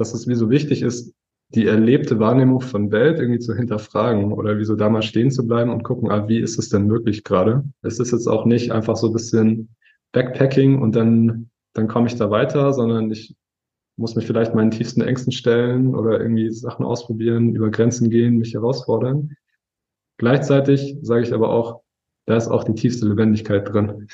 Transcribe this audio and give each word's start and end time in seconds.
dass 0.00 0.14
es 0.14 0.26
wie 0.26 0.34
so 0.34 0.50
wichtig 0.50 0.82
ist, 0.82 1.14
die 1.54 1.66
erlebte 1.66 2.18
Wahrnehmung 2.18 2.60
von 2.60 2.90
Welt 2.92 3.18
irgendwie 3.18 3.40
zu 3.40 3.54
hinterfragen 3.54 4.32
oder 4.32 4.58
wie 4.58 4.64
so 4.64 4.76
da 4.76 4.88
mal 4.88 5.02
stehen 5.02 5.30
zu 5.30 5.46
bleiben 5.46 5.70
und 5.70 5.82
gucken, 5.82 6.10
ah, 6.10 6.28
wie 6.28 6.38
ist 6.38 6.58
es 6.58 6.68
denn 6.68 6.88
wirklich 6.90 7.24
gerade? 7.24 7.64
Es 7.82 7.98
ist 7.98 8.12
jetzt 8.12 8.28
auch 8.28 8.46
nicht 8.46 8.70
einfach 8.70 8.96
so 8.96 9.08
ein 9.08 9.12
bisschen 9.12 9.74
Backpacking 10.12 10.80
und 10.80 10.94
dann, 10.94 11.50
dann 11.74 11.88
komme 11.88 12.06
ich 12.06 12.16
da 12.16 12.30
weiter, 12.30 12.72
sondern 12.72 13.10
ich 13.10 13.36
muss 13.96 14.14
mich 14.16 14.26
vielleicht 14.26 14.54
meinen 14.54 14.70
tiefsten 14.70 15.02
Ängsten 15.02 15.32
stellen 15.32 15.94
oder 15.94 16.20
irgendwie 16.20 16.50
Sachen 16.50 16.86
ausprobieren, 16.86 17.54
über 17.54 17.70
Grenzen 17.70 18.10
gehen, 18.10 18.38
mich 18.38 18.54
herausfordern. 18.54 19.36
Gleichzeitig 20.18 20.96
sage 21.02 21.22
ich 21.22 21.34
aber 21.34 21.50
auch, 21.50 21.82
da 22.26 22.36
ist 22.36 22.48
auch 22.48 22.64
die 22.64 22.74
tiefste 22.74 23.08
Lebendigkeit 23.08 23.68
drin. 23.68 24.08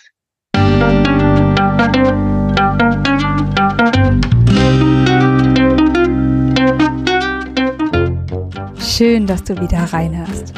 Schön, 8.96 9.26
dass 9.26 9.44
du 9.44 9.60
wieder 9.60 9.92
reinhörst. 9.92 10.54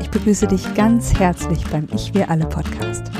Ich 0.00 0.08
begrüße 0.08 0.46
dich 0.46 0.72
ganz 0.74 1.18
herzlich 1.18 1.64
beim 1.66 1.88
Ich 1.92 2.14
Wir 2.14 2.30
Alle 2.30 2.46
Podcast. 2.46 3.10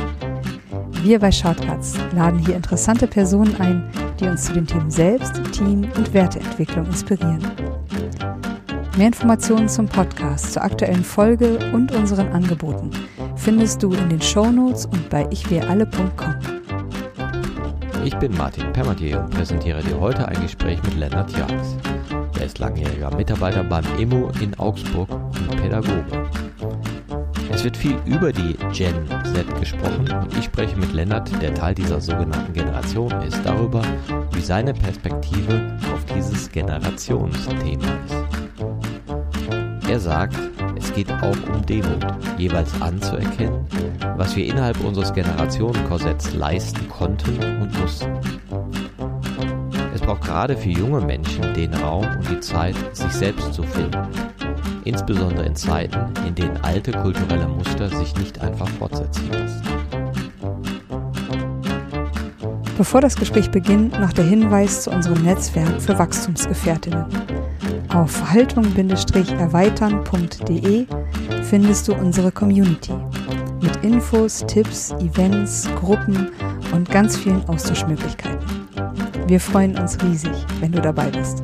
Wir 1.02 1.18
bei 1.18 1.32
Shortcuts 1.32 1.96
laden 2.14 2.38
hier 2.38 2.54
interessante 2.54 3.08
Personen 3.08 3.60
ein, 3.60 3.90
die 4.20 4.28
uns 4.28 4.44
zu 4.44 4.52
den 4.52 4.64
Themen 4.64 4.88
Selbst, 4.88 5.34
Team 5.50 5.88
und 5.96 6.14
Werteentwicklung 6.14 6.86
inspirieren. 6.86 7.44
Mehr 8.96 9.08
Informationen 9.08 9.68
zum 9.68 9.88
Podcast, 9.88 10.52
zur 10.52 10.62
aktuellen 10.62 11.02
Folge 11.02 11.58
und 11.72 11.90
unseren 11.90 12.28
Angeboten 12.28 12.92
findest 13.34 13.82
du 13.82 13.92
in 13.92 14.10
den 14.10 14.22
Shownotes 14.22 14.86
und 14.86 15.10
bei 15.10 15.26
ichwiralle.com. 15.32 16.36
Ich 18.04 18.16
bin 18.18 18.32
Martin 18.36 18.72
Permatier 18.72 19.22
und 19.22 19.30
präsentiere 19.30 19.82
dir 19.82 19.98
heute 19.98 20.28
ein 20.28 20.40
Gespräch 20.40 20.80
mit 20.84 20.94
Lennart 20.94 21.36
Jags. 21.36 21.78
Ist 22.52 22.58
langjähriger 22.58 23.16
Mitarbeiter 23.16 23.64
beim 23.64 23.82
EMO 23.98 24.30
in 24.42 24.54
Augsburg 24.58 25.08
und 25.10 25.56
Pädagoge. 25.56 26.04
Es 27.50 27.64
wird 27.64 27.78
viel 27.78 27.96
über 28.04 28.30
die 28.30 28.58
Gen 28.74 28.94
Z 29.24 29.58
gesprochen 29.58 30.06
und 30.20 30.36
ich 30.36 30.44
spreche 30.44 30.76
mit 30.76 30.92
Lennart, 30.92 31.30
der 31.40 31.54
Teil 31.54 31.74
dieser 31.74 31.98
sogenannten 31.98 32.52
Generation 32.52 33.10
ist, 33.22 33.40
darüber, 33.42 33.80
wie 34.32 34.42
seine 34.42 34.74
Perspektive 34.74 35.78
auf 35.94 36.04
dieses 36.14 36.52
Generationsthema 36.52 37.86
ist. 38.04 39.88
Er 39.88 40.00
sagt, 40.00 40.36
es 40.76 40.92
geht 40.92 41.10
auch 41.10 41.54
um 41.54 41.64
Demut, 41.64 42.04
jeweils 42.36 42.78
anzuerkennen, 42.82 43.64
was 44.18 44.36
wir 44.36 44.44
innerhalb 44.44 44.78
unseres 44.84 45.14
Generationenkorsetts 45.14 46.34
leisten 46.34 46.86
konnten 46.90 47.38
und 47.62 47.80
mussten 47.80 48.12
braucht 50.02 50.22
gerade 50.22 50.56
für 50.56 50.68
junge 50.68 51.00
Menschen 51.00 51.54
den 51.54 51.72
Raum 51.74 52.04
und 52.04 52.28
die 52.28 52.40
Zeit, 52.40 52.76
sich 52.92 53.12
selbst 53.12 53.54
zu 53.54 53.62
finden. 53.62 54.06
Insbesondere 54.84 55.46
in 55.46 55.56
Zeiten, 55.56 56.12
in 56.26 56.34
denen 56.34 56.58
alte 56.58 56.92
kulturelle 56.92 57.48
Muster 57.48 57.88
sich 57.88 58.14
nicht 58.16 58.38
einfach 58.40 58.68
fortsetzen 58.68 59.30
lassen. 59.30 59.62
Bevor 62.76 63.00
das 63.00 63.16
Gespräch 63.16 63.50
beginnt, 63.50 63.98
noch 64.00 64.12
der 64.12 64.24
Hinweis 64.24 64.82
zu 64.82 64.90
unserem 64.90 65.22
Netzwerk 65.22 65.80
für 65.80 65.98
Wachstumsgefährtinnen. 65.98 67.06
Auf 67.94 68.30
haltung-erweitern.de 68.30 70.86
findest 71.42 71.86
du 71.86 71.94
unsere 71.94 72.32
Community 72.32 72.94
mit 73.60 73.76
Infos, 73.84 74.42
Tipps, 74.48 74.90
Events, 74.98 75.68
Gruppen 75.78 76.32
und 76.72 76.90
ganz 76.90 77.16
vielen 77.16 77.48
Austauschmöglichkeiten. 77.48 78.41
Wir 79.32 79.40
freuen 79.40 79.78
uns 79.78 79.96
riesig, 80.04 80.30
wenn 80.60 80.72
du 80.72 80.82
dabei 80.82 81.08
bist. 81.08 81.42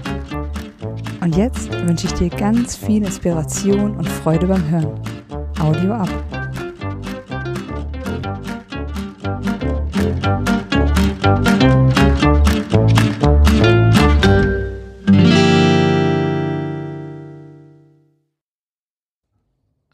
Und 1.22 1.34
jetzt 1.34 1.72
wünsche 1.86 2.06
ich 2.06 2.12
dir 2.12 2.28
ganz 2.28 2.76
viel 2.76 3.02
Inspiration 3.02 3.96
und 3.96 4.06
Freude 4.06 4.46
beim 4.46 4.68
Hören. 4.68 5.00
Audio 5.58 5.94
ab. 5.94 6.10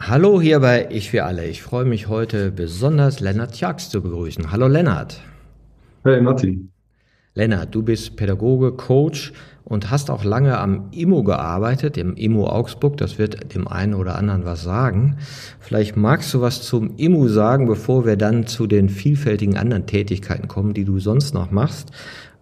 Hallo 0.00 0.40
hier 0.40 0.58
bei 0.58 0.88
Ich 0.90 1.12
für 1.12 1.22
alle. 1.22 1.46
Ich 1.46 1.62
freue 1.62 1.84
mich 1.84 2.08
heute 2.08 2.50
besonders 2.50 3.20
Lennart 3.20 3.54
Jax 3.60 3.88
zu 3.88 4.02
begrüßen. 4.02 4.50
Hallo 4.50 4.66
Lennart. 4.66 5.20
Hey 6.02 6.20
Martin. 6.20 6.73
Lennart, 7.36 7.74
du 7.74 7.82
bist 7.82 8.14
Pädagoge, 8.14 8.70
Coach 8.70 9.32
und 9.64 9.90
hast 9.90 10.08
auch 10.08 10.22
lange 10.22 10.56
am 10.56 10.90
IMO 10.92 11.24
gearbeitet, 11.24 11.96
im 11.96 12.14
IMO 12.14 12.46
Augsburg. 12.46 12.96
Das 12.96 13.18
wird 13.18 13.52
dem 13.56 13.66
einen 13.66 13.94
oder 13.94 14.14
anderen 14.14 14.44
was 14.44 14.62
sagen. 14.62 15.16
Vielleicht 15.58 15.96
magst 15.96 16.32
du 16.32 16.40
was 16.40 16.62
zum 16.62 16.96
IMO 16.96 17.26
sagen, 17.26 17.66
bevor 17.66 18.06
wir 18.06 18.16
dann 18.16 18.46
zu 18.46 18.68
den 18.68 18.88
vielfältigen 18.88 19.56
anderen 19.56 19.86
Tätigkeiten 19.86 20.46
kommen, 20.46 20.74
die 20.74 20.84
du 20.84 21.00
sonst 21.00 21.34
noch 21.34 21.50
machst, 21.50 21.90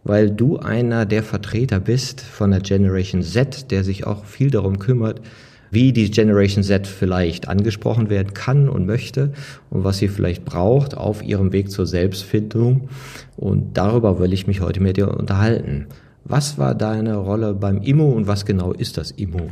weil 0.04 0.30
du 0.30 0.58
einer 0.58 1.06
der 1.06 1.22
Vertreter 1.22 1.80
bist 1.80 2.20
von 2.20 2.50
der 2.50 2.60
Generation 2.60 3.22
Z, 3.22 3.70
der 3.70 3.84
sich 3.84 4.06
auch 4.06 4.26
viel 4.26 4.50
darum 4.50 4.78
kümmert, 4.78 5.22
wie 5.72 5.92
die 5.92 6.10
Generation 6.10 6.62
Z 6.62 6.86
vielleicht 6.86 7.48
angesprochen 7.48 8.10
werden 8.10 8.34
kann 8.34 8.68
und 8.68 8.86
möchte 8.86 9.32
und 9.70 9.84
was 9.84 9.98
sie 9.98 10.08
vielleicht 10.08 10.44
braucht 10.44 10.96
auf 10.96 11.24
ihrem 11.24 11.52
Weg 11.52 11.70
zur 11.70 11.86
Selbstfindung. 11.86 12.90
Und 13.38 13.76
darüber 13.76 14.20
will 14.20 14.34
ich 14.34 14.46
mich 14.46 14.60
heute 14.60 14.80
mit 14.80 14.98
dir 14.98 15.08
unterhalten. 15.08 15.86
Was 16.24 16.58
war 16.58 16.74
deine 16.74 17.16
Rolle 17.16 17.54
beim 17.54 17.82
IMO 17.82 18.10
und 18.10 18.26
was 18.26 18.44
genau 18.44 18.72
ist 18.72 18.98
das 18.98 19.12
IMO? 19.12 19.48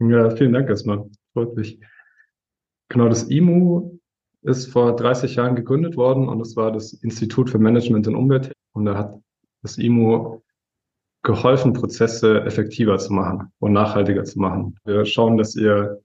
Ja, 0.00 0.30
vielen 0.30 0.52
Dank 0.52 0.68
erstmal. 0.68 1.04
Freut 1.32 1.56
mich. 1.56 1.80
Genau, 2.88 3.08
das 3.08 3.24
IMO 3.24 3.98
ist 4.42 4.66
vor 4.66 4.94
30 4.94 5.34
Jahren 5.34 5.56
gegründet 5.56 5.96
worden 5.96 6.28
und 6.28 6.40
es 6.40 6.56
war 6.56 6.72
das 6.72 6.92
Institut 6.92 7.50
für 7.50 7.58
Management 7.58 8.06
und 8.06 8.14
Umwelt. 8.14 8.52
Und 8.74 8.84
da 8.84 8.96
hat 8.96 9.18
das 9.62 9.78
IMO 9.78 10.41
geholfen, 11.22 11.72
Prozesse 11.72 12.42
effektiver 12.42 12.98
zu 12.98 13.12
machen 13.12 13.52
und 13.60 13.72
nachhaltiger 13.72 14.24
zu 14.24 14.40
machen. 14.40 14.76
Wir 14.84 15.04
schauen, 15.04 15.36
dass 15.36 15.54
ihr 15.54 16.02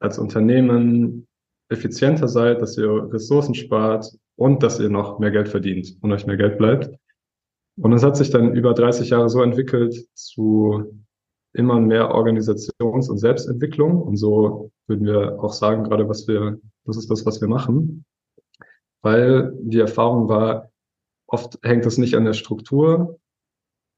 als 0.00 0.18
Unternehmen 0.18 1.28
effizienter 1.68 2.28
seid, 2.28 2.60
dass 2.60 2.76
ihr 2.76 3.12
Ressourcen 3.12 3.54
spart 3.54 4.06
und 4.36 4.62
dass 4.62 4.80
ihr 4.80 4.90
noch 4.90 5.18
mehr 5.18 5.30
Geld 5.30 5.48
verdient 5.48 5.96
und 6.00 6.12
euch 6.12 6.26
mehr 6.26 6.36
Geld 6.36 6.58
bleibt. 6.58 6.90
Und 7.76 7.92
es 7.92 8.02
hat 8.02 8.16
sich 8.16 8.30
dann 8.30 8.54
über 8.54 8.74
30 8.74 9.10
Jahre 9.10 9.30
so 9.30 9.42
entwickelt 9.42 10.06
zu 10.14 11.02
immer 11.54 11.80
mehr 11.80 12.14
Organisations- 12.14 13.08
und 13.08 13.18
Selbstentwicklung. 13.18 14.02
Und 14.02 14.16
so 14.16 14.70
würden 14.86 15.06
wir 15.06 15.42
auch 15.42 15.52
sagen, 15.52 15.84
gerade 15.84 16.08
was 16.08 16.26
wir, 16.26 16.60
das 16.84 16.96
ist 16.96 17.10
das, 17.10 17.24
was 17.24 17.40
wir 17.40 17.48
machen. 17.48 18.04
Weil 19.02 19.52
die 19.60 19.80
Erfahrung 19.80 20.28
war, 20.28 20.70
oft 21.26 21.58
hängt 21.62 21.86
es 21.86 21.98
nicht 21.98 22.14
an 22.14 22.24
der 22.24 22.34
Struktur, 22.34 23.18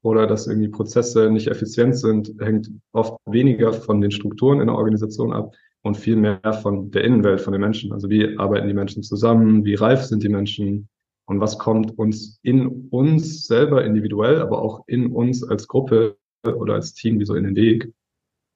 oder 0.05 0.27
dass 0.27 0.45
irgendwie 0.45 0.67
Prozesse 0.67 1.31
nicht 1.31 1.47
effizient 1.47 1.97
sind, 1.97 2.31
hängt 2.39 2.69
oft 2.91 3.17
weniger 3.25 3.73
von 3.73 4.01
den 4.01 4.11
Strukturen 4.11 4.61
in 4.61 4.67
der 4.67 4.75
Organisation 4.75 5.33
ab 5.33 5.55
und 5.81 5.97
viel 5.97 6.15
mehr 6.15 6.39
von 6.61 6.91
der 6.91 7.03
Innenwelt, 7.03 7.41
von 7.41 7.53
den 7.53 7.61
Menschen. 7.61 7.91
Also 7.91 8.07
wie 8.07 8.37
arbeiten 8.37 8.67
die 8.67 8.75
Menschen 8.75 9.01
zusammen, 9.01 9.65
wie 9.65 9.73
reif 9.73 10.03
sind 10.03 10.21
die 10.21 10.29
Menschen 10.29 10.87
und 11.25 11.39
was 11.39 11.57
kommt 11.57 11.97
uns 11.97 12.39
in 12.43 12.87
uns 12.91 13.47
selber 13.47 13.83
individuell, 13.83 14.41
aber 14.41 14.61
auch 14.61 14.83
in 14.85 15.07
uns 15.07 15.43
als 15.43 15.67
Gruppe 15.67 16.17
oder 16.43 16.75
als 16.75 16.93
Team 16.93 17.19
wie 17.19 17.25
so 17.25 17.33
in 17.33 17.43
den 17.43 17.55
Weg. 17.55 17.91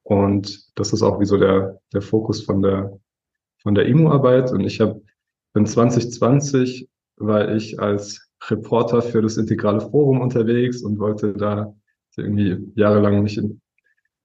Und 0.03 0.69
das 0.75 0.93
ist 0.93 1.01
auch 1.01 1.19
wie 1.19 1.25
so 1.25 1.37
der, 1.37 1.79
der 1.93 2.03
Fokus 2.03 2.43
von 2.43 2.61
der, 2.61 2.95
von 3.63 3.73
der 3.73 3.87
IMO-Arbeit. 3.87 4.51
Und 4.51 4.61
ich 4.61 4.79
habe, 4.81 5.01
in 5.55 5.65
2020 5.65 6.87
war 7.17 7.55
ich 7.55 7.79
als 7.79 8.28
Reporter 8.47 9.01
für 9.01 9.21
das 9.21 9.37
Integrale 9.37 9.81
Forum 9.81 10.21
unterwegs 10.21 10.81
und 10.81 10.99
wollte 10.99 11.33
da 11.33 11.73
irgendwie 12.17 12.57
jahrelang 12.75 13.23
mich 13.23 13.39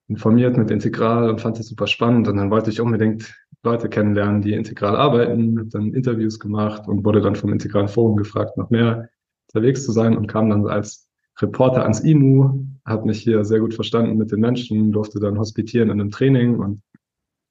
informiert 0.09 0.57
mit 0.57 0.71
Integral 0.71 1.31
und 1.31 1.41
fand 1.41 1.59
das 1.59 1.69
super 1.69 1.87
spannend. 1.87 2.29
Und 2.29 2.37
dann 2.37 2.51
wollte 2.51 2.71
ich 2.71 2.81
unbedingt 2.81 3.35
Leute 3.63 3.89
kennenlernen, 3.89 4.43
die 4.43 4.53
integral 4.53 4.97
arbeiten, 4.97 5.59
habe 5.59 5.69
dann 5.71 5.95
Interviews 5.95 6.39
gemacht 6.39 6.87
und 6.87 7.05
wurde 7.05 7.21
dann 7.21 7.37
vom 7.37 7.53
Integralen 7.53 7.89
Forum 7.89 8.17
gefragt, 8.17 8.57
noch 8.57 8.71
mehr 8.71 9.09
unterwegs 9.49 9.85
zu 9.85 9.93
sein 9.93 10.17
und 10.17 10.27
kam 10.27 10.51
dann 10.51 10.67
als 10.67 11.09
Reporter 11.41 11.83
ans 11.83 12.01
IMU, 12.01 12.67
habe 12.85 13.07
mich 13.07 13.23
hier 13.23 13.45
sehr 13.45 13.61
gut 13.61 13.75
verstanden 13.75 14.19
mit 14.19 14.31
den 14.31 14.41
Menschen, 14.41 14.93
durfte 14.93 15.19
dann 15.19 15.39
hospitieren 15.39 15.91
in 15.91 16.01
einem 16.01 16.11
Training 16.11 16.59
und 16.59 16.83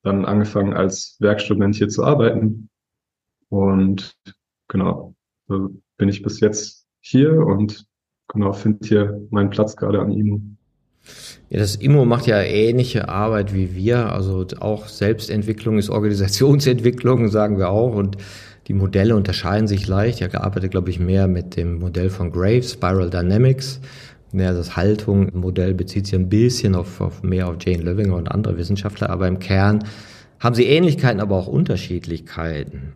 dann 0.04 0.26
angefangen 0.26 0.74
als 0.74 1.18
Werkstudent 1.20 1.76
hier 1.76 1.90
zu 1.90 2.04
arbeiten. 2.04 2.70
Und 3.50 4.16
genau, 4.68 5.16
bin 5.98 6.10
ich 6.10 6.22
bis 6.22 6.40
jetzt 6.40 6.86
hier 7.00 7.34
und 7.46 7.86
genau 8.28 8.54
finde 8.54 8.88
hier 8.88 9.22
meinen 9.30 9.50
Platz 9.50 9.76
gerade 9.76 10.00
am 10.00 10.12
IMO. 10.12 10.42
Ja, 11.50 11.60
das 11.60 11.76
IMO 11.76 12.06
macht 12.06 12.28
ja 12.28 12.42
ähnliche 12.42 13.10
Arbeit 13.10 13.54
wie 13.54 13.76
wir. 13.76 14.12
Also 14.12 14.46
auch 14.60 14.88
Selbstentwicklung 14.88 15.78
ist 15.78 15.90
Organisationsentwicklung, 15.90 17.28
sagen 17.30 17.58
wir 17.58 17.70
auch. 17.70 17.96
Und 17.96 18.18
die 18.68 18.74
Modelle 18.74 19.16
unterscheiden 19.16 19.68
sich 19.68 19.88
leicht. 19.88 20.18
Ich 20.18 20.24
habe 20.24 20.32
gearbeitet, 20.32 20.72
glaube 20.72 20.90
ich, 20.90 21.00
mehr 21.00 21.28
mit 21.28 21.58
dem 21.58 21.80
Modell 21.80 22.10
von 22.10 22.32
Graves, 22.32 22.74
Spiral 22.74 23.10
Dynamics. 23.10 23.82
Ja, 24.32 24.52
das 24.52 24.76
Haltung-Modell 24.76 25.76
bezieht 25.76 26.08
sich 26.08 26.16
ein 26.16 26.30
bisschen 26.30 26.74
auf, 26.74 27.02
auf 27.02 27.22
mehr 27.22 27.48
auf 27.48 27.58
Jane 27.60 27.84
Löwinger 27.84 28.16
und 28.16 28.32
andere 28.32 28.58
Wissenschaftler, 28.58 29.12
aber 29.12 29.28
im 29.28 29.38
Kern 29.38 29.84
haben 30.40 30.56
sie 30.56 30.66
Ähnlichkeiten, 30.66 31.22
aber 31.22 31.36
auch 31.36 31.48
Unterschiedlichkeiten. 31.48 32.94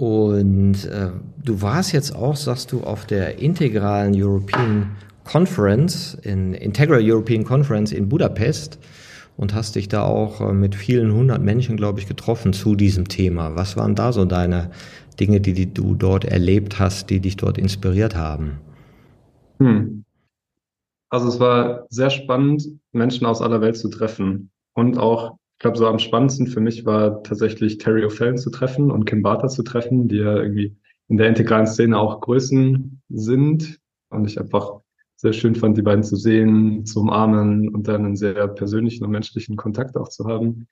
Und 0.00 0.86
äh, 0.86 1.10
du 1.44 1.60
warst 1.60 1.92
jetzt 1.92 2.16
auch, 2.16 2.34
sagst 2.34 2.72
du, 2.72 2.80
auf 2.80 3.04
der 3.04 3.38
integralen 3.38 4.14
European 4.16 4.96
Conference, 5.24 6.14
in 6.22 6.54
Integral 6.54 7.02
European 7.02 7.44
Conference 7.44 7.92
in 7.92 8.08
Budapest 8.08 8.78
und 9.36 9.52
hast 9.52 9.76
dich 9.76 9.88
da 9.88 10.00
auch 10.04 10.40
äh, 10.40 10.54
mit 10.54 10.74
vielen 10.74 11.12
hundert 11.12 11.42
Menschen, 11.42 11.76
glaube 11.76 12.00
ich, 12.00 12.08
getroffen 12.08 12.54
zu 12.54 12.76
diesem 12.76 13.08
Thema. 13.08 13.56
Was 13.56 13.76
waren 13.76 13.94
da 13.94 14.10
so 14.14 14.24
deine 14.24 14.70
Dinge, 15.20 15.42
die, 15.42 15.52
die 15.52 15.74
du 15.74 15.94
dort 15.94 16.24
erlebt 16.24 16.78
hast, 16.78 17.10
die 17.10 17.20
dich 17.20 17.36
dort 17.36 17.58
inspiriert 17.58 18.16
haben? 18.16 18.52
Hm. 19.58 20.06
Also 21.10 21.28
es 21.28 21.38
war 21.38 21.84
sehr 21.90 22.08
spannend, 22.08 22.66
Menschen 22.92 23.26
aus 23.26 23.42
aller 23.42 23.60
Welt 23.60 23.76
zu 23.76 23.90
treffen 23.90 24.50
und 24.72 24.96
auch 24.96 25.36
ich 25.60 25.62
glaube, 25.62 25.76
so 25.76 25.86
am 25.86 25.98
spannendsten 25.98 26.46
für 26.46 26.60
mich 26.60 26.86
war 26.86 27.22
tatsächlich 27.22 27.76
Terry 27.76 28.02
O'Fallon 28.02 28.38
zu 28.38 28.48
treffen 28.48 28.90
und 28.90 29.04
Kim 29.04 29.20
Barter 29.20 29.48
zu 29.48 29.62
treffen, 29.62 30.08
die 30.08 30.16
ja 30.16 30.36
irgendwie 30.36 30.74
in 31.08 31.18
der 31.18 31.28
integralen 31.28 31.66
Szene 31.66 31.98
auch 31.98 32.22
Größen 32.22 33.02
sind. 33.10 33.78
Und 34.08 34.24
ich 34.24 34.40
einfach 34.40 34.80
sehr 35.16 35.34
schön 35.34 35.54
fand, 35.54 35.76
die 35.76 35.82
beiden 35.82 36.02
zu 36.02 36.16
sehen, 36.16 36.86
zu 36.86 37.00
umarmen 37.00 37.68
und 37.68 37.88
dann 37.88 38.06
einen 38.06 38.16
sehr 38.16 38.48
persönlichen 38.48 39.04
und 39.04 39.10
menschlichen 39.10 39.56
Kontakt 39.56 39.98
auch 39.98 40.08
zu 40.08 40.24
haben. 40.24 40.66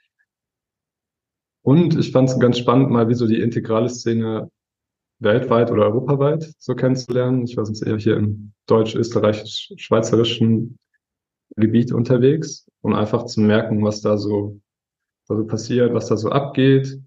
Und 1.60 1.98
ich 1.98 2.10
fand 2.10 2.30
es 2.30 2.40
ganz 2.40 2.56
spannend, 2.56 2.88
mal 2.88 3.10
wie 3.10 3.14
so 3.14 3.26
die 3.26 3.42
integrale 3.42 3.90
Szene 3.90 4.50
weltweit 5.18 5.70
oder 5.70 5.82
europaweit 5.82 6.50
so 6.56 6.74
kennenzulernen. 6.74 7.44
Ich 7.44 7.58
war 7.58 7.66
sonst 7.66 7.82
eher 7.82 7.98
hier 7.98 8.16
im 8.16 8.54
deutsch-österreichisch-schweizerischen 8.64 10.78
Gebiet 11.56 11.92
unterwegs, 11.92 12.66
um 12.80 12.94
einfach 12.94 13.26
zu 13.26 13.42
merken, 13.42 13.84
was 13.84 14.00
da 14.00 14.16
so 14.16 14.58
so 15.36 15.46
passiert, 15.46 15.94
was 15.94 16.06
da 16.06 16.16
so 16.16 16.30
abgeht. 16.30 16.98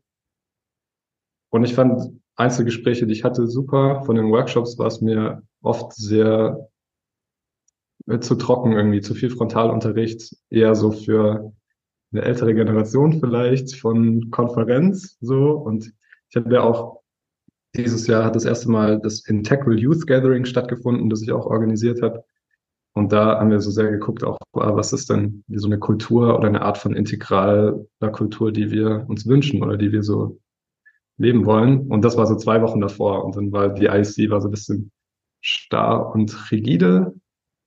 Und 1.50 1.63
ich 1.63 1.73
fand 1.73 2.21
Einzelgespräche, 2.35 3.06
die 3.06 3.13
ich 3.13 3.23
hatte, 3.23 3.47
super. 3.47 4.03
Von 4.06 4.15
den 4.15 4.31
Workshops 4.31 4.77
war 4.77 4.88
es 4.88 5.01
mir 5.01 5.44
oft 5.62 5.94
sehr 5.94 6.69
äh, 8.07 8.19
zu 8.19 8.35
trocken 8.35 8.73
irgendwie, 8.73 9.01
zu 9.01 9.13
viel 9.13 9.29
Frontalunterricht, 9.29 10.35
eher 10.50 10.75
so 10.75 10.91
für 10.91 11.53
eine 12.12 12.23
ältere 12.23 12.53
Generation 12.53 13.19
vielleicht 13.19 13.75
von 13.75 14.31
Konferenz 14.31 15.18
so. 15.21 15.51
Und 15.51 15.94
ich 16.29 16.35
habe 16.35 16.53
ja 16.53 16.62
auch 16.62 17.01
dieses 17.75 18.07
Jahr 18.07 18.25
hat 18.25 18.35
das 18.35 18.45
erste 18.45 18.69
Mal 18.69 19.00
das 19.00 19.25
Integral 19.27 19.79
Youth 19.79 20.06
Gathering 20.06 20.45
stattgefunden, 20.45 21.09
das 21.09 21.21
ich 21.21 21.31
auch 21.31 21.45
organisiert 21.45 22.01
habe. 22.01 22.25
Und 22.93 23.13
da 23.13 23.39
haben 23.39 23.51
wir 23.51 23.61
so 23.61 23.71
sehr 23.71 23.89
geguckt, 23.89 24.23
auch 24.23 24.38
was 24.53 24.91
ist 24.91 25.09
denn 25.09 25.43
so 25.47 25.67
eine 25.67 25.79
Kultur 25.79 26.38
oder 26.38 26.47
eine 26.47 26.61
Art 26.61 26.77
von 26.77 26.95
integraler 26.95 27.85
Kultur, 28.11 28.51
die 28.51 28.69
wir 28.69 29.05
uns 29.07 29.25
wünschen 29.25 29.63
oder 29.63 29.77
die 29.77 29.91
wir 29.91 30.03
so 30.03 30.39
leben 31.17 31.45
wollen. 31.45 31.88
Und 31.88 32.03
das 32.03 32.17
war 32.17 32.27
so 32.27 32.35
zwei 32.35 32.61
Wochen 32.61 32.81
davor. 32.81 33.23
Und 33.23 33.38
dann 33.38 33.51
war 33.51 33.69
die 33.69 33.85
IC 33.85 34.29
war 34.29 34.41
so 34.41 34.49
ein 34.49 34.51
bisschen 34.51 34.91
starr 35.39 36.13
und 36.13 36.51
rigide. 36.51 37.13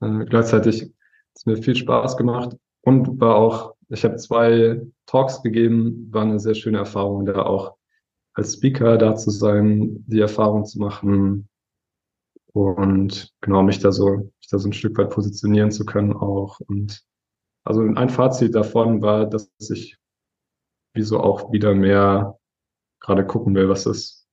Äh, 0.00 0.26
gleichzeitig 0.26 0.82
hat 0.82 0.90
es 1.34 1.46
mir 1.46 1.56
viel 1.56 1.76
Spaß 1.76 2.16
gemacht 2.16 2.56
und 2.82 3.20
war 3.20 3.36
auch, 3.36 3.74
ich 3.88 4.04
habe 4.04 4.16
zwei 4.16 4.82
Talks 5.06 5.42
gegeben, 5.42 6.08
war 6.10 6.22
eine 6.22 6.38
sehr 6.38 6.54
schöne 6.54 6.78
Erfahrung, 6.78 7.24
da 7.24 7.42
auch 7.42 7.76
als 8.34 8.54
Speaker 8.54 8.98
da 8.98 9.14
zu 9.14 9.30
sein, 9.30 10.04
die 10.06 10.20
Erfahrung 10.20 10.64
zu 10.64 10.78
machen, 10.80 11.48
und 12.54 13.34
genau 13.40 13.62
mich 13.64 13.80
da 13.80 13.90
so, 13.90 14.16
mich 14.38 14.48
da 14.48 14.58
so 14.58 14.68
ein 14.68 14.72
Stück 14.72 14.96
weit 14.96 15.10
positionieren 15.10 15.72
zu 15.72 15.84
können 15.84 16.12
auch. 16.12 16.60
Und 16.60 17.02
also 17.64 17.82
ein 17.82 18.08
Fazit 18.08 18.54
davon 18.54 19.02
war, 19.02 19.26
dass 19.26 19.50
ich 19.58 19.98
wieso 20.94 21.18
auch 21.18 21.52
wieder 21.52 21.74
mehr 21.74 22.38
gerade 23.00 23.26
gucken 23.26 23.56
will, 23.56 23.68
was 23.68 23.86
ist, 23.86 24.28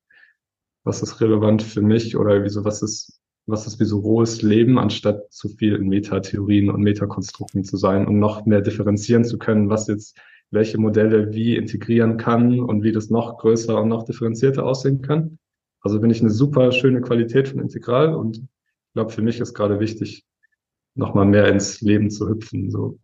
was 0.84 1.02
ist 1.02 1.20
relevant 1.20 1.64
für 1.64 1.82
mich 1.82 2.16
oder 2.16 2.44
wieso, 2.44 2.64
was 2.64 2.84
ist, 2.84 3.20
was 3.48 3.66
ist 3.66 3.80
wie 3.80 3.86
so 3.86 4.00
rohes 4.00 4.44
Leben, 4.44 4.78
anstatt 4.78 5.34
zu 5.34 5.50
viel 5.50 5.76
in 5.76 5.90
Metatheorien 5.90 6.70
und 6.70 6.82
Metakonstrukten 6.82 7.64
zu 7.64 7.76
sein, 7.76 8.08
um 8.08 8.20
noch 8.20 8.46
mehr 8.46 8.62
differenzieren 8.62 9.26
zu 9.26 9.40
können, 9.40 9.70
was 9.70 9.88
jetzt 9.88 10.16
welche 10.52 10.78
Modelle 10.78 11.34
wie 11.34 11.56
integrieren 11.56 12.18
kann 12.18 12.60
und 12.60 12.84
wie 12.84 12.92
das 12.92 13.10
noch 13.10 13.40
größer 13.40 13.82
und 13.82 13.90
noch 13.90 14.04
differenzierter 14.04 14.64
aussehen 14.64 15.02
kann. 15.02 15.40
Also 15.82 16.00
bin 16.00 16.10
ich 16.12 16.22
eine 16.22 16.30
super 16.30 16.72
schöne 16.72 17.02
Qualität 17.02 17.50
von 17.50 17.60
Integral 17.60 18.16
und 18.16 18.38
ich 18.38 18.94
glaube, 18.94 19.12
für 19.12 19.22
mich 19.22 19.40
ist 19.40 19.54
gerade 19.54 19.80
wichtig, 19.80 20.26
nochmal 20.96 21.26
mehr 21.26 21.48
ins 21.48 21.82
Leben 21.82 22.10
zu 22.10 22.30
hüpfen. 22.30 22.70
So. 22.70 23.00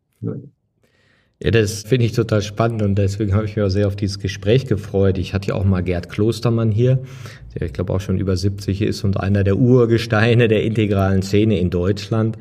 Ja, 1.40 1.52
das 1.52 1.84
finde 1.84 2.06
ich 2.06 2.14
total 2.14 2.42
spannend 2.42 2.82
und 2.82 2.96
deswegen 2.96 3.34
habe 3.34 3.46
ich 3.46 3.56
mich 3.56 3.64
auch 3.64 3.70
sehr 3.70 3.88
auf 3.88 3.96
dieses 3.96 4.20
Gespräch 4.20 4.66
gefreut. 4.66 5.18
Ich 5.18 5.34
hatte 5.34 5.50
ja 5.50 5.54
auch 5.56 5.66
mal 5.66 5.84
Gerd 5.84 6.10
Klostermann 6.10 6.72
hier, 6.72 7.00
der 7.54 7.68
ich 7.68 7.74
glaube 7.74 7.94
auch 7.94 8.02
schon 8.02 8.18
über 8.18 8.36
70 8.36 8.82
ist 8.82 9.04
und 9.04 9.20
einer 9.20 9.44
der 9.44 9.58
Urgesteine 9.58 10.48
der 10.48 10.64
integralen 10.64 11.22
Szene 11.22 11.60
in 11.60 11.70
Deutschland 11.70 12.38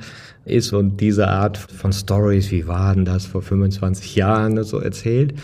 ist 0.46 0.72
und 0.72 1.00
diese 1.00 1.28
Art 1.28 1.58
von 1.58 1.92
Stories, 1.92 2.50
wie 2.50 2.66
waren 2.66 3.04
das 3.04 3.26
vor 3.26 3.42
25 3.42 4.16
Jahren, 4.16 4.62
so 4.64 4.78
erzählt. 4.78 5.34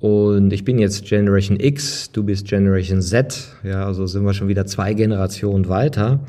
Und 0.00 0.52
ich 0.52 0.64
bin 0.64 0.78
jetzt 0.78 1.04
Generation 1.04 1.60
X, 1.60 2.10
du 2.10 2.22
bist 2.22 2.46
Generation 2.46 3.02
Z. 3.02 3.48
Ja, 3.62 3.84
also 3.84 4.06
sind 4.06 4.24
wir 4.24 4.32
schon 4.32 4.48
wieder 4.48 4.64
zwei 4.64 4.94
Generationen 4.94 5.68
weiter. 5.68 6.20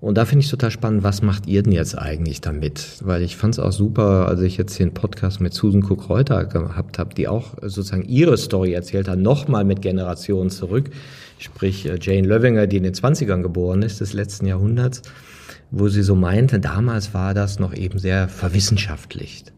Und 0.00 0.18
da 0.18 0.24
finde 0.24 0.44
ich 0.44 0.50
total 0.50 0.70
spannend, 0.72 1.04
was 1.04 1.22
macht 1.22 1.46
ihr 1.46 1.62
denn 1.62 1.72
jetzt 1.72 1.96
eigentlich 1.96 2.40
damit? 2.40 2.96
Weil 3.02 3.22
ich 3.22 3.36
fand 3.36 3.54
es 3.54 3.60
auch 3.60 3.70
super, 3.70 4.26
als 4.26 4.40
ich 4.40 4.56
jetzt 4.56 4.76
den 4.78 4.94
Podcast 4.94 5.40
mit 5.40 5.54
Susan 5.54 5.84
Cook-Reuter 5.84 6.46
gehabt 6.46 6.98
habe, 6.98 7.14
die 7.14 7.28
auch 7.28 7.54
sozusagen 7.60 8.02
ihre 8.02 8.36
Story 8.36 8.72
erzählt 8.72 9.06
hat, 9.06 9.18
nochmal 9.18 9.64
mit 9.64 9.80
Generationen 9.80 10.50
zurück. 10.50 10.90
Sprich 11.38 11.86
äh, 11.86 11.98
Jane 12.00 12.26
Löwinger, 12.26 12.66
die 12.66 12.78
in 12.78 12.82
den 12.82 12.94
20ern 12.94 13.42
geboren 13.42 13.82
ist, 13.82 14.00
des 14.00 14.12
letzten 14.12 14.46
Jahrhunderts, 14.46 15.02
wo 15.70 15.88
sie 15.88 16.02
so 16.02 16.16
meinte, 16.16 16.58
damals 16.58 17.14
war 17.14 17.34
das 17.34 17.60
noch 17.60 17.74
eben 17.74 17.98
sehr 17.98 18.28
verwissenschaftlicht. 18.28 19.52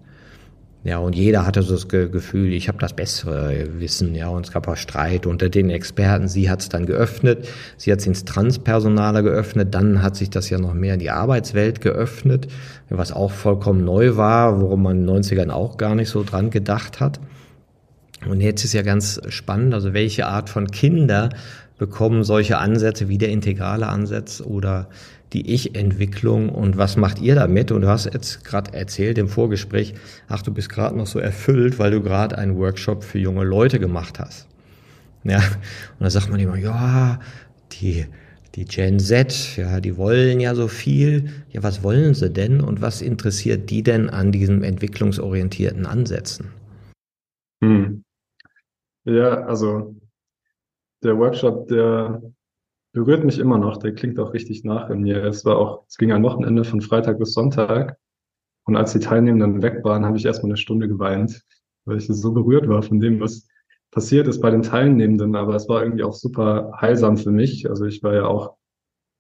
Ja, 0.85 0.99
und 0.99 1.17
jeder 1.17 1.47
hatte 1.47 1.63
so 1.63 1.73
das 1.73 1.89
Gefühl, 1.89 2.53
ich 2.53 2.69
habe 2.69 2.77
das 2.77 2.93
bessere 2.93 3.81
Wissen, 3.81 4.15
ja, 4.15 4.29
und 4.29 4.45
es 4.45 4.53
gab 4.53 4.69
auch 4.69 4.77
Streit 4.77 5.25
unter 5.25 5.49
den 5.49 5.71
Experten. 5.71 6.29
Sie 6.29 6.51
hat 6.51 6.61
es 6.61 6.69
dann 6.69 6.85
geöffnet, 6.85 7.49
sie 7.79 7.91
hat 7.91 8.01
es 8.01 8.07
ins 8.07 8.27
Transpersonale 8.27 9.23
geöffnet, 9.23 9.75
dann 9.75 10.03
hat 10.03 10.15
sich 10.15 10.29
das 10.29 10.51
ja 10.51 10.59
noch 10.59 10.75
mehr 10.75 10.95
in 10.95 11.01
die 11.01 11.09
Arbeitswelt 11.09 11.81
geöffnet, 11.81 12.49
was 12.91 13.13
auch 13.13 13.31
vollkommen 13.31 13.83
neu 13.83 14.17
war, 14.17 14.61
worum 14.61 14.83
man 14.83 14.99
in 14.99 15.07
den 15.07 15.23
90ern 15.23 15.49
auch 15.49 15.79
gar 15.79 15.95
nicht 15.95 16.11
so 16.11 16.23
dran 16.23 16.51
gedacht 16.51 17.01
hat. 17.01 17.19
Und 18.29 18.43
jetzt 18.43 18.63
ist 18.65 18.75
ja 18.75 18.83
ganz 18.83 19.23
spannend, 19.29 19.73
also 19.73 19.95
welche 19.95 20.27
Art 20.27 20.51
von 20.51 20.67
Kinder 20.71 21.31
bekommen 21.79 22.25
solche 22.25 22.59
Ansätze 22.59 23.09
wie 23.09 23.19
der 23.19 23.31
integrale 23.31 23.89
Ansatz 23.89 24.41
oder 24.41 24.89
die 25.33 25.53
Ich-Entwicklung 25.53 26.49
und 26.49 26.77
was 26.77 26.97
macht 26.97 27.21
ihr 27.21 27.35
damit? 27.35 27.73
Und 27.73 27.83
du 27.83 27.89
hast 27.89 28.05
jetzt 28.05 28.45
gerade 28.45 28.73
erzählt 28.73 29.19
im 29.19 29.29
Vorgespräch, 29.29 29.95
ach, 30.29 30.43
du 30.43 30.53
bist 30.53 30.69
gerade 30.69 30.97
noch 30.97 31.09
so 31.09 31.19
erfüllt, 31.19 31.79
weil 31.79 31.91
du 31.91 32.01
gerade 32.01 32.39
einen 32.39 32.57
Workshop 32.57 33.03
für 33.03 33.19
junge 33.19 33.43
Leute 33.43 33.81
gemacht 33.81 34.21
hast. 34.21 34.47
Ja, 35.25 35.39
und 35.39 36.01
da 36.01 36.11
sagt 36.11 36.31
man 36.31 36.39
immer, 36.39 36.57
ja, 36.57 37.19
die, 37.73 38.07
die 38.55 38.65
Gen 38.65 39.01
Z, 39.01 39.57
ja, 39.57 39.81
die 39.81 39.97
wollen 39.97 40.39
ja 40.39 40.55
so 40.55 40.69
viel. 40.69 41.31
Ja, 41.51 41.65
was 41.65 41.83
wollen 41.83 42.15
sie 42.15 42.31
denn 42.31 42.61
und 42.61 42.81
was 42.81 43.03
interessiert 43.03 43.71
die 43.71 43.83
denn 43.83 44.09
an 44.11 44.31
diesen 44.31 44.63
entwicklungsorientierten 44.63 45.87
Ansätzen? 45.87 46.51
Hm. 47.63 48.05
Ja, 49.07 49.45
also 49.47 49.97
der 51.05 51.19
Workshop, 51.19 51.69
der 51.69 52.23
berührt 52.93 53.25
mich 53.25 53.39
immer 53.39 53.59
noch. 53.59 53.77
Der 53.77 53.95
klingt 53.95 54.19
auch 54.19 54.33
richtig 54.33 54.65
nach 54.65 54.89
in 54.89 55.03
mir. 55.03 55.23
Es 55.25 55.45
war 55.45 55.59
auch, 55.59 55.85
es 55.89 55.97
ging 55.97 56.13
ein 56.13 56.23
Wochenende 56.23 56.65
von 56.65 56.81
Freitag 56.81 57.19
bis 57.19 57.35
Sonntag. 57.35 57.99
Und 58.67 58.77
als 58.77 58.93
die 58.93 59.01
Teilnehmenden 59.01 59.63
weg 59.63 59.85
waren, 59.85 60.07
habe 60.07 60.17
ich 60.17 60.25
erstmal 60.25 60.53
eine 60.53 60.57
Stunde 60.57 60.89
geweint, 60.89 61.45
weil 61.85 61.99
ich 61.99 62.07
so 62.07 62.33
berührt 62.33 62.69
war 62.69 62.83
von 62.83 63.01
dem, 63.01 63.21
was 63.21 63.47
passiert 63.91 64.27
ist 64.27 64.41
bei 64.41 64.51
den 64.51 64.63
Teilnehmenden. 64.63 65.37
Aber 65.37 65.55
es 65.55 65.69
war 65.69 65.83
irgendwie 65.83 66.05
auch 66.05 66.15
super 66.15 66.73
heilsam 66.81 67.17
für 67.17 67.31
mich. 67.31 67.69
Also 67.69 67.85
ich 67.85 68.03
war 68.03 68.15
ja 68.15 68.27
auch, 68.27 68.57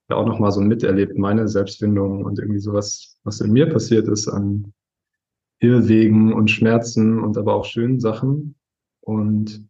ja 0.08 0.16
auch 0.16 0.26
nochmal 0.26 0.52
so 0.52 0.60
miterlebt, 0.60 1.18
meine 1.18 1.48
Selbstfindung 1.48 2.24
und 2.24 2.38
irgendwie 2.38 2.60
sowas, 2.60 3.18
was 3.24 3.40
in 3.40 3.52
mir 3.52 3.68
passiert 3.68 4.08
ist 4.08 4.28
an 4.28 4.72
Irrwegen 5.60 6.32
und 6.32 6.50
Schmerzen 6.50 7.22
und 7.22 7.36
aber 7.36 7.54
auch 7.54 7.64
schönen 7.64 8.00
Sachen. 8.00 8.54
Und 9.00 9.68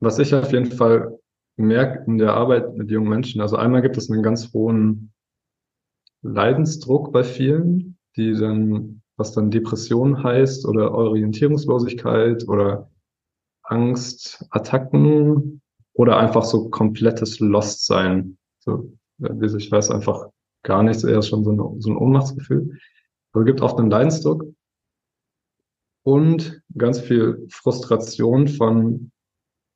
was 0.00 0.18
ich 0.18 0.34
auf 0.34 0.52
jeden 0.52 0.72
Fall 0.72 1.18
merke 1.56 2.04
in 2.06 2.18
der 2.18 2.34
Arbeit 2.34 2.76
mit 2.76 2.90
jungen 2.90 3.08
Menschen, 3.08 3.40
also 3.40 3.56
einmal 3.56 3.82
gibt 3.82 3.96
es 3.96 4.10
einen 4.10 4.22
ganz 4.22 4.52
hohen 4.52 5.12
Leidensdruck 6.22 7.12
bei 7.12 7.24
vielen, 7.24 7.98
die 8.16 8.34
dann, 8.34 9.02
was 9.16 9.32
dann 9.32 9.50
Depression 9.50 10.22
heißt 10.22 10.66
oder 10.66 10.92
Orientierungslosigkeit 10.92 12.46
oder 12.48 12.90
Angst, 13.62 14.44
Attacken 14.50 15.62
oder 15.94 16.18
einfach 16.18 16.44
so 16.44 16.68
komplettes 16.68 17.40
Lost 17.40 17.86
sein. 17.86 18.36
So, 18.58 18.92
ich 19.18 19.70
weiß 19.70 19.90
einfach, 19.90 20.28
gar 20.62 20.82
nichts, 20.82 21.04
eher 21.04 21.22
schon 21.22 21.44
so, 21.44 21.50
eine, 21.50 21.80
so 21.80 21.90
ein 21.90 21.96
Ohnmachtsgefühl. 21.96 22.78
Also 23.32 23.44
gibt 23.44 23.60
oft 23.60 23.78
einen 23.78 23.90
Leidensdruck 23.90 24.44
und 26.02 26.62
ganz 26.76 27.00
viel 27.00 27.46
Frustration 27.50 28.48
von 28.48 29.12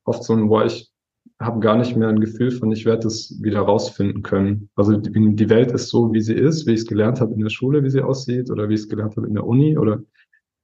oft 0.05 0.25
so 0.25 0.35
ein, 0.35 0.49
boah, 0.49 0.65
ich 0.65 0.91
habe 1.39 1.61
gar 1.61 1.77
nicht 1.77 1.97
mehr 1.97 2.09
ein 2.09 2.21
Gefühl 2.21 2.51
von, 2.51 2.71
ich 2.73 2.85
werde 2.85 3.07
es 3.07 3.41
wieder 3.43 3.61
rausfinden 3.61 4.23
können. 4.23 4.71
Also 4.75 4.97
die, 4.97 5.35
die 5.35 5.51
Welt 5.51 5.73
ist 5.73 5.89
so, 5.89 6.13
wie 6.13 6.21
sie 6.21 6.35
ist, 6.35 6.67
wie 6.67 6.73
ich 6.73 6.81
es 6.81 6.87
gelernt 6.87 7.21
habe 7.21 7.33
in 7.35 7.41
der 7.41 7.51
Schule, 7.51 7.83
wie 7.83 7.91
sie 7.91 8.03
aussieht, 8.03 8.51
oder 8.51 8.69
wie 8.69 8.75
ich 8.75 8.81
es 8.81 8.89
gelernt 8.89 9.17
habe 9.17 9.27
in 9.27 9.35
der 9.35 9.47
Uni 9.47 9.79
oder 9.79 10.03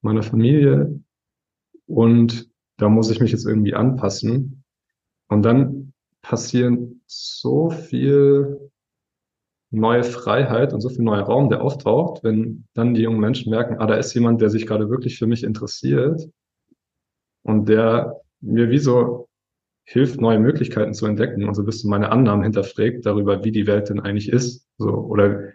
meiner 0.02 0.22
Familie. 0.22 1.00
Und 1.86 2.50
da 2.76 2.88
muss 2.88 3.10
ich 3.10 3.20
mich 3.20 3.32
jetzt 3.32 3.46
irgendwie 3.46 3.74
anpassen. 3.74 4.64
Und 5.28 5.42
dann 5.42 5.92
passieren 6.20 7.02
so 7.06 7.70
viel 7.70 8.70
neue 9.70 10.04
Freiheit 10.04 10.72
und 10.72 10.80
so 10.80 10.88
viel 10.88 11.04
neuer 11.04 11.22
Raum, 11.22 11.48
der 11.48 11.62
auftaucht, 11.62 12.22
wenn 12.22 12.66
dann 12.74 12.94
die 12.94 13.02
jungen 13.02 13.20
Menschen 13.20 13.50
merken, 13.50 13.78
ah, 13.78 13.86
da 13.86 13.94
ist 13.94 14.14
jemand, 14.14 14.40
der 14.40 14.50
sich 14.50 14.66
gerade 14.66 14.90
wirklich 14.90 15.18
für 15.18 15.26
mich 15.26 15.42
interessiert 15.42 16.28
und 17.42 17.68
der 17.68 18.20
mir 18.46 18.70
wie 18.70 18.78
so 18.78 19.28
hilft, 19.84 20.20
neue 20.20 20.40
Möglichkeiten 20.40 20.94
zu 20.94 21.06
entdecken 21.06 21.44
und 21.44 21.54
so 21.54 21.62
ein 21.62 21.66
bisschen 21.66 21.90
meine 21.90 22.10
Annahmen 22.10 22.42
hinterfragt 22.42 23.06
darüber, 23.06 23.44
wie 23.44 23.52
die 23.52 23.66
Welt 23.66 23.88
denn 23.88 24.00
eigentlich 24.00 24.30
ist. 24.30 24.66
So, 24.78 24.90
oder 24.90 25.52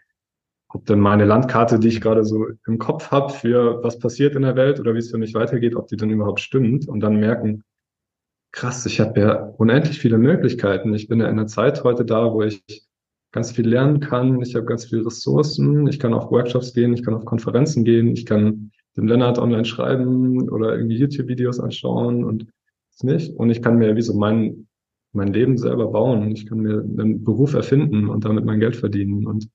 ob 0.69 0.85
denn 0.85 0.99
meine 0.99 1.25
Landkarte, 1.25 1.79
die 1.79 1.89
ich 1.89 1.99
gerade 1.99 2.23
so 2.23 2.47
im 2.65 2.77
Kopf 2.77 3.11
habe 3.11 3.33
für 3.33 3.83
was 3.83 3.99
passiert 3.99 4.35
in 4.35 4.43
der 4.43 4.55
Welt 4.55 4.79
oder 4.79 4.93
wie 4.93 4.99
es 4.99 5.11
für 5.11 5.17
mich 5.17 5.33
weitergeht, 5.33 5.75
ob 5.75 5.87
die 5.87 5.97
dann 5.97 6.09
überhaupt 6.09 6.39
stimmt 6.39 6.87
und 6.87 7.01
dann 7.01 7.19
merken, 7.19 7.63
krass, 8.53 8.85
ich 8.85 9.01
habe 9.01 9.19
ja 9.19 9.33
unendlich 9.57 9.99
viele 9.99 10.17
Möglichkeiten. 10.17 10.93
Ich 10.93 11.09
bin 11.09 11.19
ja 11.19 11.25
in 11.25 11.33
einer 11.33 11.47
Zeit 11.47 11.83
heute 11.83 12.05
da, 12.05 12.31
wo 12.33 12.41
ich 12.41 12.63
ganz 13.33 13.51
viel 13.51 13.67
lernen 13.67 13.99
kann. 13.99 14.41
Ich 14.41 14.55
habe 14.55 14.65
ganz 14.65 14.85
viele 14.85 15.05
Ressourcen. 15.05 15.87
Ich 15.87 15.99
kann 15.99 16.13
auf 16.13 16.31
Workshops 16.31 16.73
gehen, 16.73 16.93
ich 16.93 17.03
kann 17.03 17.13
auf 17.13 17.25
Konferenzen 17.25 17.83
gehen, 17.83 18.09
ich 18.09 18.25
kann 18.25 18.71
dem 18.97 19.07
Lennart 19.07 19.39
online 19.39 19.65
schreiben 19.65 20.49
oder 20.49 20.75
irgendwie 20.75 20.97
YouTube-Videos 20.97 21.59
anschauen 21.59 22.23
und 22.23 22.47
nicht. 23.03 23.35
Und 23.35 23.49
ich 23.49 23.61
kann 23.61 23.77
mir 23.77 23.95
wie 23.95 24.01
so 24.01 24.13
mein, 24.13 24.67
mein 25.13 25.33
Leben 25.33 25.57
selber 25.57 25.87
bauen. 25.87 26.31
Ich 26.31 26.45
kann 26.45 26.59
mir 26.59 26.79
einen 26.81 27.23
Beruf 27.23 27.53
erfinden 27.53 28.07
und 28.09 28.25
damit 28.25 28.45
mein 28.45 28.59
Geld 28.59 28.75
verdienen. 28.75 29.25
Und, 29.25 29.49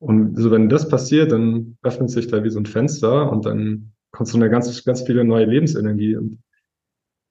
und 0.00 0.36
so, 0.36 0.50
wenn 0.50 0.68
das 0.68 0.88
passiert, 0.88 1.32
dann 1.32 1.76
öffnet 1.82 2.10
sich 2.10 2.28
da 2.28 2.42
wie 2.44 2.50
so 2.50 2.58
ein 2.58 2.66
Fenster 2.66 3.30
und 3.30 3.46
dann 3.46 3.92
kommt 4.10 4.28
so 4.28 4.38
eine 4.38 4.50
ganz, 4.50 4.84
ganz 4.84 5.02
viele 5.02 5.24
neue 5.24 5.46
Lebensenergie. 5.46 6.16
Und 6.16 6.38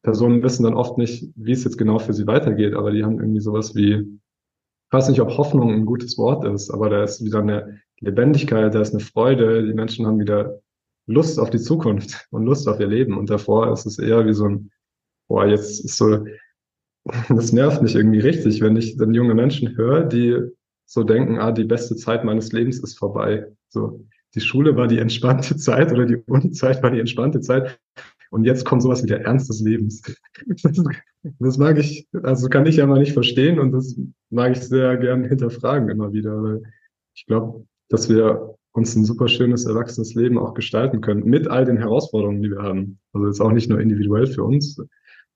Personen 0.04 0.44
wissen 0.44 0.64
dann 0.64 0.76
oft 0.76 0.98
nicht, 0.98 1.32
wie 1.36 1.52
es 1.52 1.64
jetzt 1.64 1.78
genau 1.78 2.00
für 2.00 2.14
sie 2.14 2.28
weitergeht, 2.28 2.74
aber 2.74 2.92
die 2.92 3.04
haben 3.04 3.20
irgendwie 3.20 3.42
sowas 3.42 3.76
wie, 3.76 3.94
ich 3.94 4.94
weiß 4.94 5.10
nicht, 5.10 5.20
ob 5.20 5.38
Hoffnung 5.38 5.72
ein 5.72 5.86
gutes 5.86 6.18
Wort 6.18 6.46
ist, 6.46 6.70
aber 6.70 6.90
da 6.90 7.04
ist 7.04 7.24
wieder 7.26 7.40
eine 7.40 7.82
Lebendigkeit, 8.00 8.74
da 8.74 8.82
ist 8.82 8.94
eine 8.94 9.04
Freude, 9.04 9.66
die 9.66 9.74
Menschen 9.74 10.06
haben 10.06 10.20
wieder 10.20 10.62
Lust 11.08 11.40
auf 11.40 11.50
die 11.50 11.60
Zukunft 11.60 12.28
und 12.32 12.46
Lust 12.46 12.68
auf 12.68 12.80
ihr 12.80 12.88
Leben. 12.88 13.18
Und 13.18 13.30
davor 13.30 13.72
ist 13.72 13.86
es 13.86 13.98
eher 13.98 14.26
wie 14.26 14.34
so 14.34 14.46
ein 14.46 14.72
boah, 15.28 15.46
jetzt 15.46 15.84
ist 15.84 15.98
so, 15.98 16.26
das 17.30 17.54
nervt 17.54 17.82
mich 17.82 17.96
irgendwie 17.96 18.20
richtig, 18.20 18.62
wenn 18.62 18.76
ich 18.76 18.98
dann 18.98 19.14
junge 19.14 19.34
Menschen 19.34 19.76
höre, 19.78 20.04
die 20.04 20.38
so 20.86 21.04
denken, 21.04 21.38
ah, 21.40 21.52
die 21.52 21.66
beste 21.66 21.96
Zeit 21.96 22.24
meines 22.24 22.52
Lebens 22.52 22.80
ist 22.80 22.98
vorbei. 22.98 23.48
So, 23.70 24.06
die 24.36 24.42
Schule 24.42 24.76
war 24.76 24.88
die 24.88 25.00
entspannte 25.00 25.58
Zeit 25.58 25.92
oder 25.92 26.06
die 26.06 26.18
Uni-Zeit 26.28 26.82
war 26.82 26.92
die 26.92 27.00
entspannte 27.00 27.42
Zeit. 27.42 27.80
Und 28.30 28.44
jetzt 28.44 28.66
kommt 28.66 28.82
sowas 28.82 29.04
wie 29.04 29.08
der 29.08 29.22
Ernst 29.22 29.50
des 29.50 29.62
Lebens. 29.62 30.02
Das, 30.64 30.84
das 31.40 31.58
mag 31.58 31.78
ich, 31.78 32.08
also 32.24 32.48
kann 32.50 32.66
ich 32.66 32.78
ja 32.78 32.86
mal 32.86 33.00
nicht 33.00 33.14
verstehen 33.14 33.60
und 33.60 33.72
das 33.72 33.98
mag 34.30 34.52
ich 34.52 34.62
sehr 34.62 34.98
gern 34.98 35.24
hinterfragen 35.26 35.90
immer 35.90 36.14
wieder, 36.14 36.42
weil 36.42 36.62
ich 37.16 37.26
glaube, 37.26 37.66
dass 37.90 38.10
wir 38.10 38.56
uns 38.74 38.96
ein 38.96 39.06
super 39.06 39.28
schönes, 39.28 39.66
erwachsenes 39.66 40.14
Leben 40.14 40.38
auch 40.38 40.54
gestalten 40.54 41.02
können 41.02 41.26
mit 41.26 41.48
all 41.48 41.66
den 41.66 41.78
Herausforderungen, 41.78 42.42
die 42.42 42.52
wir 42.52 42.62
haben. 42.62 43.00
Also 43.14 43.28
jetzt 43.28 43.42
auch 43.42 43.52
nicht 43.52 43.70
nur 43.70 43.80
individuell 43.80 44.28
für 44.28 44.44
uns, 44.44 44.80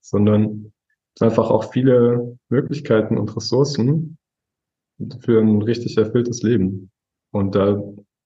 sondern 0.01 0.71
einfach 1.19 1.49
auch 1.49 1.71
viele 1.71 2.37
Möglichkeiten 2.49 3.17
und 3.17 3.35
Ressourcen 3.35 4.17
für 5.19 5.39
ein 5.39 5.61
richtig 5.61 5.97
erfülltes 5.97 6.41
Leben. 6.41 6.89
Und 7.31 7.55
da 7.55 7.81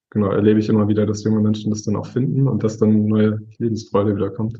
genau 0.10 0.32
erlebe 0.32 0.60
ich 0.60 0.70
immer 0.70 0.88
wieder, 0.88 1.05
dass 1.05 1.24
junge 1.24 1.41
Menschen 1.41 1.72
das 1.72 1.84
dann 1.84 1.96
auch 1.96 2.08
finden 2.08 2.48
und 2.48 2.63
dass 2.63 2.77
dann 2.77 3.05
neue 3.05 3.41
Lebensfreude 3.58 4.15
wieder 4.15 4.29
kommt. 4.29 4.60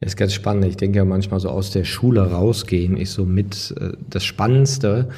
Das 0.00 0.12
ist 0.12 0.16
ganz 0.16 0.32
spannend. 0.32 0.64
Ich 0.64 0.76
denke 0.76 0.98
ja 0.98 1.04
manchmal 1.04 1.40
so 1.40 1.50
aus 1.50 1.70
der 1.70 1.84
Schule 1.84 2.30
rausgehen 2.30 2.96
ist 2.96 3.12
so 3.12 3.26
mit 3.26 3.74
äh, 3.78 3.92
das 4.08 4.24
Spannendste, 4.24 5.10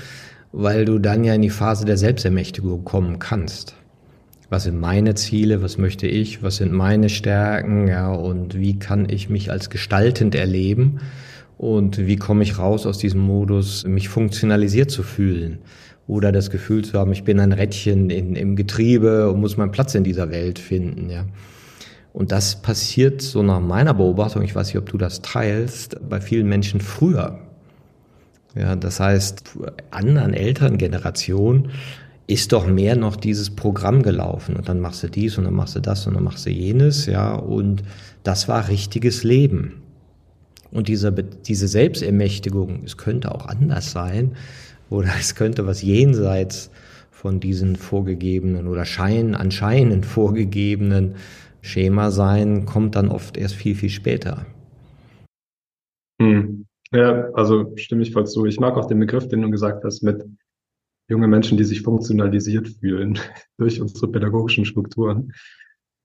weil 0.52 0.84
du 0.84 0.98
dann 0.98 1.22
ja 1.24 1.34
in 1.34 1.42
die 1.42 1.50
Phase 1.50 1.84
der 1.84 1.96
Selbstermächtigung 1.96 2.84
kommen 2.84 3.18
kannst 3.18 3.76
was 4.52 4.64
sind 4.64 4.78
meine 4.78 5.14
Ziele, 5.14 5.62
was 5.62 5.78
möchte 5.78 6.06
ich, 6.06 6.42
was 6.42 6.56
sind 6.56 6.72
meine 6.72 7.08
Stärken, 7.08 7.88
ja, 7.88 8.12
und 8.12 8.54
wie 8.60 8.78
kann 8.78 9.08
ich 9.08 9.30
mich 9.30 9.50
als 9.50 9.70
gestaltend 9.70 10.34
erleben? 10.34 11.00
Und 11.56 11.96
wie 11.96 12.16
komme 12.16 12.42
ich 12.42 12.58
raus 12.58 12.84
aus 12.84 12.98
diesem 12.98 13.20
Modus, 13.20 13.86
mich 13.86 14.10
funktionalisiert 14.10 14.90
zu 14.90 15.02
fühlen? 15.02 15.60
Oder 16.06 16.32
das 16.32 16.50
Gefühl 16.50 16.84
zu 16.84 16.98
haben, 16.98 17.12
ich 17.12 17.24
bin 17.24 17.40
ein 17.40 17.52
Rädchen 17.52 18.10
in, 18.10 18.36
im 18.36 18.54
Getriebe 18.54 19.30
und 19.30 19.40
muss 19.40 19.56
meinen 19.56 19.70
Platz 19.70 19.94
in 19.94 20.04
dieser 20.04 20.30
Welt 20.30 20.58
finden, 20.58 21.08
ja. 21.08 21.24
Und 22.12 22.30
das 22.30 22.60
passiert 22.60 23.22
so 23.22 23.42
nach 23.42 23.60
meiner 23.60 23.94
Beobachtung, 23.94 24.42
ich 24.42 24.54
weiß 24.54 24.66
nicht, 24.66 24.76
ob 24.76 24.86
du 24.90 24.98
das 24.98 25.22
teilst, 25.22 25.96
bei 26.10 26.20
vielen 26.20 26.46
Menschen 26.46 26.82
früher. 26.82 27.38
Ja, 28.54 28.76
das 28.76 29.00
heißt, 29.00 29.56
anderen 29.90 30.34
älteren 30.34 30.76
Generationen 30.76 31.70
ist 32.32 32.52
doch 32.52 32.66
mehr 32.66 32.96
noch 32.96 33.16
dieses 33.16 33.50
Programm 33.50 34.02
gelaufen 34.02 34.56
und 34.56 34.68
dann 34.68 34.80
machst 34.80 35.02
du 35.02 35.08
dies 35.08 35.36
und 35.36 35.44
dann 35.44 35.54
machst 35.54 35.76
du 35.76 35.80
das 35.80 36.06
und 36.06 36.14
dann 36.14 36.24
machst 36.24 36.46
du 36.46 36.50
jenes, 36.50 37.06
ja, 37.06 37.34
und 37.34 37.82
das 38.22 38.48
war 38.48 38.68
richtiges 38.68 39.22
Leben. 39.22 39.82
Und 40.70 40.88
diese, 40.88 41.12
diese 41.12 41.68
Selbstermächtigung, 41.68 42.84
es 42.84 42.96
könnte 42.96 43.34
auch 43.34 43.46
anders 43.46 43.92
sein 43.92 44.32
oder 44.88 45.10
es 45.20 45.34
könnte 45.34 45.66
was 45.66 45.82
jenseits 45.82 46.70
von 47.10 47.38
diesen 47.38 47.76
vorgegebenen 47.76 48.66
oder 48.66 48.84
scheinen, 48.84 49.34
anscheinend 49.34 50.06
vorgegebenen 50.06 51.16
Schema 51.60 52.10
sein, 52.10 52.64
kommt 52.64 52.96
dann 52.96 53.08
oft 53.08 53.36
erst 53.36 53.54
viel, 53.54 53.74
viel 53.74 53.90
später. 53.90 54.46
Hm. 56.20 56.66
Ja, 56.92 57.30
also 57.34 57.72
stimme 57.76 58.02
ich 58.02 58.12
voll 58.12 58.26
zu. 58.26 58.44
Ich 58.46 58.58
mag 58.58 58.76
auch 58.76 58.86
den 58.86 58.98
Begriff, 58.98 59.28
den 59.28 59.42
du 59.42 59.50
gesagt 59.50 59.84
hast, 59.84 60.02
mit 60.02 60.24
junge 61.12 61.28
Menschen, 61.28 61.56
die 61.56 61.64
sich 61.64 61.82
funktionalisiert 61.82 62.68
fühlen 62.68 63.18
durch 63.58 63.80
unsere 63.80 64.10
pädagogischen 64.10 64.64
Strukturen. 64.64 65.32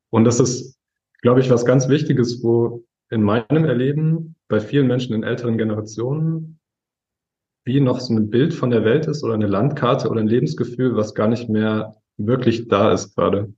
Und 0.09 0.25
das 0.25 0.39
ist, 0.39 0.77
glaube 1.21 1.39
ich, 1.39 1.49
was 1.49 1.65
ganz 1.65 1.89
Wichtiges, 1.89 2.43
wo 2.43 2.83
in 3.09 3.23
meinem 3.23 3.65
Erleben 3.65 4.35
bei 4.47 4.59
vielen 4.59 4.87
Menschen 4.87 5.15
in 5.15 5.23
älteren 5.23 5.57
Generationen 5.57 6.59
wie 7.65 7.81
noch 7.81 7.99
so 7.99 8.13
ein 8.13 8.29
Bild 8.29 8.53
von 8.53 8.69
der 8.69 8.85
Welt 8.85 9.07
ist 9.07 9.23
oder 9.23 9.33
eine 9.33 9.47
Landkarte 9.47 10.09
oder 10.09 10.21
ein 10.21 10.27
Lebensgefühl, 10.27 10.95
was 10.95 11.15
gar 11.15 11.27
nicht 11.27 11.49
mehr 11.49 11.95
wirklich 12.17 12.67
da 12.69 12.93
ist 12.93 13.15
gerade. 13.15 13.53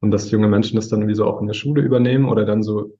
Und 0.00 0.10
dass 0.10 0.30
junge 0.30 0.48
Menschen 0.48 0.76
das 0.76 0.88
dann 0.88 1.00
irgendwie 1.00 1.14
so 1.14 1.26
auch 1.26 1.40
in 1.40 1.46
der 1.46 1.54
Schule 1.54 1.82
übernehmen 1.82 2.28
oder 2.28 2.44
dann 2.44 2.62
so 2.64 2.98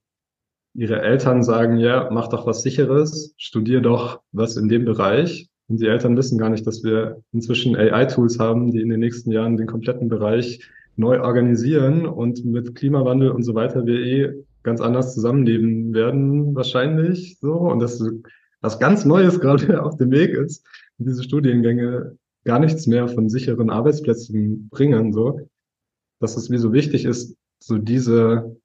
ihre 0.74 1.02
Eltern 1.02 1.42
sagen, 1.42 1.78
ja, 1.78 2.08
mach 2.12 2.28
doch 2.28 2.46
was 2.46 2.62
sicheres, 2.62 3.34
studier 3.38 3.80
doch 3.80 4.20
was 4.30 4.56
in 4.56 4.68
dem 4.68 4.84
Bereich 4.84 5.48
und 5.68 5.80
die 5.80 5.86
Eltern 5.86 6.16
wissen 6.16 6.38
gar 6.38 6.50
nicht, 6.50 6.66
dass 6.66 6.84
wir 6.84 7.22
inzwischen 7.32 7.76
AI-Tools 7.76 8.38
haben, 8.38 8.70
die 8.70 8.80
in 8.80 8.88
den 8.88 9.00
nächsten 9.00 9.32
Jahren 9.32 9.56
den 9.56 9.66
kompletten 9.66 10.08
Bereich 10.08 10.60
neu 10.96 11.20
organisieren 11.20 12.06
und 12.06 12.44
mit 12.44 12.74
Klimawandel 12.74 13.30
und 13.30 13.42
so 13.42 13.54
weiter 13.54 13.84
wir 13.84 14.00
eh 14.00 14.44
ganz 14.62 14.80
anders 14.80 15.14
zusammenleben 15.14 15.92
werden 15.92 16.54
wahrscheinlich 16.54 17.38
so. 17.40 17.54
Und 17.54 17.80
dass 17.80 18.02
was 18.60 18.78
ganz 18.78 19.04
Neues 19.04 19.40
gerade 19.40 19.82
auf 19.84 19.96
dem 19.96 20.10
Weg 20.10 20.30
ist 20.30 20.64
und 20.98 21.08
diese 21.08 21.22
Studiengänge 21.22 22.16
gar 22.44 22.60
nichts 22.60 22.86
mehr 22.86 23.08
von 23.08 23.28
sicheren 23.28 23.70
Arbeitsplätzen 23.70 24.68
bringen 24.68 25.12
so. 25.12 25.48
Dass 26.20 26.36
es 26.36 26.50
wie 26.50 26.58
so 26.58 26.72
wichtig 26.72 27.04
ist 27.04 27.36
so 27.58 27.78
diese 27.78 28.56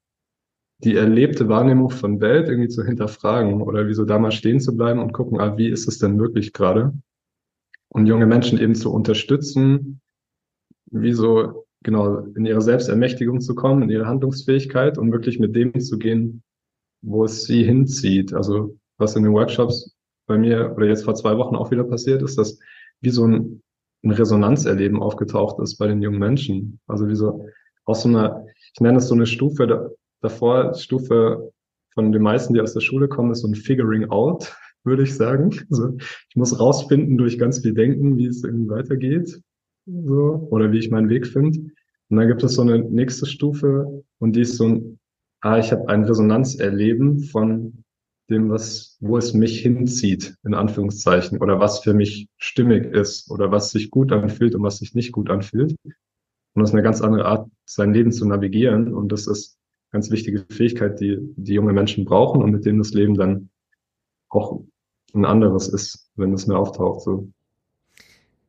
die 0.84 0.96
erlebte 0.96 1.48
Wahrnehmung 1.48 1.90
von 1.90 2.20
Welt 2.22 2.48
irgendwie 2.48 2.70
zu 2.70 2.84
hinterfragen 2.84 3.62
oder 3.62 3.88
wieso 3.88 4.06
da 4.06 4.18
mal 4.18 4.32
stehen 4.32 4.60
zu 4.60 4.76
bleiben 4.76 5.00
und 5.00 5.14
gucken, 5.14 5.40
ah, 5.40 5.58
wie 5.58 5.70
ist 5.70 5.88
es 5.88 6.00
denn 6.00 6.20
wirklich 6.20 6.54
gerade? 6.54 6.94
Und 7.90 8.08
junge 8.08 8.26
Menschen 8.26 8.60
eben 8.60 8.74
zu 8.74 8.92
unterstützen, 8.92 10.02
wie 10.92 11.14
so 11.14 11.66
genau 11.84 12.20
in 12.36 12.46
ihre 12.46 12.62
Selbstermächtigung 12.62 13.42
zu 13.42 13.54
kommen, 13.54 13.84
in 13.84 13.90
ihre 13.90 14.08
Handlungsfähigkeit 14.08 14.98
und 14.98 15.12
wirklich 15.12 15.40
mit 15.40 15.56
dem 15.56 15.80
zu 15.80 15.98
gehen, 15.98 16.44
wo 17.02 17.26
es 17.26 17.44
sie 17.44 17.64
hinzieht. 17.64 18.34
Also 18.34 18.78
was 18.98 19.16
in 19.16 19.24
den 19.24 19.34
Workshops 19.34 19.96
bei 20.28 20.38
mir 20.38 20.74
oder 20.76 20.88
jetzt 20.88 21.04
vor 21.04 21.16
zwei 21.16 21.38
Wochen 21.38 21.56
auch 21.56 21.72
wieder 21.72 21.84
passiert 21.84 22.22
ist, 22.22 22.38
dass 22.38 22.60
wie 23.02 23.10
so 23.10 23.26
ein, 23.26 23.62
ein 24.04 24.12
Resonanzerleben 24.12 25.02
aufgetaucht 25.02 25.60
ist 25.60 25.78
bei 25.78 25.88
den 25.88 26.02
jungen 26.02 26.20
Menschen. 26.20 26.80
Also 26.88 27.08
wie 27.08 27.16
so 27.16 27.46
aus 27.86 28.04
so 28.04 28.10
einer, 28.10 28.46
ich 28.74 28.80
nenne 28.80 29.00
es 29.00 29.08
so 29.08 29.16
eine 29.16 29.26
Stufe 29.26 29.96
davor 30.22 30.74
Stufe 30.76 31.52
von 31.94 32.12
den 32.12 32.22
meisten, 32.22 32.54
die 32.54 32.62
aus 32.62 32.74
der 32.74 32.80
Schule 32.80 33.08
kommen, 33.08 33.32
ist 33.32 33.42
so 33.42 33.48
ein 33.48 33.56
Figuring 33.56 34.10
out, 34.10 34.56
würde 34.84 35.04
ich 35.04 35.16
sagen. 35.16 35.52
Also 35.70 35.98
ich 35.98 36.36
muss 36.36 36.60
rausfinden 36.60 37.18
durch 37.18 37.38
ganz 37.38 37.60
viel 37.60 37.74
Denken, 37.74 38.18
wie 38.18 38.28
es 38.28 38.44
irgendwie 38.44 38.70
weitergeht. 38.70 39.42
so, 39.86 40.48
oder 40.50 40.72
wie 40.72 40.80
ich 40.80 40.92
meinen 40.92 41.10
Weg 41.10 41.28
finde. 41.28 41.60
Und 42.10 42.18
dann 42.18 42.28
gibt 42.28 42.44
es 42.44 42.56
so 42.56 42.62
eine 42.62 42.80
nächste 42.80 43.26
Stufe 43.26 44.04
und 44.20 44.36
die 44.36 44.42
ist 44.42 44.58
so 44.58 44.68
ein, 44.68 45.00
ah, 45.42 45.60
ich 45.60 45.72
habe 45.72 45.88
ein 45.90 46.04
Resonanzerleben 46.04 47.20
von 47.20 47.84
dem, 48.30 48.50
was, 48.50 48.98
wo 49.00 49.18
es 49.18 49.34
mich 49.34 49.60
hinzieht, 49.60 50.36
in 50.44 50.54
Anführungszeichen, 50.54 51.40
oder 51.40 51.60
was 51.60 51.80
für 51.80 51.94
mich 51.94 52.28
stimmig 52.38 52.86
ist, 52.86 53.30
oder 53.30 53.52
was 53.52 53.72
sich 53.72 53.92
gut 53.92 54.12
anfühlt 54.12 54.56
und 54.56 54.64
was 54.64 54.78
sich 54.78 54.96
nicht 54.96 55.12
gut 55.12 55.30
anfühlt. 55.30 55.76
Und 55.84 56.62
das 56.62 56.70
ist 56.70 56.74
eine 56.74 56.84
ganz 56.84 57.02
andere 57.02 57.26
Art, 57.26 57.50
sein 57.66 57.94
Leben 57.94 58.12
zu 58.12 58.26
navigieren. 58.26 58.94
Und 58.94 59.12
das 59.12 59.28
ist 59.28 59.58
ganz 59.92 60.10
wichtige 60.10 60.46
Fähigkeit, 60.50 61.00
die, 61.00 61.18
die 61.36 61.54
junge 61.54 61.74
Menschen 61.74 62.06
brauchen 62.06 62.42
und 62.42 62.52
mit 62.52 62.66
denen 62.66 62.80
das 62.80 62.92
Leben 62.92 63.16
dann 63.16 63.50
auch 64.30 64.62
ein 65.14 65.26
anderes 65.26 65.68
ist, 65.68 66.10
wenn 66.16 66.34
es 66.34 66.48
mehr 66.48 66.58
auftaucht. 66.58 67.02
So. 67.02 67.30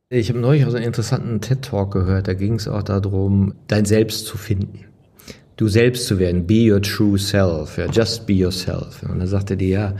Ich 0.09 0.29
habe 0.29 0.39
neulich 0.39 0.65
auch 0.65 0.69
so 0.69 0.77
einen 0.77 0.85
interessanten 0.85 1.41
TED-Talk 1.41 1.91
gehört, 1.91 2.27
da 2.27 2.33
ging 2.33 2.55
es 2.55 2.67
auch 2.67 2.83
darum, 2.83 3.55
dein 3.67 3.85
Selbst 3.85 4.25
zu 4.25 4.37
finden. 4.37 4.85
Du 5.55 5.67
selbst 5.67 6.07
zu 6.07 6.17
werden, 6.17 6.47
be 6.47 6.71
your 6.71 6.81
true 6.81 7.17
self, 7.17 7.77
ja, 7.77 7.85
just 7.85 8.25
be 8.25 8.33
yourself. 8.33 9.03
Und 9.03 9.19
da 9.19 9.27
sagte 9.27 9.55
die, 9.55 9.69
ja, 9.69 9.95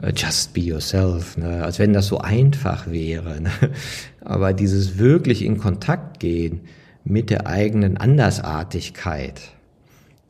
äh, 0.00 0.12
just 0.14 0.52
be 0.52 0.60
yourself, 0.60 1.36
ne? 1.36 1.64
als 1.64 1.78
wenn 1.78 1.92
das 1.92 2.08
so 2.08 2.18
einfach 2.18 2.90
wäre. 2.90 3.40
Ne? 3.42 3.50
Aber 4.20 4.52
dieses 4.52 4.98
wirklich 4.98 5.42
in 5.44 5.58
Kontakt 5.58 6.20
gehen 6.20 6.60
mit 7.04 7.30
der 7.30 7.46
eigenen 7.46 7.96
Andersartigkeit 7.96 9.40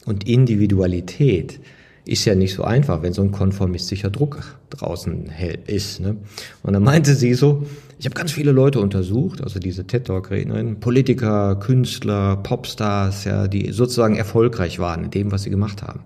und 0.06 0.28
Individualität, 0.28 1.60
ist 2.04 2.24
ja 2.24 2.34
nicht 2.34 2.54
so 2.54 2.64
einfach, 2.64 3.02
wenn 3.02 3.12
so 3.12 3.22
ein 3.22 3.30
konformistischer 3.30 4.10
Druck 4.10 4.42
draußen 4.70 5.30
ist. 5.66 6.00
Ne? 6.00 6.16
Und 6.62 6.72
dann 6.72 6.82
meinte 6.82 7.14
sie 7.14 7.34
so, 7.34 7.64
ich 7.98 8.06
habe 8.06 8.14
ganz 8.14 8.32
viele 8.32 8.50
Leute 8.50 8.80
untersucht, 8.80 9.40
also 9.42 9.60
diese 9.60 9.86
TED 9.86 10.06
Talk 10.06 10.30
Rednerin, 10.30 10.80
Politiker, 10.80 11.54
Künstler, 11.56 12.36
Popstars, 12.36 13.24
ja, 13.24 13.46
die 13.46 13.70
sozusagen 13.70 14.16
erfolgreich 14.16 14.80
waren 14.80 15.04
in 15.04 15.10
dem, 15.10 15.30
was 15.30 15.44
sie 15.44 15.50
gemacht 15.50 15.82
haben. 15.82 16.00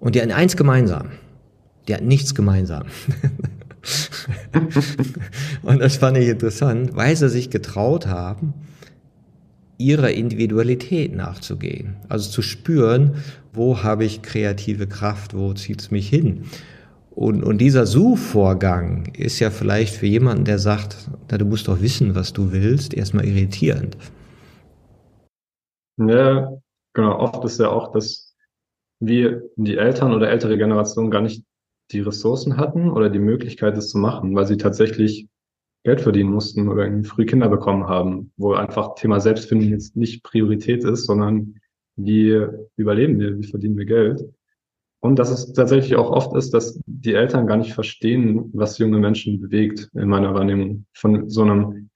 Und 0.00 0.16
die 0.16 0.20
hatten 0.20 0.32
eins 0.32 0.56
gemeinsam. 0.56 1.10
Die 1.86 1.94
hatten 1.94 2.08
nichts 2.08 2.34
gemeinsam. 2.34 2.84
und 5.62 5.80
das 5.80 5.98
fand 5.98 6.18
ich 6.18 6.28
interessant, 6.28 6.96
weil 6.96 7.14
sie 7.14 7.28
sich 7.28 7.50
getraut 7.50 8.08
haben, 8.08 8.54
ihrer 9.80 10.10
Individualität 10.10 11.14
nachzugehen. 11.14 11.96
Also 12.08 12.30
zu 12.30 12.42
spüren, 12.42 13.16
wo 13.52 13.82
habe 13.82 14.04
ich 14.04 14.22
kreative 14.22 14.86
Kraft, 14.86 15.34
wo 15.34 15.52
zieht 15.54 15.80
es 15.80 15.90
mich 15.90 16.08
hin. 16.08 16.44
Und, 17.10 17.42
und 17.42 17.58
dieser 17.58 17.86
Suchvorgang 17.86 19.12
ist 19.16 19.40
ja 19.40 19.50
vielleicht 19.50 19.96
für 19.96 20.06
jemanden, 20.06 20.44
der 20.44 20.58
sagt, 20.58 20.96
na, 21.30 21.38
du 21.38 21.44
musst 21.44 21.66
doch 21.66 21.80
wissen, 21.80 22.14
was 22.14 22.32
du 22.32 22.52
willst, 22.52 22.94
erstmal 22.94 23.24
irritierend. 23.24 23.96
Ja, 25.98 26.52
genau. 26.94 27.18
Oft 27.18 27.44
ist 27.44 27.58
ja 27.58 27.68
auch, 27.68 27.92
dass 27.92 28.34
wir, 29.00 29.42
die 29.56 29.76
Eltern 29.76 30.12
oder 30.12 30.30
ältere 30.30 30.56
Generationen 30.56 31.10
gar 31.10 31.22
nicht 31.22 31.42
die 31.90 32.00
Ressourcen 32.00 32.56
hatten 32.56 32.90
oder 32.90 33.10
die 33.10 33.18
Möglichkeit, 33.18 33.76
es 33.76 33.90
zu 33.90 33.98
machen, 33.98 34.34
weil 34.34 34.46
sie 34.46 34.56
tatsächlich 34.56 35.26
Geld 35.82 36.00
verdienen 36.00 36.30
mussten 36.30 36.68
oder 36.68 36.84
irgendwie 36.84 37.08
früh 37.08 37.24
Kinder 37.24 37.48
bekommen 37.48 37.88
haben, 37.88 38.32
wo 38.36 38.52
einfach 38.52 38.94
Thema 38.96 39.20
Selbstfindung 39.20 39.68
jetzt 39.70 39.96
nicht 39.96 40.22
Priorität 40.22 40.84
ist, 40.84 41.06
sondern 41.06 41.54
wie 41.96 42.46
überleben 42.76 43.18
wir, 43.18 43.38
wie 43.38 43.46
verdienen 43.46 43.76
wir 43.76 43.86
Geld. 43.86 44.22
Und 45.00 45.18
dass 45.18 45.30
es 45.30 45.54
tatsächlich 45.54 45.96
auch 45.96 46.10
oft 46.10 46.36
ist, 46.36 46.52
dass 46.52 46.78
die 46.84 47.14
Eltern 47.14 47.46
gar 47.46 47.56
nicht 47.56 47.72
verstehen, 47.72 48.50
was 48.52 48.76
junge 48.76 48.98
Menschen 48.98 49.40
bewegt, 49.40 49.88
in 49.94 50.08
meiner 50.08 50.34
Wahrnehmung. 50.34 50.84
Von 50.92 51.30
so 51.30 51.42
einem, 51.42 51.88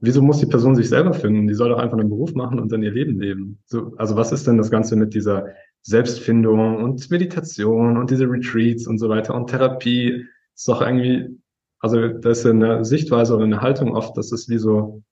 wieso 0.00 0.22
muss 0.22 0.38
die 0.38 0.46
Person 0.46 0.76
sich 0.76 0.88
selber 0.88 1.12
finden? 1.12 1.48
Die 1.48 1.54
soll 1.54 1.70
doch 1.70 1.78
einfach 1.78 1.98
einen 1.98 2.08
Beruf 2.08 2.34
machen 2.34 2.60
und 2.60 2.70
dann 2.70 2.84
ihr 2.84 2.92
Leben 2.92 3.20
leben. 3.20 3.58
So, 3.66 3.94
also 3.96 4.14
was 4.14 4.30
ist 4.30 4.46
denn 4.46 4.58
das 4.58 4.70
Ganze 4.70 4.94
mit 4.94 5.12
dieser 5.14 5.48
Selbstfindung 5.82 6.76
und 6.76 7.10
Meditation 7.10 7.96
und 7.96 8.10
diese 8.12 8.30
Retreats 8.30 8.86
und 8.86 8.98
so 8.98 9.08
weiter 9.08 9.34
und 9.34 9.50
Therapie? 9.50 10.24
Ist 10.54 10.68
doch 10.68 10.82
irgendwie 10.82 11.36
also 11.84 12.08
das 12.08 12.38
ist 12.38 12.46
eine 12.46 12.82
Sichtweise 12.82 13.36
oder 13.36 13.44
eine 13.44 13.60
Haltung 13.60 13.94
oft, 13.94 14.16
dass 14.16 14.32
es 14.32 14.48
wie 14.48 14.56
so, 14.56 15.02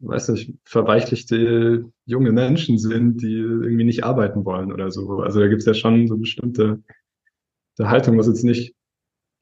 weiß 0.00 0.30
nicht, 0.30 0.54
verweichlichte 0.64 1.84
junge 2.06 2.32
Menschen 2.32 2.76
sind, 2.76 3.22
die 3.22 3.36
irgendwie 3.36 3.84
nicht 3.84 4.02
arbeiten 4.02 4.44
wollen 4.44 4.72
oder 4.72 4.90
so. 4.90 5.20
Also 5.20 5.38
da 5.38 5.46
gibt 5.46 5.60
es 5.60 5.66
ja 5.66 5.74
schon 5.74 6.08
so 6.08 6.16
bestimmte 6.16 6.82
Haltung, 7.78 8.18
was 8.18 8.26
jetzt 8.26 8.42
nicht 8.42 8.74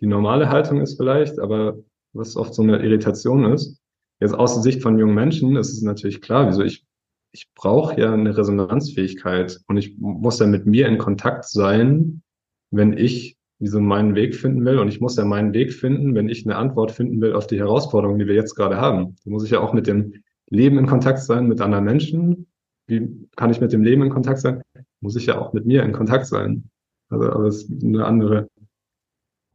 die 0.02 0.06
normale 0.06 0.50
Haltung 0.50 0.82
ist 0.82 0.98
vielleicht, 0.98 1.38
aber 1.38 1.78
was 2.12 2.36
oft 2.36 2.52
so 2.52 2.60
eine 2.60 2.82
Irritation 2.82 3.50
ist. 3.50 3.80
Jetzt 4.20 4.34
aus 4.34 4.52
der 4.52 4.62
Sicht 4.62 4.82
von 4.82 4.98
jungen 4.98 5.14
Menschen 5.14 5.56
ist 5.56 5.72
es 5.72 5.80
natürlich 5.80 6.20
klar, 6.20 6.46
wieso 6.48 6.62
ich, 6.62 6.84
ich 7.32 7.48
brauche 7.54 7.98
ja 7.98 8.12
eine 8.12 8.36
Resonanzfähigkeit 8.36 9.60
und 9.66 9.78
ich 9.78 9.96
muss 9.96 10.40
ja 10.40 10.46
mit 10.46 10.66
mir 10.66 10.88
in 10.88 10.98
Kontakt 10.98 11.46
sein, 11.48 12.22
wenn 12.70 12.92
ich 12.92 13.37
wie 13.58 13.66
so 13.66 13.80
meinen 13.80 14.14
Weg 14.14 14.36
finden 14.36 14.64
will. 14.64 14.78
Und 14.78 14.88
ich 14.88 15.00
muss 15.00 15.16
ja 15.16 15.24
meinen 15.24 15.52
Weg 15.52 15.72
finden, 15.72 16.14
wenn 16.14 16.28
ich 16.28 16.46
eine 16.46 16.56
Antwort 16.56 16.92
finden 16.92 17.20
will 17.20 17.34
auf 17.34 17.46
die 17.46 17.58
Herausforderungen, 17.58 18.18
die 18.18 18.26
wir 18.26 18.34
jetzt 18.34 18.54
gerade 18.54 18.76
haben. 18.76 19.16
Da 19.24 19.30
muss 19.30 19.44
ich 19.44 19.50
ja 19.50 19.60
auch 19.60 19.72
mit 19.72 19.86
dem 19.86 20.14
Leben 20.48 20.78
in 20.78 20.86
Kontakt 20.86 21.18
sein, 21.18 21.48
mit 21.48 21.60
anderen 21.60 21.84
Menschen. 21.84 22.46
Wie 22.86 23.08
kann 23.36 23.50
ich 23.50 23.60
mit 23.60 23.72
dem 23.72 23.82
Leben 23.82 24.02
in 24.02 24.10
Kontakt 24.10 24.38
sein? 24.38 24.62
Muss 25.00 25.16
ich 25.16 25.26
ja 25.26 25.38
auch 25.38 25.52
mit 25.52 25.66
mir 25.66 25.82
in 25.82 25.92
Kontakt 25.92 26.26
sein. 26.26 26.64
Also, 27.10 27.30
aber 27.30 27.46
es 27.46 27.64
ist 27.64 27.82
eine 27.82 28.04
andere, 28.04 28.48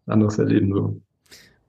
anderes 0.05 0.37
Erleben 0.37 0.73
so. 0.73 1.01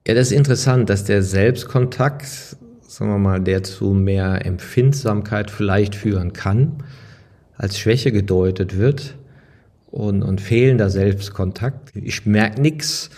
Ja, 0.06 0.14
das 0.14 0.30
ist 0.30 0.36
interessant, 0.36 0.90
dass 0.90 1.04
der 1.04 1.22
Selbstkontakt, 1.22 2.26
sagen 2.26 3.10
wir 3.10 3.18
mal, 3.18 3.40
der 3.40 3.62
zu 3.62 3.94
mehr 3.94 4.44
Empfindsamkeit 4.44 5.50
vielleicht 5.50 5.94
führen 5.94 6.32
kann, 6.32 6.82
als 7.56 7.78
Schwäche 7.78 8.12
gedeutet 8.12 8.76
wird 8.76 9.16
und, 9.94 10.24
und 10.24 10.40
fehlender 10.40 10.90
Selbstkontakt. 10.90 11.92
Ich 11.94 12.26
merk 12.26 12.58
nix. 12.58 13.10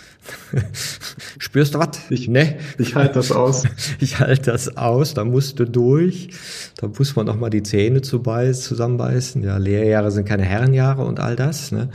Spürst 1.39 1.73
du 1.73 1.79
was? 1.79 1.97
Ich, 2.11 2.27
ne? 2.27 2.57
ich 2.77 2.93
halte 2.93 3.15
das 3.15 3.31
aus. 3.31 3.63
Ich 3.99 4.19
halte 4.19 4.51
das 4.51 4.77
aus, 4.77 5.15
da 5.15 5.25
musst 5.25 5.59
du 5.59 5.65
durch. 5.65 6.29
Da 6.79 6.87
muss 6.87 7.15
man 7.15 7.25
noch 7.25 7.39
mal 7.39 7.49
die 7.49 7.63
Zähne 7.63 8.01
zu 8.01 8.21
beißen, 8.21 8.61
zusammenbeißen. 8.61 9.43
Ja, 9.43 9.57
Lehrjahre 9.57 10.11
sind 10.11 10.27
keine 10.27 10.43
Herrenjahre 10.43 11.03
und 11.03 11.19
all 11.19 11.35
das. 11.35 11.71
Ne? 11.71 11.89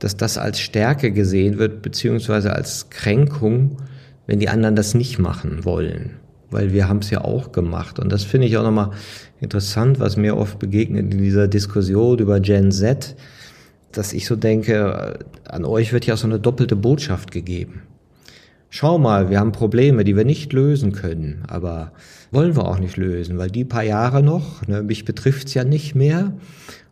Dass 0.00 0.16
das 0.16 0.38
als 0.38 0.58
Stärke 0.58 1.12
gesehen 1.12 1.58
wird, 1.58 1.80
beziehungsweise 1.80 2.52
als 2.52 2.90
Kränkung, 2.90 3.76
wenn 4.26 4.40
die 4.40 4.48
anderen 4.48 4.74
das 4.74 4.94
nicht 4.94 5.20
machen 5.20 5.64
wollen. 5.64 6.16
Weil 6.50 6.72
wir 6.72 6.88
haben 6.88 6.98
es 6.98 7.10
ja 7.10 7.20
auch 7.20 7.52
gemacht. 7.52 8.00
Und 8.00 8.10
das 8.10 8.24
finde 8.24 8.48
ich 8.48 8.56
auch 8.56 8.64
nochmal 8.64 8.90
interessant, 9.40 10.00
was 10.00 10.16
mir 10.16 10.36
oft 10.36 10.58
begegnet 10.58 11.14
in 11.14 11.22
dieser 11.22 11.46
Diskussion 11.46 12.18
über 12.18 12.40
Gen 12.40 12.72
Z 12.72 13.14
dass 13.92 14.12
ich 14.12 14.26
so 14.26 14.36
denke, 14.36 15.18
an 15.44 15.64
euch 15.64 15.92
wird 15.92 16.06
ja 16.06 16.16
so 16.16 16.26
eine 16.26 16.38
doppelte 16.38 16.76
Botschaft 16.76 17.30
gegeben. 17.30 17.82
Schau 18.72 18.98
mal, 18.98 19.30
wir 19.30 19.40
haben 19.40 19.50
Probleme, 19.50 20.04
die 20.04 20.16
wir 20.16 20.24
nicht 20.24 20.52
lösen 20.52 20.92
können, 20.92 21.42
aber 21.48 21.92
wollen 22.30 22.54
wir 22.54 22.68
auch 22.68 22.78
nicht 22.78 22.96
lösen, 22.96 23.36
weil 23.36 23.50
die 23.50 23.64
paar 23.64 23.82
Jahre 23.82 24.22
noch, 24.22 24.64
ne, 24.68 24.84
mich 24.84 25.04
betrifft's 25.04 25.54
ja 25.54 25.64
nicht 25.64 25.96
mehr. 25.96 26.34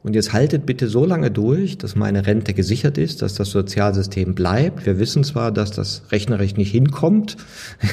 Und 0.00 0.14
jetzt 0.14 0.32
haltet 0.32 0.64
bitte 0.64 0.88
so 0.88 1.04
lange 1.04 1.30
durch, 1.30 1.76
dass 1.76 1.96
meine 1.96 2.24
Rente 2.24 2.54
gesichert 2.54 2.98
ist, 2.98 3.20
dass 3.20 3.34
das 3.34 3.50
Sozialsystem 3.50 4.36
bleibt. 4.36 4.86
Wir 4.86 5.00
wissen 5.00 5.24
zwar, 5.24 5.50
dass 5.50 5.72
das 5.72 6.02
rechnerisch 6.12 6.54
nicht 6.54 6.70
hinkommt, 6.70 7.36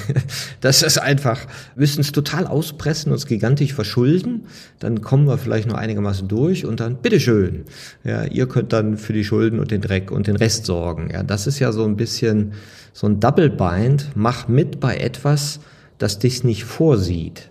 dass 0.61 0.83
es 0.83 0.99
einfach, 0.99 1.39
müssen 1.75 2.01
es 2.01 2.11
total 2.11 2.45
auspressen, 2.45 3.11
uns 3.11 3.25
gigantisch 3.25 3.73
verschulden, 3.73 4.45
dann 4.77 5.01
kommen 5.01 5.27
wir 5.27 5.39
vielleicht 5.39 5.67
noch 5.67 5.77
einigermaßen 5.77 6.27
durch 6.27 6.65
und 6.65 6.79
dann 6.79 6.97
bitteschön. 6.97 7.63
Ja, 8.03 8.23
ihr 8.25 8.47
könnt 8.47 8.71
dann 8.71 8.97
für 8.97 9.13
die 9.13 9.23
Schulden 9.23 9.59
und 9.59 9.71
den 9.71 9.81
Dreck 9.81 10.11
und 10.11 10.27
den 10.27 10.35
Rest 10.35 10.67
sorgen. 10.67 11.09
Ja, 11.11 11.23
das 11.23 11.47
ist 11.47 11.57
ja 11.57 11.71
so 11.71 11.85
ein 11.85 11.97
bisschen 11.97 12.53
so 12.93 13.07
ein 13.07 13.19
Double 13.19 13.49
Bind. 13.49 14.11
Mach 14.13 14.47
mit 14.47 14.79
bei 14.79 14.97
etwas, 14.97 15.59
das 15.97 16.19
dich 16.19 16.43
nicht 16.43 16.65
vorsieht 16.65 17.49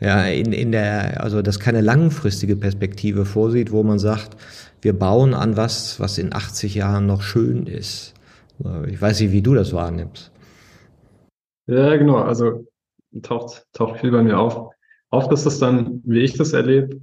ja, 0.00 0.24
in, 0.24 0.52
in 0.52 0.72
der, 0.72 1.22
also 1.22 1.42
das 1.42 1.60
keine 1.60 1.82
langfristige 1.82 2.56
Perspektive 2.56 3.24
vorsieht, 3.26 3.70
wo 3.70 3.82
man 3.82 3.98
sagt, 3.98 4.36
wir 4.80 4.98
bauen 4.98 5.34
an 5.34 5.56
was, 5.56 6.00
was 6.00 6.16
in 6.16 6.34
80 6.34 6.74
Jahren 6.74 7.06
noch 7.06 7.22
schön 7.22 7.66
ist. 7.66 8.14
Ich 8.88 9.00
weiß 9.00 9.20
nicht, 9.20 9.32
wie 9.32 9.42
du 9.42 9.54
das 9.54 9.72
wahrnimmst. 9.72 10.32
Ja, 11.66 11.96
genau. 11.96 12.16
Also 12.16 12.66
taucht, 13.22 13.66
taucht 13.72 14.00
viel 14.00 14.10
bei 14.10 14.22
mir 14.22 14.38
auf. 14.38 14.70
Oft 15.10 15.32
ist 15.32 15.46
es 15.46 15.58
dann, 15.58 16.02
wie 16.04 16.20
ich 16.20 16.34
das 16.34 16.52
erlebe, 16.52 17.00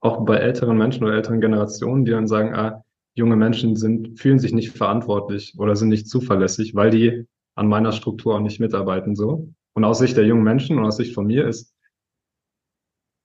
auch 0.00 0.24
bei 0.24 0.36
älteren 0.36 0.76
Menschen 0.76 1.04
oder 1.04 1.14
älteren 1.14 1.40
Generationen, 1.40 2.04
die 2.04 2.12
dann 2.12 2.26
sagen, 2.26 2.54
ah, 2.54 2.84
junge 3.14 3.36
Menschen 3.36 3.76
sind, 3.76 4.18
fühlen 4.18 4.38
sich 4.38 4.52
nicht 4.52 4.70
verantwortlich 4.70 5.54
oder 5.58 5.76
sind 5.76 5.88
nicht 5.88 6.08
zuverlässig, 6.08 6.74
weil 6.74 6.90
die 6.90 7.26
an 7.54 7.68
meiner 7.68 7.92
Struktur 7.92 8.34
auch 8.34 8.40
nicht 8.40 8.60
mitarbeiten, 8.60 9.16
so. 9.16 9.48
Und 9.74 9.84
aus 9.84 9.98
Sicht 9.98 10.16
der 10.16 10.26
jungen 10.26 10.44
Menschen 10.44 10.78
und 10.78 10.84
aus 10.84 10.96
Sicht 10.96 11.14
von 11.14 11.26
mir 11.26 11.46
ist 11.46 11.73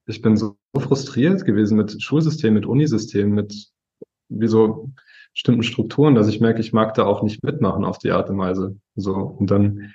ich 0.09 0.21
bin 0.21 0.35
so 0.35 0.57
frustriert 0.75 1.45
gewesen 1.45 1.77
mit 1.77 2.01
Schulsystem, 2.01 2.55
mit 2.55 2.65
Unisystem, 2.65 3.31
mit 3.31 3.69
wie 4.29 4.47
so 4.47 4.91
bestimmten 5.33 5.63
Strukturen, 5.63 6.15
dass 6.15 6.27
ich 6.27 6.41
merke, 6.41 6.61
ich 6.61 6.73
mag 6.73 6.95
da 6.95 7.05
auch 7.05 7.21
nicht 7.21 7.43
mitmachen 7.43 7.85
auf 7.85 7.99
die 7.99 8.11
Art 8.11 8.29
und 8.29 8.39
Weise. 8.39 8.75
So. 8.95 9.13
Und 9.13 9.51
dann 9.51 9.93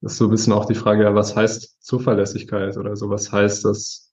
ist 0.00 0.16
so 0.16 0.24
ein 0.24 0.30
bisschen 0.30 0.52
auch 0.52 0.64
die 0.64 0.74
Frage, 0.74 1.04
ja, 1.04 1.14
was 1.14 1.36
heißt 1.36 1.82
Zuverlässigkeit 1.82 2.76
oder 2.76 2.96
so, 2.96 3.10
was 3.10 3.32
heißt 3.32 3.64
das, 3.64 4.12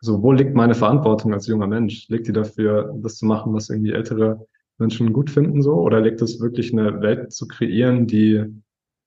so, 0.00 0.22
wo 0.22 0.32
liegt 0.32 0.54
meine 0.54 0.74
Verantwortung 0.74 1.32
als 1.32 1.46
junger 1.46 1.66
Mensch? 1.66 2.08
Liegt 2.08 2.28
die 2.28 2.32
dafür, 2.32 2.94
das 3.00 3.16
zu 3.16 3.26
machen, 3.26 3.52
was 3.54 3.70
irgendwie 3.70 3.92
ältere 3.92 4.46
Menschen 4.78 5.12
gut 5.12 5.30
finden, 5.30 5.62
so? 5.62 5.74
Oder 5.74 6.00
liegt 6.00 6.22
es 6.22 6.40
wirklich 6.40 6.72
eine 6.72 7.00
Welt 7.00 7.32
zu 7.32 7.48
kreieren, 7.48 8.06
die 8.06 8.44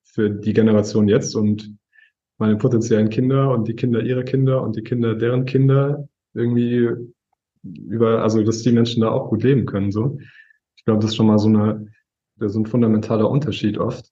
für 0.04 0.30
die 0.30 0.52
Generation 0.52 1.08
jetzt 1.08 1.36
und 1.36 1.78
meine 2.42 2.58
potenziellen 2.58 3.10
Kinder 3.10 3.52
und 3.52 3.68
die 3.68 3.76
Kinder 3.76 4.02
ihrer 4.02 4.24
Kinder 4.24 4.64
und 4.64 4.76
die 4.76 4.82
Kinder 4.82 5.14
deren 5.14 5.46
Kinder 5.46 6.10
irgendwie 6.34 6.90
über, 7.64 8.24
also 8.24 8.44
dass 8.44 8.64
die 8.64 8.72
Menschen 8.72 9.02
da 9.02 9.12
auch 9.12 9.30
gut 9.30 9.44
leben 9.44 9.68
können, 9.68 9.92
so. 9.92 10.18
Ich 10.76 10.84
glaube, 10.84 11.00
das 11.02 11.12
ist 11.12 11.16
schon 11.16 11.28
mal 11.28 11.38
so 11.38 11.48
eine, 11.48 11.88
so 12.40 12.60
ein 12.60 12.66
fundamentaler 12.66 13.30
Unterschied 13.30 13.78
oft. 13.78 14.12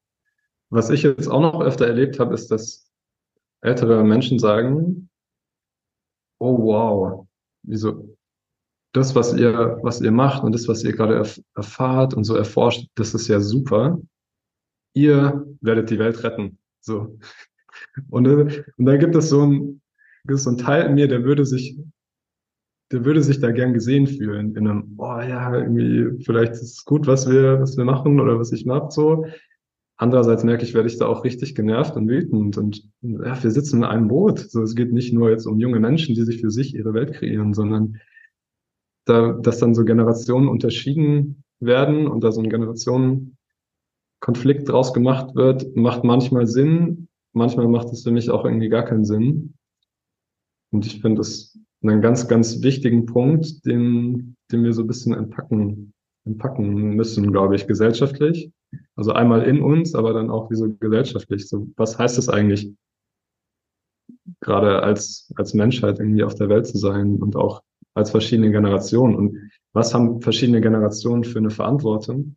Was 0.70 0.92
ich 0.92 1.02
jetzt 1.02 1.28
auch 1.28 1.42
noch 1.42 1.60
öfter 1.62 1.88
erlebt 1.88 2.20
habe, 2.20 2.36
ist, 2.36 2.52
dass 2.52 2.92
ältere 3.62 4.04
Menschen 4.04 4.38
sagen, 4.38 5.10
oh 6.38 6.56
wow, 6.60 7.28
wieso, 7.64 8.16
das, 8.94 9.16
was 9.16 9.34
ihr, 9.34 9.80
was 9.82 10.02
ihr 10.02 10.12
macht 10.12 10.44
und 10.44 10.54
das, 10.54 10.68
was 10.68 10.84
ihr 10.84 10.92
gerade 10.92 11.16
erf 11.16 11.42
erfahrt 11.56 12.14
und 12.14 12.26
so 12.26 12.36
erforscht, 12.36 12.90
das 12.94 13.16
ist 13.16 13.28
ja 13.28 13.40
super. 13.40 14.00
Ihr 14.94 15.48
werdet 15.62 15.90
die 15.90 15.98
Welt 15.98 16.24
retten. 16.24 16.60
So. 16.80 17.18
Und, 18.10 18.28
und 18.28 18.64
da 18.78 18.98
gibt 18.98 19.16
es 19.16 19.30
so 19.30 19.46
ein, 19.46 19.82
gibt 20.26 20.38
es 20.38 20.44
so 20.44 20.52
ein 20.52 20.58
Teil 20.58 20.86
in 20.86 20.96
mir, 20.96 21.08
der 21.08 21.24
würde 21.24 21.46
sich, 21.46 21.78
der 22.92 23.06
würde 23.06 23.22
sich 23.22 23.40
da 23.40 23.52
gern 23.52 23.74
gesehen 23.74 24.08
fühlen, 24.08 24.56
in 24.56 24.68
einem, 24.68 24.96
oh 24.98 25.22
ja, 25.22 25.56
irgendwie, 25.56 26.24
vielleicht 26.24 26.54
ist 26.54 26.62
es 26.62 26.86
gut, 26.86 27.08
was 27.08 27.30
wir, 27.30 27.60
was 27.60 27.78
wir 27.78 27.86
machen 27.86 28.20
oder 28.20 28.40
was 28.40 28.52
ich 28.52 28.66
mache, 28.66 28.92
so. 28.92 29.26
Andererseits 30.02 30.46
merke 30.46 30.64
ich, 30.64 30.74
werde 30.74 30.88
ich 30.88 30.98
da 30.98 31.08
auch 31.08 31.26
richtig 31.26 31.56
genervt 31.56 31.98
und 31.98 32.08
wütend 32.08 32.58
und 32.58 32.90
ja, 33.02 33.44
wir 33.44 33.52
sitzen 33.52 33.80
in 33.80 33.84
einem 33.84 34.08
Boot. 34.08 34.40
So, 34.40 34.62
es 34.62 34.74
geht 34.74 34.94
nicht 34.94 35.14
nur 35.14 35.30
jetzt 35.30 35.46
um 35.46 35.60
junge 35.60 35.82
Menschen, 35.82 36.16
die 36.16 36.24
sich 36.24 36.40
für 36.40 36.52
sich 36.52 36.74
ihre 36.74 36.94
Welt 36.94 37.12
kreieren, 37.12 37.54
sondern 37.54 38.00
da, 39.04 39.34
dass 39.34 39.60
dann 39.60 39.76
so 39.76 39.84
Generationen 39.84 40.48
unterschieden 40.48 41.44
werden 41.60 42.08
und 42.08 42.24
da 42.24 42.32
so 42.32 42.42
ein 42.42 42.50
Generationenkonflikt 42.50 44.70
draus 44.70 44.94
gemacht 44.94 45.36
wird, 45.36 45.76
macht 45.76 46.06
manchmal 46.06 46.48
Sinn. 46.48 47.09
Manchmal 47.34 47.68
macht 47.68 47.90
es 47.90 48.04
für 48.04 48.12
mich 48.12 48.30
auch 48.30 48.46
irgendwie 48.46 48.70
gar 48.70 48.84
keinen 48.84 49.06
Sinn. 49.06 49.54
Und 50.72 50.86
ich 50.86 51.02
finde 51.02 51.18
das 51.18 51.58
einen 51.82 52.02
ganz, 52.02 52.28
ganz 52.28 52.62
wichtigen 52.62 53.06
Punkt, 53.06 53.66
den, 53.66 54.36
den 54.52 54.64
wir 54.64 54.74
so 54.74 54.82
ein 54.82 54.88
bisschen 54.88 55.14
entpacken, 55.14 55.94
entpacken 56.26 56.96
müssen, 56.96 57.32
glaube 57.32 57.56
ich, 57.56 57.68
gesellschaftlich 57.68 58.52
also 58.96 59.14
einmal 59.14 59.44
in 59.44 59.62
uns, 59.62 59.96
aber 59.96 60.14
dann 60.14 60.30
auch 60.30 60.50
wie 60.52 60.56
so 60.56 60.70
gesellschaftlich. 60.80 61.48
So, 61.48 61.70
was 61.76 61.98
heißt 61.98 62.18
es 62.18 62.30
eigentlich, 62.30 62.74
gerade 64.42 64.84
als, 64.84 65.32
als 65.36 65.54
Menschheit 65.54 66.00
irgendwie 66.00 66.24
auf 66.24 66.36
der 66.36 66.50
Welt 66.50 66.68
zu 66.68 66.78
sein 66.78 67.16
und 67.16 67.36
auch 67.36 67.62
als 67.94 68.12
verschiedene 68.12 68.52
Generationen? 68.52 69.16
Und 69.16 69.52
was 69.74 69.94
haben 69.94 70.22
verschiedene 70.22 70.62
Generationen 70.62 71.24
für 71.24 71.40
eine 71.40 71.50
Verantwortung? 71.50 72.36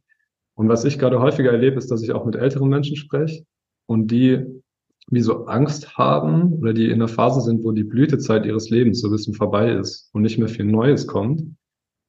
Und 0.55 0.69
was 0.69 0.85
ich 0.85 0.99
gerade 0.99 1.21
häufiger 1.21 1.51
erlebe, 1.51 1.79
ist, 1.79 1.91
dass 1.91 2.03
ich 2.03 2.13
auch 2.13 2.25
mit 2.25 2.37
älteren 2.37 2.69
Menschen 2.69 2.97
spreche 2.97 3.45
und 3.87 4.11
die 4.11 4.63
wie 5.09 5.21
so 5.21 5.47
Angst 5.47 5.97
haben 5.97 6.55
oder 6.55 6.73
die 6.73 6.91
in 6.91 6.99
der 6.99 7.09
Phase 7.09 7.41
sind, 7.41 7.65
wo 7.65 7.73
die 7.73 7.85
Blütezeit 7.85 8.47
ihres 8.47 8.71
Lebens 8.71 9.01
so 9.01 9.09
ein 9.09 9.13
bisschen 9.13 9.35
vorbei 9.35 9.73
ist 9.73 10.11
und 10.13 10.23
nicht 10.23 10.39
mehr 10.39 10.49
viel 10.49 10.65
Neues 10.65 11.07
kommt. 11.07 11.43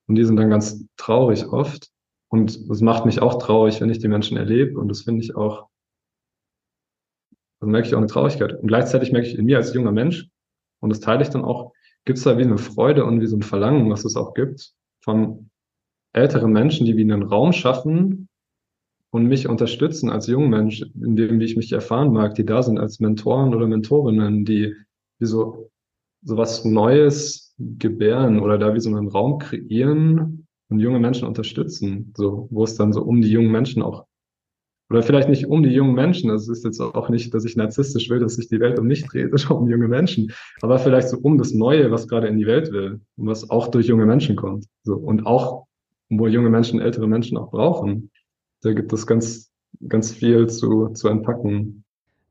Und 0.08 0.16
die 0.16 0.24
sind 0.24 0.36
dann 0.36 0.50
ganz 0.50 0.86
traurig 0.98 1.48
oft 1.48 1.90
und 2.34 2.70
das 2.70 2.82
macht 2.82 3.06
mich 3.06 3.22
auch 3.22 3.38
traurig, 3.38 3.80
wenn 3.80 3.90
ich 3.90 4.00
die 4.00 4.08
Menschen 4.08 4.38
erlebe. 4.38 4.80
Und 4.80 4.88
das 4.88 5.02
finde 5.02 5.24
ich 5.24 5.36
auch, 5.36 5.70
also 7.60 7.72
merke 7.72 7.88
ich 7.88 7.94
auch 7.94 8.00
eine 8.00 8.08
Traurigkeit. 8.08 8.54
Und 8.60 8.68
gleichzeitig 8.68 9.12
merke 9.12 9.28
ich 9.28 9.38
in 9.38 9.46
mir 9.46 9.58
als 9.58 9.74
junger 9.74 9.92
Mensch, 9.92 10.30
und 10.80 10.90
das 10.90 11.00
teile 11.00 11.22
ich 11.22 11.30
dann 11.30 11.46
auch, 11.46 11.74
gibt 12.06 12.18
es 12.18 12.24
da 12.24 12.38
wie 12.38 12.44
eine 12.44 12.58
Freude 12.58 13.06
und 13.06 13.22
wie 13.22 13.28
so 13.28 13.38
ein 13.38 13.44
Verlangen, 13.44 13.90
was 13.90 14.04
es 14.04 14.18
auch 14.18 14.34
gibt, 14.34 14.74
von 15.02 15.50
älteren 16.12 16.52
Menschen, 16.52 16.86
die 16.86 16.98
wie 16.98 17.04
einen 17.04 17.24
Raum 17.24 17.54
schaffen 17.54 18.28
und 19.14 19.28
mich 19.28 19.48
unterstützen 19.48 20.10
als 20.10 20.28
junger 20.28 20.50
Mensch, 20.50 20.82
in 20.82 21.16
dem, 21.16 21.40
wie 21.40 21.46
ich 21.46 21.56
mich 21.56 21.72
erfahren 21.72 22.12
mag, 22.12 22.36
die 22.36 22.46
da 22.46 22.64
sind 22.64 22.80
als 22.80 23.00
Mentoren 23.00 23.54
oder 23.54 23.68
Mentorinnen, 23.68 24.44
die 24.44 24.74
wie 25.20 25.26
so, 25.26 25.70
so 26.24 26.36
was 26.38 26.66
Neues 26.66 27.54
gebären 27.58 28.40
oder 28.40 28.58
da 28.58 28.74
wie 28.74 28.80
so 28.80 28.90
einen 28.90 29.08
Raum 29.08 29.38
kreieren, 29.38 30.48
und 30.74 30.80
junge 30.80 31.00
Menschen 31.00 31.28
unterstützen, 31.28 32.14
so, 32.18 32.48
wo 32.50 32.64
es 32.64 32.76
dann 32.76 32.94
so 32.94 33.04
um 33.04 33.22
die 33.22 33.30
jungen 33.30 33.52
Menschen 33.52 33.84
auch, 33.84 34.06
oder 34.90 35.04
vielleicht 35.04 35.30
nicht 35.30 35.46
um 35.46 35.62
die 35.62 35.70
jungen 35.70 35.94
Menschen, 35.94 36.30
das 36.30 36.48
ist 36.48 36.66
jetzt 36.66 36.80
auch 36.80 37.10
nicht, 37.10 37.34
dass 37.34 37.46
ich 37.46 37.56
narzisstisch 37.56 38.10
will, 38.10 38.20
dass 38.20 38.36
sich 38.36 38.48
die 38.48 38.60
Welt 38.60 38.80
um 38.80 38.88
mich 38.88 39.06
dreht, 39.06 39.30
sondern 39.38 39.64
um 39.66 39.70
junge 39.70 39.88
Menschen, 39.88 40.32
aber 40.62 40.80
vielleicht 40.80 41.10
so 41.10 41.18
um 41.20 41.38
das 41.38 41.54
Neue, 41.54 41.92
was 41.92 42.08
gerade 42.08 42.28
in 42.28 42.38
die 42.38 42.48
Welt 42.48 42.72
will 42.72 43.02
und 43.18 43.28
was 43.28 43.50
auch 43.50 43.68
durch 43.68 43.88
junge 43.88 44.08
Menschen 44.08 44.36
kommt, 44.36 44.66
so, 44.84 44.96
und 44.96 45.28
auch, 45.28 45.66
wo 46.10 46.28
junge 46.28 46.50
Menschen 46.50 46.82
ältere 46.82 47.08
Menschen 47.08 47.38
auch 47.38 47.52
brauchen. 47.52 48.10
Da 48.64 48.74
gibt 48.74 48.92
es 48.94 49.06
ganz, 49.06 49.52
ganz 49.88 50.12
viel 50.12 50.48
zu, 50.48 50.90
zu 50.90 51.08
entpacken. 51.10 51.84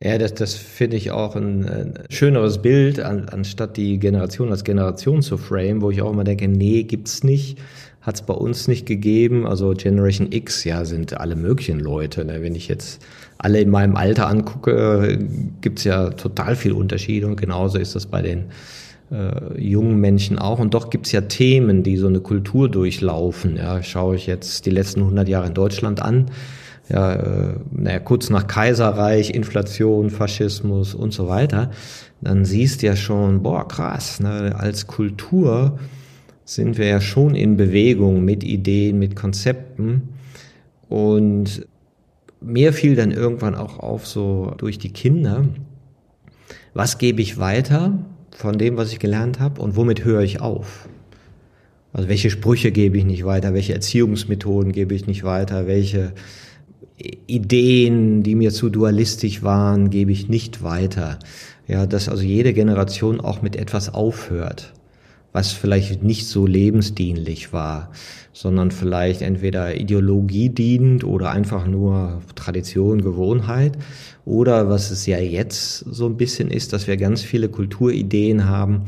Ja, 0.03 0.19
das, 0.19 0.35
das 0.35 0.55
finde 0.55 0.97
ich 0.97 1.13
auch 1.13 1.37
ein, 1.37 1.65
ein 1.65 1.99
schöneres 2.11 2.61
Bild, 2.61 2.99
an, 2.99 3.29
anstatt 3.29 3.77
die 3.77 3.99
Generation 4.01 4.51
als 4.51 4.65
Generation 4.65 5.23
zu 5.23 5.37
frame, 5.37 5.81
wo 5.81 5.91
ich 5.91 6.03
auch 6.03 6.13
immer 6.13 6.25
denke, 6.25 6.49
nee, 6.49 6.83
gibt's 6.83 7.23
nicht 7.23 7.59
hat 8.03 8.17
es 8.17 8.23
bei 8.23 8.35
uns 8.35 8.69
nicht 8.69 8.85
gegeben. 8.85 9.47
Also 9.47 9.73
Generation 9.73 10.31
X, 10.33 10.65
ja, 10.65 10.85
sind 10.85 11.19
alle 11.19 11.37
möglichen 11.37 11.79
Leute. 11.79 12.25
Ne? 12.25 12.43
Wenn 12.43 12.55
ich 12.55 12.69
jetzt 12.69 13.05
alle 13.39 13.61
in 13.61 13.71
meinem 13.71 13.97
Alter 13.97 14.29
angucke, 14.29 15.19
gibt 15.61 15.79
es 15.79 15.85
ja 15.85 16.11
total 16.11 16.57
viel 16.57 16.73
Unterschiede 16.73 17.27
und 17.27 17.41
genauso 17.41 17.79
ist 17.79 17.95
das 17.95 18.07
bei 18.07 18.23
den 18.23 18.47
äh, 19.13 19.61
jungen 19.61 20.01
Menschen 20.01 20.39
auch. 20.39 20.59
Und 20.59 20.75
doch 20.75 20.91
gibt 20.91 21.07
es 21.07 21.13
ja 21.13 21.21
Themen, 21.23 21.83
die 21.83 21.97
so 21.97 22.07
eine 22.07 22.21
Kultur 22.21 22.69
durchlaufen. 22.71 23.57
Ja, 23.57 23.83
schaue 23.83 24.17
ich 24.17 24.27
jetzt 24.27 24.65
die 24.65 24.71
letzten 24.71 25.01
100 25.01 25.29
Jahre 25.29 25.49
in 25.49 25.55
Deutschland 25.55 26.01
an. 26.01 26.31
Ja, 26.89 27.15
äh, 27.15 27.55
naja, 27.71 27.99
kurz 27.99 28.31
nach 28.31 28.47
Kaiserreich, 28.47 29.31
Inflation, 29.31 30.11
Faschismus 30.11 30.95
und 30.95 31.13
so 31.13 31.29
weiter, 31.29 31.71
dann 32.21 32.45
siehst 32.45 32.83
du 32.83 32.87
ja 32.87 32.97
schon, 32.97 33.43
boah, 33.43 33.69
krass, 33.69 34.21
ne, 34.21 34.55
als 34.59 34.87
Kultur 34.87 35.79
sind 36.45 36.79
wir 36.79 36.87
ja 36.87 37.01
schon 37.01 37.35
in 37.35 37.57
Bewegung 37.57 38.25
mit 38.25 38.45
Ideen, 38.45 38.99
mit 38.99 39.15
Konzepten. 39.15 40.09
Und 40.89 41.67
mir 42.41 42.73
fiel 42.73 42.97
dann 42.97 43.11
irgendwann 43.11 43.55
auch 43.55 43.79
auf, 43.79 44.07
so 44.07 44.53
durch 44.59 44.79
die 44.79 44.93
Kinder, 44.93 45.45
was 46.75 46.99
gebe 46.99 47.23
ich 47.23 47.39
weiter 47.39 47.99
von 48.35 48.59
dem, 48.59 48.77
was 48.77 48.93
ich 48.93 48.99
gelernt 48.99 49.41
habe 49.41 49.61
und 49.61 49.77
womit 49.77 50.05
höre 50.05 50.23
ich 50.23 50.41
auf? 50.41 50.89
Also 51.93 52.09
welche 52.09 52.31
Sprüche 52.31 52.73
gebe 52.73 52.97
ich 52.99 53.05
nicht 53.05 53.25
weiter, 53.25 53.55
welche 53.55 53.75
Erziehungsmethoden 53.75 54.73
gebe 54.73 54.95
ich 54.95 55.07
nicht 55.07 55.25
weiter, 55.25 55.67
welche 55.67 56.13
Ideen, 57.27 58.23
die 58.23 58.35
mir 58.35 58.51
zu 58.51 58.71
dualistisch 58.71 59.43
waren, 59.43 59.91
gebe 59.91 60.13
ich 60.13 60.29
nicht 60.29 60.63
weiter. 60.63 61.19
Ja, 61.69 61.87
dass 61.87 62.09
also 62.09 62.23
jede 62.23 62.53
Generation 62.53 63.21
auch 63.21 63.43
mit 63.43 63.57
etwas 63.57 63.93
aufhört 63.93 64.73
was 65.33 65.53
vielleicht 65.53 66.03
nicht 66.03 66.27
so 66.27 66.47
lebensdienlich 66.47 67.53
war, 67.53 67.91
sondern 68.33 68.71
vielleicht 68.71 69.23
entweder 69.23 69.75
Ideologie 69.75 70.51
dienend 70.51 71.05
oder 71.05 71.31
einfach 71.31 71.67
nur 71.67 72.23
Tradition, 72.35 73.03
Gewohnheit. 73.03 73.79
Oder 74.25 74.69
was 74.69 74.91
es 74.91 75.07
ja 75.07 75.19
jetzt 75.19 75.79
so 75.79 76.07
ein 76.07 76.17
bisschen 76.17 76.51
ist, 76.51 76.73
dass 76.73 76.87
wir 76.87 76.97
ganz 76.97 77.23
viele 77.23 77.49
Kulturideen 77.49 78.47
haben, 78.49 78.83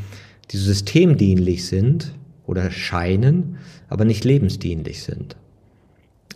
die 0.50 0.59
systemdienlich 0.59 1.66
sind 1.66 2.14
oder 2.46 2.70
scheinen, 2.70 3.57
aber 3.88 4.04
nicht 4.04 4.24
lebensdienlich 4.24 5.02
sind. 5.02 5.37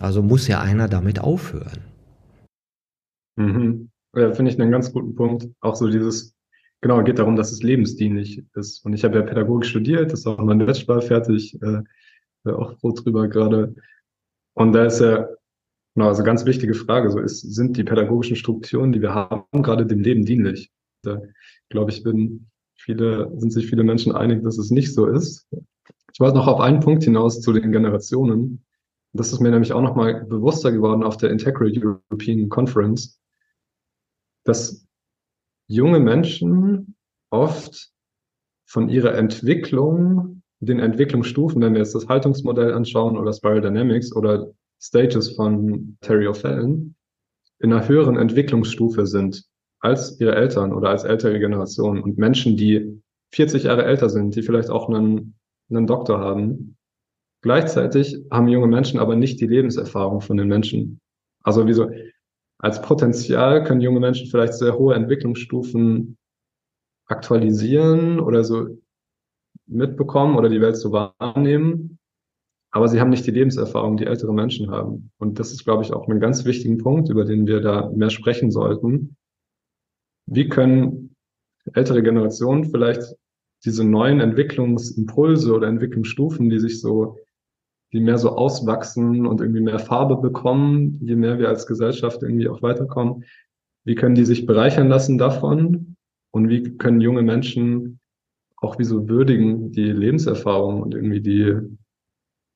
Also 0.00 0.22
muss 0.22 0.48
ja 0.48 0.60
einer 0.60 0.88
damit 0.88 1.20
aufhören. 1.20 1.80
Mhm. 3.36 3.90
Ja, 4.14 4.32
finde 4.32 4.50
ich 4.50 4.60
einen 4.60 4.70
ganz 4.70 4.92
guten 4.92 5.14
Punkt. 5.14 5.48
Auch 5.60 5.76
so 5.76 5.88
dieses 5.88 6.34
Genau, 6.80 7.02
geht 7.02 7.18
darum, 7.18 7.34
dass 7.34 7.50
es 7.50 7.62
lebensdienlich 7.62 8.44
ist. 8.54 8.84
Und 8.84 8.92
ich 8.92 9.04
habe 9.04 9.18
ja 9.18 9.22
Pädagogik 9.22 9.66
studiert, 9.66 10.12
das 10.12 10.20
ist 10.20 10.26
auch 10.26 10.38
mein 10.38 10.58
Bachelor 10.58 11.02
fertig, 11.02 11.60
äh, 11.60 11.82
auch 12.50 12.78
froh 12.78 12.92
drüber 12.92 13.28
gerade. 13.28 13.74
Und 14.54 14.72
da 14.72 14.84
ist 14.84 15.00
ja, 15.00 15.28
genau, 15.94 16.08
also 16.08 16.22
ganz 16.22 16.44
wichtige 16.44 16.74
Frage, 16.74 17.10
so 17.10 17.18
ist, 17.18 17.40
sind 17.40 17.76
die 17.76 17.84
pädagogischen 17.84 18.36
Strukturen, 18.36 18.92
die 18.92 19.02
wir 19.02 19.12
haben, 19.12 19.44
gerade 19.62 19.86
dem 19.86 20.00
Leben 20.00 20.24
dienlich? 20.24 20.70
Da 21.02 21.20
glaube 21.68 21.90
ich, 21.90 22.04
bin 22.04 22.48
viele, 22.76 23.30
sind 23.36 23.52
sich 23.52 23.66
viele 23.66 23.82
Menschen 23.82 24.14
einig, 24.14 24.44
dass 24.44 24.58
es 24.58 24.70
nicht 24.70 24.94
so 24.94 25.06
ist. 25.06 25.48
Ich 26.12 26.20
wollte 26.20 26.36
noch 26.36 26.46
auf 26.46 26.60
einen 26.60 26.80
Punkt 26.80 27.04
hinaus 27.04 27.40
zu 27.40 27.52
den 27.52 27.72
Generationen. 27.72 28.64
Das 29.12 29.32
ist 29.32 29.40
mir 29.40 29.50
nämlich 29.50 29.72
auch 29.72 29.82
nochmal 29.82 30.24
bewusster 30.24 30.70
geworden 30.70 31.02
auf 31.02 31.16
der 31.16 31.30
Integral 31.30 31.72
European 31.72 32.48
Conference, 32.48 33.20
dass 34.44 34.87
junge 35.68 36.00
Menschen 36.00 36.96
oft 37.30 37.90
von 38.66 38.88
ihrer 38.88 39.14
Entwicklung, 39.14 40.42
den 40.60 40.80
Entwicklungsstufen, 40.80 41.62
wenn 41.62 41.74
wir 41.74 41.80
jetzt 41.80 41.94
das 41.94 42.08
Haltungsmodell 42.08 42.72
anschauen 42.72 43.16
oder 43.16 43.32
Spiral 43.32 43.60
Dynamics 43.60 44.14
oder 44.14 44.50
Stages 44.80 45.36
von 45.36 45.96
Terry 46.00 46.26
O'Fallon, 46.26 46.94
in 47.60 47.72
einer 47.72 47.86
höheren 47.86 48.16
Entwicklungsstufe 48.16 49.06
sind 49.06 49.44
als 49.80 50.18
ihre 50.20 50.34
Eltern 50.34 50.72
oder 50.72 50.90
als 50.90 51.04
ältere 51.04 51.38
Generation 51.38 52.02
und 52.02 52.18
Menschen, 52.18 52.56
die 52.56 53.00
40 53.32 53.64
Jahre 53.64 53.84
älter 53.84 54.08
sind, 54.08 54.34
die 54.34 54.42
vielleicht 54.42 54.70
auch 54.70 54.88
einen, 54.88 55.34
einen 55.70 55.86
Doktor 55.86 56.18
haben. 56.18 56.76
Gleichzeitig 57.42 58.24
haben 58.30 58.48
junge 58.48 58.66
Menschen 58.66 58.98
aber 58.98 59.14
nicht 59.14 59.40
die 59.40 59.46
Lebenserfahrung 59.46 60.20
von 60.20 60.36
den 60.36 60.48
Menschen. 60.48 61.00
Also 61.42 61.66
wieso, 61.66 61.90
als 62.58 62.82
Potenzial 62.82 63.64
können 63.64 63.80
junge 63.80 64.00
Menschen 64.00 64.28
vielleicht 64.28 64.54
sehr 64.54 64.76
hohe 64.76 64.94
Entwicklungsstufen 64.94 66.16
aktualisieren 67.06 68.20
oder 68.20 68.44
so 68.44 68.78
mitbekommen 69.66 70.36
oder 70.36 70.48
die 70.48 70.60
Welt 70.60 70.76
so 70.76 70.92
wahrnehmen. 70.92 71.98
Aber 72.70 72.88
sie 72.88 73.00
haben 73.00 73.10
nicht 73.10 73.26
die 73.26 73.30
Lebenserfahrung, 73.30 73.96
die 73.96 74.06
ältere 74.06 74.34
Menschen 74.34 74.70
haben. 74.70 75.10
Und 75.18 75.38
das 75.38 75.52
ist, 75.52 75.64
glaube 75.64 75.82
ich, 75.84 75.92
auch 75.92 76.06
ein 76.08 76.20
ganz 76.20 76.44
wichtigen 76.44 76.78
Punkt, 76.78 77.08
über 77.08 77.24
den 77.24 77.46
wir 77.46 77.60
da 77.60 77.88
mehr 77.90 78.10
sprechen 78.10 78.50
sollten. 78.50 79.16
Wie 80.26 80.48
können 80.48 81.14
ältere 81.72 82.02
Generationen 82.02 82.64
vielleicht 82.64 83.16
diese 83.64 83.84
neuen 83.84 84.20
Entwicklungsimpulse 84.20 85.52
oder 85.52 85.68
Entwicklungsstufen, 85.68 86.50
die 86.50 86.58
sich 86.58 86.80
so, 86.80 87.18
die 87.92 88.00
mehr 88.00 88.18
so 88.18 88.36
auswachsen 88.36 89.26
und 89.26 89.40
irgendwie 89.40 89.60
mehr 89.60 89.78
Farbe 89.78 90.16
bekommen, 90.16 90.98
je 91.02 91.16
mehr 91.16 91.38
wir 91.38 91.48
als 91.48 91.66
Gesellschaft 91.66 92.22
irgendwie 92.22 92.48
auch 92.48 92.62
weiterkommen, 92.62 93.24
wie 93.84 93.94
können 93.94 94.14
die 94.14 94.24
sich 94.24 94.44
bereichern 94.44 94.88
lassen 94.88 95.18
davon? 95.18 95.96
Und 96.30 96.50
wie 96.50 96.76
können 96.76 97.00
junge 97.00 97.22
Menschen 97.22 98.00
auch 98.58 98.78
wie 98.78 98.84
so 98.84 99.08
würdigen 99.08 99.72
die 99.72 99.90
Lebenserfahrung 99.92 100.82
und 100.82 100.94
irgendwie 100.94 101.20
die 101.20 101.54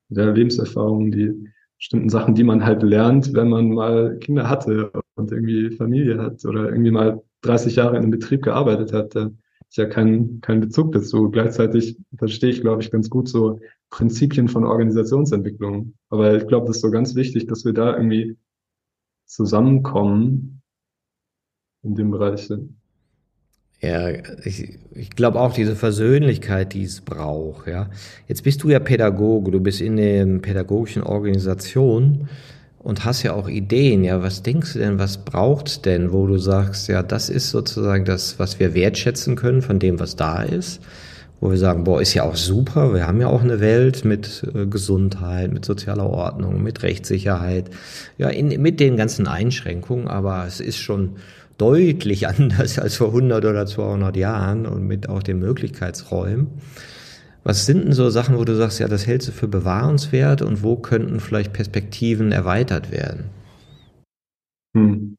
der 0.08 0.32
Lebenserfahrung, 0.32 1.10
die 1.10 1.48
bestimmten 1.78 2.10
Sachen, 2.10 2.34
die 2.34 2.44
man 2.44 2.64
halt 2.64 2.82
lernt, 2.82 3.32
wenn 3.34 3.48
man 3.48 3.70
mal 3.70 4.18
Kinder 4.18 4.48
hatte 4.48 4.92
und 5.14 5.32
irgendwie 5.32 5.70
Familie 5.70 6.18
hat 6.18 6.44
oder 6.44 6.68
irgendwie 6.68 6.90
mal 6.90 7.22
30 7.42 7.76
Jahre 7.76 7.96
in 7.96 8.02
einem 8.02 8.10
Betrieb 8.10 8.42
gearbeitet 8.42 8.92
hat. 8.92 9.16
Da 9.16 9.30
ist 9.68 9.78
ja 9.78 9.86
kein, 9.86 10.40
kein 10.42 10.60
Bezug 10.60 10.92
dazu. 10.92 11.30
Gleichzeitig 11.30 11.96
verstehe 12.16 12.50
ich, 12.50 12.60
glaube 12.60 12.82
ich, 12.82 12.90
ganz 12.90 13.10
gut 13.10 13.28
so 13.28 13.58
Prinzipien 13.92 14.48
von 14.48 14.64
Organisationsentwicklung. 14.64 15.94
Aber 16.08 16.34
ich 16.34 16.48
glaube, 16.48 16.66
das 16.66 16.76
ist 16.76 16.82
so 16.82 16.90
ganz 16.90 17.14
wichtig, 17.14 17.46
dass 17.46 17.64
wir 17.64 17.74
da 17.74 17.94
irgendwie 17.94 18.36
zusammenkommen 19.26 20.62
in 21.84 21.94
dem 21.94 22.10
Bereich. 22.10 22.48
Ja, 23.80 24.08
ich, 24.44 24.78
ich 24.94 25.10
glaube 25.10 25.40
auch 25.40 25.52
diese 25.52 25.76
Versöhnlichkeit, 25.76 26.72
die 26.72 26.84
es 26.84 27.02
braucht. 27.02 27.66
Ja, 27.66 27.90
jetzt 28.28 28.44
bist 28.44 28.62
du 28.62 28.70
ja 28.70 28.78
Pädagoge, 28.78 29.50
du 29.50 29.60
bist 29.60 29.80
in 29.80 29.96
der 29.96 30.24
pädagogischen 30.38 31.02
Organisation 31.02 32.28
und 32.78 33.04
hast 33.04 33.24
ja 33.24 33.34
auch 33.34 33.48
Ideen. 33.48 34.04
Ja, 34.04 34.22
was 34.22 34.42
denkst 34.42 34.72
du 34.72 34.78
denn, 34.78 34.98
was 34.98 35.24
braucht's 35.24 35.82
denn, 35.82 36.12
wo 36.12 36.26
du 36.26 36.38
sagst, 36.38 36.88
ja, 36.88 37.02
das 37.02 37.28
ist 37.28 37.50
sozusagen 37.50 38.06
das, 38.06 38.38
was 38.38 38.58
wir 38.58 38.72
wertschätzen 38.72 39.36
können 39.36 39.60
von 39.60 39.78
dem, 39.78 40.00
was 40.00 40.16
da 40.16 40.42
ist, 40.42 40.80
wo 41.42 41.50
wir 41.50 41.58
sagen, 41.58 41.82
boah, 41.82 42.00
ist 42.00 42.14
ja 42.14 42.22
auch 42.22 42.36
super. 42.36 42.94
Wir 42.94 43.08
haben 43.08 43.20
ja 43.20 43.26
auch 43.26 43.42
eine 43.42 43.58
Welt 43.58 44.04
mit 44.04 44.48
äh, 44.54 44.64
Gesundheit, 44.64 45.52
mit 45.52 45.64
sozialer 45.64 46.08
Ordnung, 46.08 46.62
mit 46.62 46.84
Rechtssicherheit, 46.84 47.68
ja, 48.16 48.28
in, 48.28 48.62
mit 48.62 48.78
den 48.78 48.96
ganzen 48.96 49.26
Einschränkungen, 49.26 50.06
aber 50.06 50.46
es 50.46 50.60
ist 50.60 50.78
schon 50.78 51.16
deutlich 51.58 52.28
anders 52.28 52.78
als 52.78 52.94
vor 52.94 53.08
100 53.08 53.44
oder 53.44 53.66
200 53.66 54.16
Jahren 54.16 54.66
und 54.66 54.86
mit 54.86 55.08
auch 55.08 55.20
den 55.24 55.40
Möglichkeitsräumen. 55.40 56.46
Was 57.42 57.66
sind 57.66 57.86
denn 57.86 57.92
so 57.92 58.08
Sachen, 58.08 58.38
wo 58.38 58.44
du 58.44 58.54
sagst, 58.54 58.78
ja, 58.78 58.86
das 58.86 59.08
hältst 59.08 59.26
du 59.26 59.32
für 59.32 59.48
bewahrenswert 59.48 60.42
und 60.42 60.62
wo 60.62 60.76
könnten 60.76 61.18
vielleicht 61.18 61.52
Perspektiven 61.52 62.30
erweitert 62.30 62.92
werden? 62.92 63.24
Hm. 64.76 65.16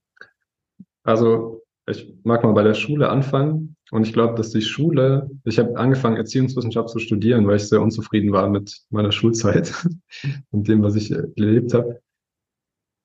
Also 1.04 1.64
ich 1.86 2.16
mag 2.24 2.46
mal 2.46 2.54
bei 2.54 2.64
der 2.64 2.76
Schule 2.76 3.10
anfangen 3.10 3.73
und 3.92 4.08
ich 4.08 4.14
glaube, 4.14 4.36
dass 4.36 4.50
die 4.52 4.62
Schule, 4.62 5.30
ich 5.44 5.60
habe 5.60 5.78
angefangen 5.78 6.18
Erziehungswissenschaft 6.18 6.90
zu 6.90 7.00
studieren, 7.00 7.46
weil 7.48 7.58
ich 7.58 7.68
sehr 7.68 7.82
unzufrieden 7.82 8.32
war 8.32 8.50
mit 8.50 8.82
meiner 8.90 9.12
Schulzeit 9.12 9.74
und 10.52 10.68
dem, 10.68 10.82
was 10.84 10.96
ich 10.96 11.12
erlebt 11.12 11.74
habe. 11.74 12.02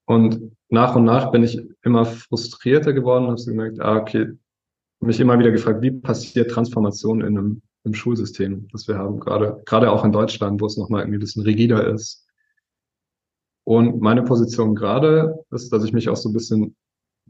Und 0.07 0.53
nach 0.71 0.97
und 0.97 1.05
nach 1.05 1.31
bin 1.31 1.43
ich 1.43 1.61
immer 1.83 2.05
frustrierter 2.05 2.93
geworden 2.93 3.25
und 3.25 3.31
habe 3.31 3.41
so 3.41 3.51
gemerkt, 3.51 3.81
ah, 3.81 3.97
okay, 3.97 4.29
mich 5.01 5.21
immer 5.21 5.39
wieder 5.39 5.51
gefragt, 5.51 5.83
wie 5.83 5.91
passiert 5.91 6.51
Transformation 6.51 7.21
in 7.21 7.39
einem 7.39 7.63
im 7.85 7.95
Schulsystem, 7.95 8.69
das 8.73 8.89
wir 8.89 8.99
haben, 8.99 9.21
gerade, 9.21 9.63
gerade 9.65 9.91
auch 9.91 10.05
in 10.05 10.13
Deutschland, 10.13 10.61
wo 10.61 10.67
es 10.67 10.77
nochmal 10.77 11.03
irgendwie 11.03 11.19
ein 11.19 11.21
bisschen 11.21 11.43
rigider 11.43 11.87
ist. 11.89 12.27
Und 13.65 14.01
meine 14.01 14.23
Position 14.23 14.75
gerade 14.75 15.45
ist, 15.51 15.73
dass 15.73 15.85
ich 15.85 15.93
mich 15.93 16.09
auch 16.09 16.17
so 16.17 16.29
ein 16.29 16.33
bisschen 16.33 16.77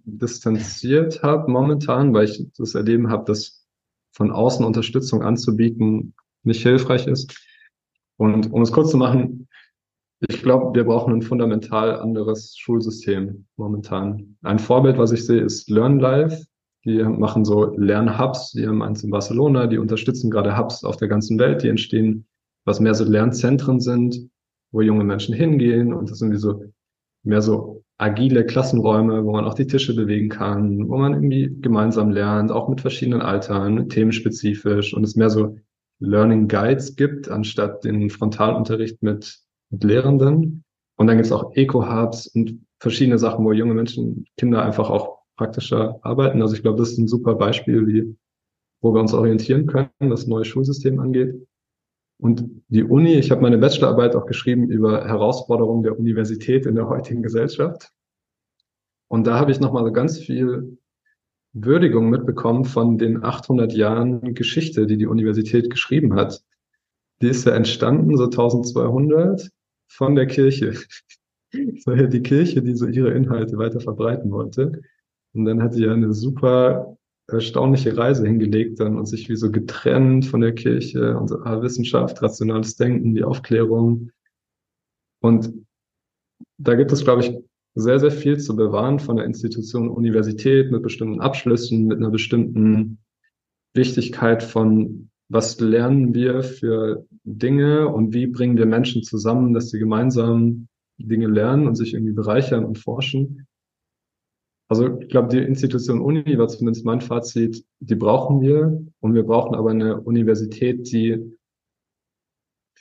distanziert 0.09 1.23
habe 1.23 1.51
momentan, 1.51 2.15
weil 2.15 2.25
ich 2.25 2.47
das 2.57 2.75
Erleben 2.75 3.11
habe, 3.11 3.25
dass 3.25 3.67
von 4.13 4.31
außen 4.31 4.65
Unterstützung 4.65 5.23
anzubieten 5.23 6.15
nicht 6.43 6.63
hilfreich 6.63 7.07
ist. 7.07 7.39
Und 8.17 8.53
um 8.53 8.63
es 8.63 8.73
kurz 8.73 8.91
zu 8.91 8.97
machen, 8.97 9.49
ich 10.29 10.43
glaube, 10.43 10.75
wir 10.75 10.85
brauchen 10.85 11.15
ein 11.15 11.23
fundamental 11.23 12.01
anderes 12.01 12.57
Schulsystem 12.59 13.47
momentan. 13.57 14.37
Ein 14.43 14.59
Vorbild, 14.59 14.99
was 14.99 15.13
ich 15.13 15.25
sehe, 15.25 15.43
ist 15.43 15.71
LearnLife. 15.71 16.45
Die 16.85 17.03
machen 17.03 17.45
so 17.45 17.77
Lernhubs, 17.77 18.53
die 18.53 18.67
haben 18.67 18.83
eins 18.83 19.05
in 19.05 19.11
Barcelona, 19.11 19.67
die 19.67 19.79
unterstützen 19.79 20.31
gerade 20.31 20.57
Hubs 20.57 20.85
auf 20.85 20.97
der 20.97 21.09
ganzen 21.09 21.39
Welt, 21.39 21.63
die 21.63 21.69
entstehen, 21.69 22.27
was 22.65 22.81
mehr 22.81 22.95
so 22.95 23.05
Lernzentren 23.05 23.81
sind, 23.81 24.29
wo 24.73 24.81
junge 24.81 25.05
Menschen 25.05 25.35
hingehen 25.35 25.93
und 25.93 26.11
das 26.11 26.19
sind 26.19 26.33
wie 26.33 26.39
so 26.39 26.65
mehr 27.25 27.43
so 27.43 27.85
agile 27.99 28.47
Klassenräume, 28.47 29.25
wo 29.25 29.33
man 29.33 29.45
auch 29.45 29.55
die 29.55 29.67
Tische 29.67 29.95
bewegen 29.95 30.29
kann, 30.29 30.89
wo 30.89 30.97
man 30.99 31.15
irgendwie 31.15 31.55
gemeinsam 31.61 32.11
lernt, 32.11 32.53
auch 32.53 32.69
mit 32.69 32.81
verschiedenen 32.81 33.23
Altern, 33.23 33.89
themenspezifisch 33.89 34.95
und 34.95 35.05
es 35.05 35.17
mehr 35.17 35.31
so 35.31 35.57
Learning 36.01 36.47
Guides 36.49 36.95
gibt, 36.95 37.29
anstatt 37.29 37.85
den 37.85 38.09
Frontalunterricht 38.09 39.03
mit 39.03 39.43
mit 39.71 39.85
Lehrenden. 39.85 40.65
Und 40.97 41.07
dann 41.07 41.17
gibt 41.17 41.27
es 41.27 41.33
auch 41.33 41.55
Eco-Hubs 41.55 42.29
und 42.29 42.65
verschiedene 42.81 43.19
Sachen, 43.19 43.45
wo 43.45 43.53
junge 43.53 43.75
Menschen, 43.75 44.25
Kinder 44.37 44.65
einfach 44.65 44.91
auch 44.91 45.19
praktischer 45.37 45.99
arbeiten. 46.03 46.43
Also 46.43 46.55
ich 46.55 46.63
glaube, 46.63 46.79
das 46.79 46.93
ist 46.93 46.99
ein 46.99 47.09
super 47.09 47.35
Beispiel, 47.35 47.87
wie, 47.87 48.17
wo 48.81 48.93
wir 48.93 49.01
uns 49.01 49.15
orientieren 49.15 49.67
können, 49.67 49.91
was 50.01 50.27
neue 50.27 50.45
Schulsystem 50.45 50.99
angeht. 51.01 51.35
Und 52.21 52.63
die 52.69 52.83
Uni, 52.83 53.15
ich 53.15 53.31
habe 53.31 53.43
meine 53.43 53.59
Bachelorarbeit 53.59 54.17
auch 54.17 54.27
geschrieben 54.27 54.69
über 54.69 55.07
Herausforderungen 55.07 55.85
der 55.85 55.99
Universität 55.99 56.67
in 56.67 56.75
der 56.75 56.89
heutigen 56.89 57.23
Gesellschaft. 57.23 57.93
Und 59.09 59.27
da 59.27 59.39
habe 59.39 59.53
ich 59.53 59.61
nochmal 59.61 59.85
so 59.85 59.93
ganz 59.93 60.19
viel 60.19 60.79
Würdigung 61.53 62.11
mitbekommen 62.11 62.65
von 62.65 62.99
den 62.99 63.25
800 63.25 63.73
Jahren 63.73 64.35
Geschichte, 64.35 64.87
die 64.87 64.99
die 64.99 65.07
Universität 65.07 65.71
geschrieben 65.71 66.15
hat. 66.15 66.43
Die 67.23 67.29
ist 67.29 67.47
ja 67.47 67.53
entstanden, 67.53 68.17
so 68.17 68.25
1200 68.25 69.51
von 69.89 70.15
der 70.15 70.27
Kirche. 70.27 70.75
War 71.87 71.97
ja 71.97 72.07
die 72.07 72.23
Kirche, 72.23 72.63
die 72.63 72.75
so 72.75 72.87
ihre 72.87 73.13
Inhalte 73.13 73.57
weiter 73.57 73.81
verbreiten 73.81 74.31
wollte. 74.31 74.83
Und 75.33 75.45
dann 75.45 75.63
hat 75.63 75.73
sie 75.73 75.85
ja 75.85 75.93
eine 75.93 76.13
super 76.13 76.98
erstaunliche 77.29 77.97
Reise 77.97 78.27
hingelegt 78.27 78.81
dann 78.81 78.99
und 78.99 79.07
sich 79.07 79.29
wie 79.29 79.37
so 79.37 79.51
getrennt 79.51 80.27
von 80.27 80.41
der 80.41 80.55
Kirche 80.55 81.17
und 81.19 81.31
Wissenschaft, 81.31 82.23
rationales 82.23 82.77
Denken, 82.77 83.15
die 83.15 83.25
Aufklärung. 83.25 84.11
Und 85.21 85.53
da 86.57 86.75
gibt 86.75 86.91
es, 86.93 87.05
glaube 87.05 87.23
ich, 87.23 87.37
sehr, 87.75 88.01
sehr 88.01 88.11
viel 88.11 88.39
zu 88.39 88.57
bewahren 88.57 88.99
von 88.99 89.17
der 89.17 89.27
Institution 89.27 89.91
Universität 89.91 90.73
mit 90.73 90.83
bestimmten 90.83 91.21
Abschlüssen, 91.21 91.87
mit 91.87 91.99
einer 91.99 92.11
bestimmten 92.11 92.99
Wichtigkeit 93.75 94.43
von 94.43 95.11
was 95.31 95.61
lernen 95.61 96.15
wir 96.15 96.43
für 96.43 97.07
Dinge 97.23 97.89
und 97.89 98.15
wie 98.15 98.27
bringen 98.27 98.57
wir 98.57 98.65
Menschen 98.65 99.03
zusammen, 99.03 99.53
dass 99.53 99.69
sie 99.69 99.79
gemeinsam 99.79 100.69
Dinge 100.97 101.27
lernen 101.27 101.67
und 101.67 101.75
sich 101.75 101.93
irgendwie 101.93 102.15
bereichern 102.15 102.65
und 102.65 102.79
forschen. 102.79 103.47
Also 104.69 104.99
ich 105.01 105.09
glaube, 105.09 105.29
die 105.29 105.39
Institution 105.39 106.01
Uni 106.01 106.39
war 106.39 106.49
zumindest 106.49 106.85
mein 106.85 107.01
Fazit, 107.01 107.65
die 107.81 107.95
brauchen 107.95 108.41
wir 108.43 108.87
und 109.01 109.15
wir 109.15 109.23
brauchen 109.23 109.55
aber 109.55 109.71
eine 109.71 110.01
Universität, 110.03 110.93
die 110.93 111.39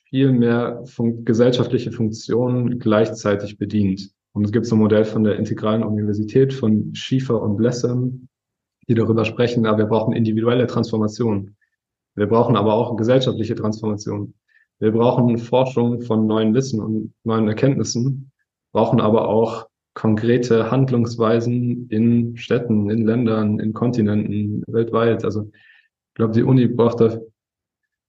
viel 0.10 0.32
mehr 0.32 0.84
fun 0.86 1.24
gesellschaftliche 1.24 1.92
Funktionen 1.92 2.80
gleichzeitig 2.80 3.58
bedient. 3.58 4.12
Und 4.34 4.46
es 4.46 4.52
gibt 4.52 4.66
so 4.66 4.76
ein 4.76 4.80
Modell 4.80 5.06
von 5.06 5.24
der 5.24 5.38
integralen 5.38 5.84
Universität 5.84 6.54
von 6.54 6.94
Schiefer 6.94 7.42
und 7.42 7.58
Blessem, 7.58 8.28
die 8.88 8.94
darüber 8.94 9.26
sprechen, 9.26 9.66
aber 9.66 9.80
wir 9.80 9.86
brauchen 9.86 10.14
individuelle 10.14 10.68
Transformation. 10.68 11.56
Wir 12.16 12.28
brauchen 12.28 12.56
aber 12.56 12.74
auch 12.74 12.96
gesellschaftliche 12.98 13.56
Transformation. 13.56 14.34
Wir 14.80 14.92
brauchen 14.92 15.38
Forschung 15.38 16.02
von 16.02 16.28
neuen 16.28 16.54
Wissen 16.54 16.82
und 16.82 17.14
neuen 17.24 17.48
Erkenntnissen, 17.48 18.32
brauchen 18.74 19.02
aber 19.02 19.28
auch 19.28 19.67
konkrete 19.98 20.70
Handlungsweisen 20.70 21.90
in 21.90 22.38
Städten, 22.38 22.92
in 22.92 23.08
Ländern, 23.08 23.60
in 23.60 23.74
Kontinenten, 23.74 24.64
weltweit. 24.68 25.26
Also 25.26 25.50
ich 25.52 26.14
glaube, 26.14 26.34
die 26.34 26.44
Uni 26.44 26.68
braucht 26.68 27.02
da, 27.02 27.20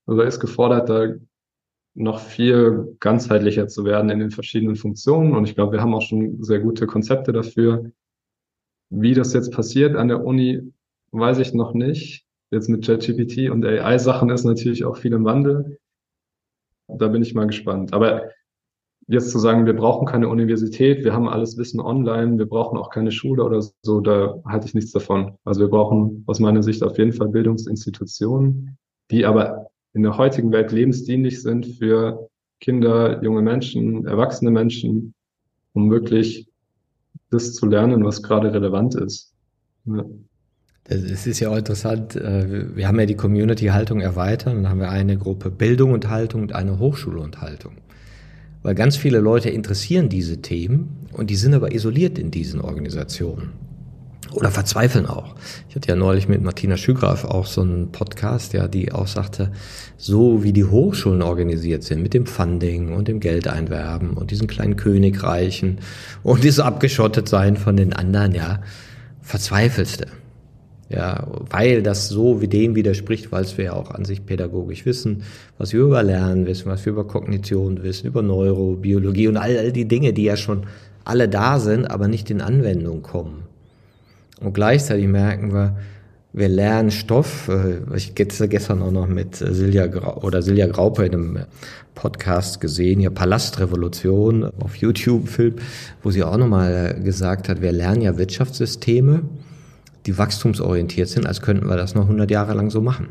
oder 0.06 0.26
ist 0.26 0.38
gefordert, 0.38 0.90
da 0.90 1.14
noch 1.94 2.20
viel 2.20 2.94
ganzheitlicher 3.00 3.68
zu 3.68 3.86
werden 3.86 4.10
in 4.10 4.18
den 4.18 4.30
verschiedenen 4.30 4.76
Funktionen. 4.76 5.34
Und 5.34 5.48
ich 5.48 5.54
glaube, 5.54 5.72
wir 5.72 5.80
haben 5.80 5.94
auch 5.94 6.02
schon 6.02 6.42
sehr 6.42 6.60
gute 6.60 6.86
Konzepte 6.86 7.32
dafür. 7.32 7.90
wie 8.90 9.14
das 9.14 9.32
jetzt 9.32 9.52
passiert 9.52 9.96
an 9.96 10.08
der 10.08 10.22
Uni, 10.22 10.60
weiß 11.12 11.38
ich 11.38 11.54
noch 11.54 11.72
nicht. 11.72 12.26
Jetzt 12.50 12.68
mit 12.68 12.84
ChatGPT 12.84 13.48
und 13.50 13.64
AI-Sachen 13.64 14.28
ist 14.28 14.44
natürlich 14.44 14.84
auch 14.84 14.98
viel 14.98 15.14
im 15.14 15.24
Wandel. 15.24 15.78
Da 16.86 17.08
bin 17.08 17.22
ich 17.22 17.34
mal 17.34 17.46
gespannt. 17.46 17.94
Aber 17.94 18.30
jetzt 19.08 19.30
zu 19.30 19.38
sagen, 19.38 19.66
wir 19.66 19.74
brauchen 19.74 20.06
keine 20.06 20.28
Universität, 20.28 21.02
wir 21.02 21.14
haben 21.14 21.28
alles 21.28 21.56
Wissen 21.56 21.80
online, 21.80 22.38
wir 22.38 22.46
brauchen 22.46 22.78
auch 22.78 22.90
keine 22.90 23.10
Schule 23.10 23.42
oder 23.42 23.62
so, 23.82 24.00
da 24.00 24.40
halte 24.44 24.66
ich 24.66 24.74
nichts 24.74 24.92
davon. 24.92 25.32
Also 25.44 25.62
wir 25.62 25.68
brauchen 25.68 26.24
aus 26.26 26.40
meiner 26.40 26.62
Sicht 26.62 26.82
auf 26.82 26.98
jeden 26.98 27.12
Fall 27.12 27.28
Bildungsinstitutionen, 27.28 28.76
die 29.10 29.24
aber 29.24 29.70
in 29.94 30.02
der 30.02 30.18
heutigen 30.18 30.52
Welt 30.52 30.72
lebensdienlich 30.72 31.42
sind 31.42 31.66
für 31.66 32.28
Kinder, 32.60 33.22
junge 33.22 33.40
Menschen, 33.40 34.06
erwachsene 34.06 34.50
Menschen, 34.50 35.14
um 35.72 35.90
wirklich 35.90 36.46
das 37.30 37.54
zu 37.54 37.66
lernen, 37.66 38.04
was 38.04 38.22
gerade 38.22 38.52
relevant 38.52 38.94
ist. 38.94 39.32
Ja. 39.86 40.04
Es 40.84 41.26
ist 41.26 41.40
ja 41.40 41.50
auch 41.50 41.56
interessant, 41.56 42.16
äh, 42.16 42.74
wir 42.74 42.88
haben 42.88 42.98
ja 42.98 43.06
die 43.06 43.16
Community-Haltung 43.16 44.00
erweitert 44.00 44.54
und 44.54 44.68
haben 44.68 44.80
wir 44.80 44.90
eine 44.90 45.18
Gruppe 45.18 45.50
Bildung 45.50 45.92
und 45.92 46.08
Haltung 46.08 46.42
und 46.42 46.54
eine 46.54 46.78
Hochschule 46.78 47.20
und 47.20 47.42
Haltung. 47.42 47.76
Weil 48.62 48.74
ganz 48.74 48.96
viele 48.96 49.18
Leute 49.20 49.50
interessieren 49.50 50.08
diese 50.08 50.42
Themen 50.42 51.06
und 51.12 51.30
die 51.30 51.36
sind 51.36 51.54
aber 51.54 51.72
isoliert 51.72 52.18
in 52.18 52.30
diesen 52.30 52.60
Organisationen. 52.60 53.52
Oder 54.32 54.50
verzweifeln 54.50 55.06
auch. 55.06 55.34
Ich 55.68 55.76
hatte 55.76 55.88
ja 55.88 55.96
neulich 55.96 56.28
mit 56.28 56.42
Martina 56.42 56.76
Schügraf 56.76 57.24
auch 57.24 57.46
so 57.46 57.62
einen 57.62 57.92
Podcast, 57.92 58.52
ja, 58.52 58.68
die 58.68 58.92
auch 58.92 59.06
sagte, 59.06 59.52
so 59.96 60.42
wie 60.42 60.52
die 60.52 60.64
Hochschulen 60.64 61.22
organisiert 61.22 61.82
sind, 61.82 62.02
mit 62.02 62.12
dem 62.12 62.26
Funding 62.26 62.92
und 62.92 63.08
dem 63.08 63.20
Geldeinwerben 63.20 64.10
und 64.10 64.30
diesen 64.30 64.46
kleinen 64.46 64.76
Königreichen 64.76 65.78
und 66.22 66.44
dieses 66.44 66.60
abgeschottet 66.60 67.28
sein 67.28 67.56
von 67.56 67.76
den 67.76 67.94
anderen, 67.94 68.34
ja, 68.34 68.60
verzweifelste. 69.22 70.08
Ja, 70.90 71.26
weil 71.50 71.82
das 71.82 72.08
so 72.08 72.40
wie 72.40 72.48
dem 72.48 72.74
widerspricht, 72.74 73.30
weil 73.30 73.44
wir 73.56 73.64
ja 73.66 73.72
auch 73.74 73.90
an 73.90 74.06
sich 74.06 74.24
pädagogisch 74.24 74.86
wissen, 74.86 75.22
was 75.58 75.74
wir 75.74 75.80
über 75.80 76.02
Lernen 76.02 76.46
wissen, 76.46 76.66
was 76.66 76.86
wir 76.86 76.92
über 76.92 77.06
Kognition 77.06 77.82
wissen, 77.82 78.06
über 78.06 78.22
Neurobiologie 78.22 79.28
und 79.28 79.36
all, 79.36 79.58
all 79.58 79.72
die 79.72 79.86
Dinge, 79.86 80.14
die 80.14 80.24
ja 80.24 80.38
schon 80.38 80.64
alle 81.04 81.28
da 81.28 81.58
sind, 81.58 81.90
aber 81.90 82.08
nicht 82.08 82.30
in 82.30 82.40
Anwendung 82.40 83.02
kommen. 83.02 83.42
Und 84.40 84.54
gleichzeitig 84.54 85.08
merken 85.08 85.52
wir, 85.52 85.76
wir 86.32 86.48
lernen 86.48 86.90
Stoff. 86.90 87.48
Äh, 87.48 87.96
ich 87.96 88.14
gestern, 88.14 88.48
gestern 88.48 88.82
auch 88.82 88.90
noch 88.90 89.08
mit 89.08 89.36
Silja 89.36 89.86
Grau, 89.86 90.22
oder 90.22 90.42
Silja 90.42 90.66
Graupe 90.66 91.04
in 91.04 91.14
einem 91.14 91.38
Podcast 91.94 92.60
gesehen, 92.60 93.00
ihr 93.00 93.10
Palastrevolution 93.10 94.44
auf 94.60 94.76
YouTube 94.76 95.28
Film, 95.28 95.56
wo 96.02 96.10
sie 96.10 96.22
auch 96.22 96.36
nochmal 96.36 97.00
gesagt 97.02 97.48
hat, 97.48 97.60
wir 97.60 97.72
lernen 97.72 98.02
ja 98.02 98.16
Wirtschaftssysteme, 98.18 99.22
die 100.08 100.18
wachstumsorientiert 100.18 101.08
sind, 101.08 101.26
als 101.26 101.40
könnten 101.40 101.68
wir 101.68 101.76
das 101.76 101.94
noch 101.94 102.02
100 102.02 102.30
Jahre 102.30 102.54
lang 102.54 102.70
so 102.70 102.80
machen. 102.80 103.08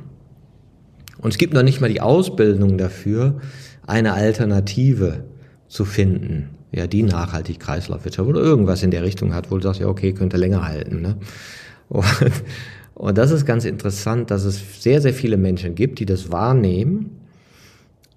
Und 1.19 1.31
es 1.31 1.37
gibt 1.37 1.53
noch 1.53 1.63
nicht 1.63 1.79
mal 1.79 1.89
die 1.89 2.01
Ausbildung 2.01 2.77
dafür, 2.77 3.39
eine 3.85 4.13
Alternative 4.13 5.23
zu 5.69 5.85
finden 5.85 6.49
ja, 6.71 6.87
die 6.87 7.03
nachhaltig 7.03 7.59
Kreislaufwirtschaft 7.59 8.27
oder 8.27 8.41
irgendwas 8.41 8.83
in 8.83 8.91
der 8.91 9.03
Richtung 9.03 9.33
hat, 9.33 9.51
wo 9.51 9.57
du 9.57 9.63
sagst, 9.63 9.81
ja, 9.81 9.87
okay, 9.87 10.13
könnte 10.13 10.37
länger 10.37 10.65
halten. 10.67 11.01
Ne? 11.01 11.17
Und, 11.89 12.05
und 12.93 13.17
das 13.17 13.31
ist 13.31 13.45
ganz 13.45 13.65
interessant, 13.65 14.31
dass 14.31 14.43
es 14.43 14.83
sehr, 14.83 15.01
sehr 15.01 15.13
viele 15.13 15.37
Menschen 15.37 15.75
gibt, 15.75 15.99
die 15.99 16.05
das 16.05 16.31
wahrnehmen, 16.31 17.11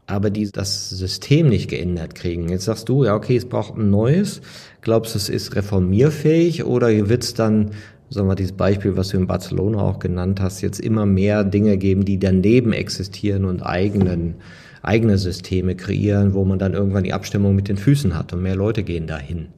aber 0.07 0.31
die 0.31 0.51
das 0.51 0.91
System 0.91 1.49
nicht 1.49 1.71
geändert 1.71 2.17
kriegen. 2.17 2.49
Jetzt 2.49 2.65
sagst 2.65 2.89
du, 2.89 3.05
ja, 3.05 3.15
okay, 3.15 3.37
es 3.37 3.45
braucht 3.45 3.77
ein 3.77 3.91
neues. 3.91 4.41
Glaubst 4.81 5.15
du, 5.15 5.19
es 5.19 5.29
ist 5.29 5.55
reformierfähig 5.55 6.65
oder 6.65 6.89
wird 7.09 7.23
es 7.23 7.35
dann, 7.35 7.71
sagen 8.11 8.29
wir, 8.29 8.35
dieses 8.35 8.53
Beispiel, 8.53 8.97
was 8.97 9.09
du 9.09 9.17
in 9.17 9.27
Barcelona 9.27 9.81
auch 9.81 9.99
genannt 9.99 10.41
hast, 10.41 10.61
jetzt 10.61 10.81
immer 10.81 11.07
mehr 11.07 11.45
Dinge 11.45 11.79
geben, 11.79 12.05
die 12.05 12.19
daneben 12.19 12.73
existieren 12.73 13.45
und 13.45 13.63
eigenen 13.63 14.35
eigene 14.83 15.19
Systeme 15.19 15.77
kreieren, 15.77 16.35
wo 16.35 16.45
man 16.45 16.59
dann 16.59 16.75
irgendwann 16.75 17.05
die 17.05 17.13
Abstimmung 17.13 17.55
mit 17.55 17.69
den 17.69 17.77
Füßen 17.77 18.17
hat 18.17 18.33
und 18.33 18.43
mehr 18.43 18.57
Leute 18.57 18.83
gehen 18.83 19.07
dahin. 19.07 19.49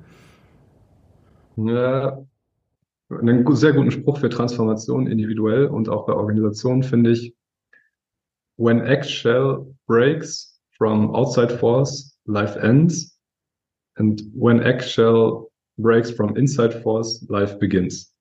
Ja, 1.57 2.19
einen 3.11 3.55
sehr 3.55 3.73
guten 3.73 3.91
Spruch 3.91 4.19
für 4.19 4.31
Transformation 4.31 5.07
individuell 5.07 5.67
und 5.67 5.89
auch 5.89 6.07
bei 6.07 6.13
Organisationen 6.13 6.83
finde 6.83 7.13
ich, 7.13 7.35
when 8.57 8.81
eggshell 8.81 9.67
breaks 9.87 10.61
from 10.77 11.15
outside 11.15 11.57
force, 11.59 12.17
life 12.27 12.59
ends. 12.59 13.19
And 13.97 14.23
when 14.35 14.61
eggshell 14.61 15.49
breaks 15.77 16.11
from 16.11 16.35
inside 16.37 16.81
force, 16.83 17.25
life 17.29 17.59
begins. 17.59 18.12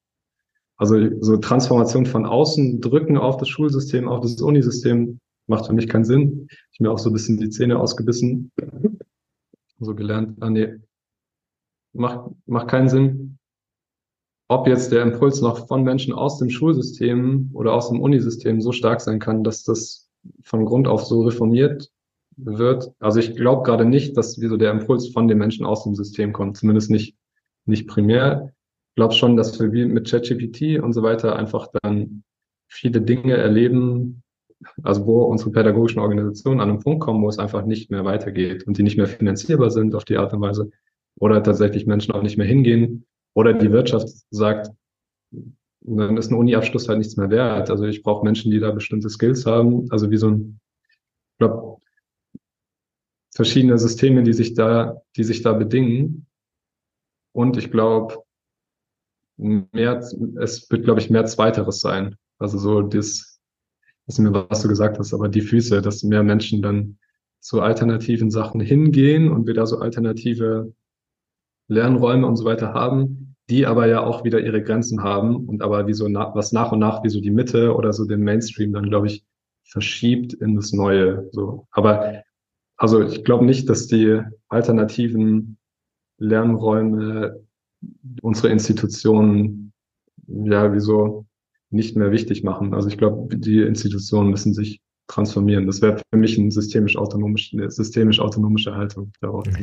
Also 0.81 0.95
so 1.19 1.37
Transformation 1.37 2.07
von 2.07 2.25
außen 2.25 2.81
drücken 2.81 3.15
auf 3.15 3.37
das 3.37 3.49
Schulsystem, 3.49 4.09
auf 4.09 4.21
das 4.21 4.41
Unisystem, 4.41 5.19
macht 5.45 5.67
für 5.67 5.73
mich 5.73 5.87
keinen 5.87 6.05
Sinn. 6.05 6.47
Ich 6.71 6.79
mir 6.79 6.89
auch 6.89 6.97
so 6.97 7.11
ein 7.11 7.13
bisschen 7.13 7.37
die 7.37 7.51
Zähne 7.51 7.77
ausgebissen, 7.77 8.51
so 9.79 9.93
gelernt, 9.93 10.41
ah 10.41 10.49
nee, 10.49 10.77
macht, 11.93 12.31
macht 12.47 12.67
keinen 12.67 12.89
Sinn. 12.89 13.37
Ob 14.47 14.67
jetzt 14.67 14.91
der 14.91 15.03
Impuls 15.03 15.39
noch 15.39 15.67
von 15.67 15.83
Menschen 15.83 16.13
aus 16.13 16.39
dem 16.39 16.49
Schulsystem 16.49 17.51
oder 17.53 17.73
aus 17.73 17.89
dem 17.89 17.99
Unisystem 17.99 18.59
so 18.59 18.71
stark 18.71 19.01
sein 19.01 19.19
kann, 19.19 19.43
dass 19.43 19.61
das 19.61 20.09
von 20.41 20.65
Grund 20.65 20.87
auf 20.87 21.05
so 21.05 21.21
reformiert 21.21 21.91
wird. 22.37 22.91
Also 22.97 23.19
ich 23.19 23.35
glaube 23.35 23.61
gerade 23.61 23.85
nicht, 23.85 24.17
dass 24.17 24.41
wie 24.41 24.47
so 24.47 24.57
der 24.57 24.71
Impuls 24.71 25.09
von 25.09 25.27
den 25.27 25.37
Menschen 25.37 25.63
aus 25.63 25.83
dem 25.83 25.93
System 25.93 26.33
kommt, 26.33 26.57
zumindest 26.57 26.89
nicht, 26.89 27.15
nicht 27.65 27.87
primär. 27.87 28.51
Glaube 28.95 29.13
schon, 29.13 29.37
dass 29.37 29.59
wir 29.59 29.87
mit 29.87 30.09
ChatGPT 30.09 30.79
und 30.81 30.93
so 30.93 31.01
weiter 31.03 31.35
einfach 31.35 31.67
dann 31.81 32.23
viele 32.67 33.01
Dinge 33.01 33.37
erleben, 33.37 34.23
also 34.83 35.05
wo 35.05 35.23
unsere 35.23 35.51
pädagogischen 35.51 35.99
Organisationen 35.99 36.59
an 36.59 36.69
einen 36.69 36.79
Punkt 36.79 37.01
kommen, 37.01 37.23
wo 37.23 37.29
es 37.29 37.39
einfach 37.39 37.65
nicht 37.65 37.89
mehr 37.89 38.05
weitergeht 38.05 38.67
und 38.67 38.77
die 38.77 38.83
nicht 38.83 38.97
mehr 38.97 39.07
finanzierbar 39.07 39.71
sind 39.71 39.95
auf 39.95 40.05
die 40.05 40.17
Art 40.17 40.33
und 40.33 40.41
Weise 40.41 40.69
oder 41.19 41.41
tatsächlich 41.41 41.85
Menschen 41.85 42.13
auch 42.13 42.21
nicht 42.21 42.37
mehr 42.37 42.47
hingehen 42.47 43.05
oder 43.33 43.53
die 43.53 43.71
Wirtschaft 43.71 44.09
sagt, 44.29 44.71
dann 45.81 46.17
ist 46.17 46.31
ein 46.31 46.37
Uni-Abschluss 46.37 46.87
halt 46.87 46.99
nichts 46.99 47.17
mehr 47.17 47.29
wert. 47.29 47.69
Also 47.69 47.85
ich 47.85 48.03
brauche 48.03 48.23
Menschen, 48.23 48.51
die 48.51 48.59
da 48.59 48.71
bestimmte 48.71 49.09
Skills 49.09 49.45
haben, 49.45 49.89
also 49.89 50.11
wie 50.11 50.17
so 50.17 50.29
ein, 50.29 50.59
ich 50.83 51.37
glaube, 51.39 51.77
verschiedene 53.33 53.77
Systeme, 53.77 54.23
die 54.23 54.33
sich 54.33 54.53
da, 54.53 55.01
die 55.15 55.23
sich 55.23 55.41
da 55.41 55.53
bedingen. 55.53 56.27
Und 57.33 57.57
ich 57.57 57.71
glaube, 57.71 58.23
mehr, 59.41 59.97
es 59.97 60.69
wird, 60.69 60.83
glaube 60.83 60.99
ich, 60.99 61.09
mehr 61.09 61.25
Zweiteres 61.25 61.79
sein. 61.79 62.15
Also 62.37 62.57
so 62.57 62.81
das, 62.81 63.39
nicht 64.07 64.19
mehr, 64.19 64.45
was 64.49 64.61
du 64.61 64.67
gesagt 64.67 64.99
hast, 64.99 65.13
aber 65.13 65.29
die 65.29 65.41
Füße, 65.41 65.81
dass 65.81 66.03
mehr 66.03 66.23
Menschen 66.23 66.61
dann 66.61 66.97
zu 67.39 67.61
alternativen 67.61 68.29
Sachen 68.29 68.61
hingehen 68.61 69.31
und 69.31 69.47
wir 69.47 69.53
da 69.53 69.65
so 69.65 69.79
alternative 69.79 70.73
Lernräume 71.67 72.27
und 72.27 72.35
so 72.35 72.45
weiter 72.45 72.73
haben, 72.73 73.35
die 73.49 73.65
aber 73.65 73.87
ja 73.87 74.01
auch 74.01 74.23
wieder 74.23 74.39
ihre 74.39 74.63
Grenzen 74.63 75.03
haben 75.03 75.47
und 75.47 75.61
aber 75.61 75.87
wie 75.87 75.93
so 75.93 76.07
na, 76.07 76.33
was 76.35 76.51
nach 76.51 76.71
und 76.71 76.79
nach 76.79 77.03
wie 77.03 77.09
so 77.09 77.19
die 77.19 77.31
Mitte 77.31 77.75
oder 77.75 77.93
so 77.93 78.05
den 78.05 78.21
Mainstream 78.21 78.73
dann, 78.73 78.89
glaube 78.89 79.07
ich, 79.07 79.25
verschiebt 79.63 80.33
in 80.33 80.55
das 80.55 80.71
Neue. 80.73 81.27
So. 81.31 81.67
Aber 81.71 82.23
also 82.77 83.01
ich 83.01 83.23
glaube 83.23 83.45
nicht, 83.45 83.69
dass 83.69 83.87
die 83.87 84.21
alternativen 84.49 85.57
Lernräume 86.17 87.41
unsere 88.21 88.49
Institutionen 88.49 89.73
ja 90.27 90.73
wie 90.73 90.79
so 90.79 91.25
nicht 91.69 91.95
mehr 91.95 92.11
wichtig 92.11 92.43
machen. 92.43 92.73
Also 92.73 92.89
ich 92.89 92.97
glaube, 92.97 93.35
die 93.35 93.61
Institutionen 93.61 94.29
müssen 94.29 94.53
sich 94.53 94.81
transformieren. 95.07 95.67
Das 95.67 95.81
wäre 95.81 95.97
für 95.97 96.17
mich 96.17 96.37
ein 96.37 96.51
systemisch 96.51 96.95
autonomisch, 96.97 97.51
eine 97.53 97.69
systemisch 97.69 98.19
autonomische 98.19 98.75
Haltung 98.75 99.11
darauf. 99.21 99.45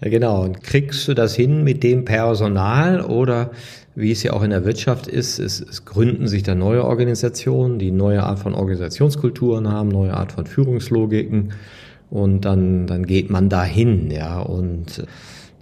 Genau. 0.00 0.44
Und 0.44 0.62
kriegst 0.62 1.08
du 1.08 1.14
das 1.14 1.34
hin 1.34 1.64
mit 1.64 1.82
dem 1.82 2.04
Personal 2.04 3.00
oder 3.00 3.50
wie 3.96 4.12
es 4.12 4.22
ja 4.22 4.32
auch 4.32 4.44
in 4.44 4.50
der 4.50 4.64
Wirtschaft 4.64 5.08
ist, 5.08 5.40
es, 5.40 5.60
es 5.60 5.84
gründen 5.84 6.28
sich 6.28 6.44
da 6.44 6.54
neue 6.54 6.84
Organisationen, 6.84 7.80
die 7.80 7.90
neue 7.90 8.22
Art 8.22 8.38
von 8.38 8.54
Organisationskulturen 8.54 9.68
haben, 9.68 9.88
neue 9.88 10.14
Art 10.14 10.30
von 10.32 10.46
Führungslogiken 10.46 11.52
und 12.10 12.44
dann, 12.44 12.86
dann 12.86 13.04
geht 13.06 13.28
man 13.28 13.48
dahin, 13.48 14.10
ja, 14.12 14.40
und 14.40 15.04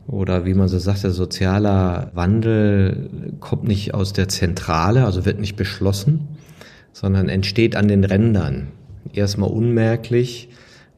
oder 0.08 0.44
wie 0.44 0.54
man 0.54 0.68
so 0.68 0.78
sagt, 0.78 1.02
der 1.02 1.10
sozialer 1.10 2.10
Wandel 2.14 3.10
kommt 3.40 3.64
nicht 3.64 3.94
aus 3.94 4.12
der 4.12 4.28
Zentrale, 4.28 5.04
also 5.04 5.24
wird 5.24 5.40
nicht 5.40 5.56
beschlossen, 5.56 6.28
sondern 6.92 7.28
entsteht 7.28 7.76
an 7.76 7.88
den 7.88 8.04
Rändern. 8.04 8.68
Erstmal 9.12 9.50
unmerklich. 9.50 10.48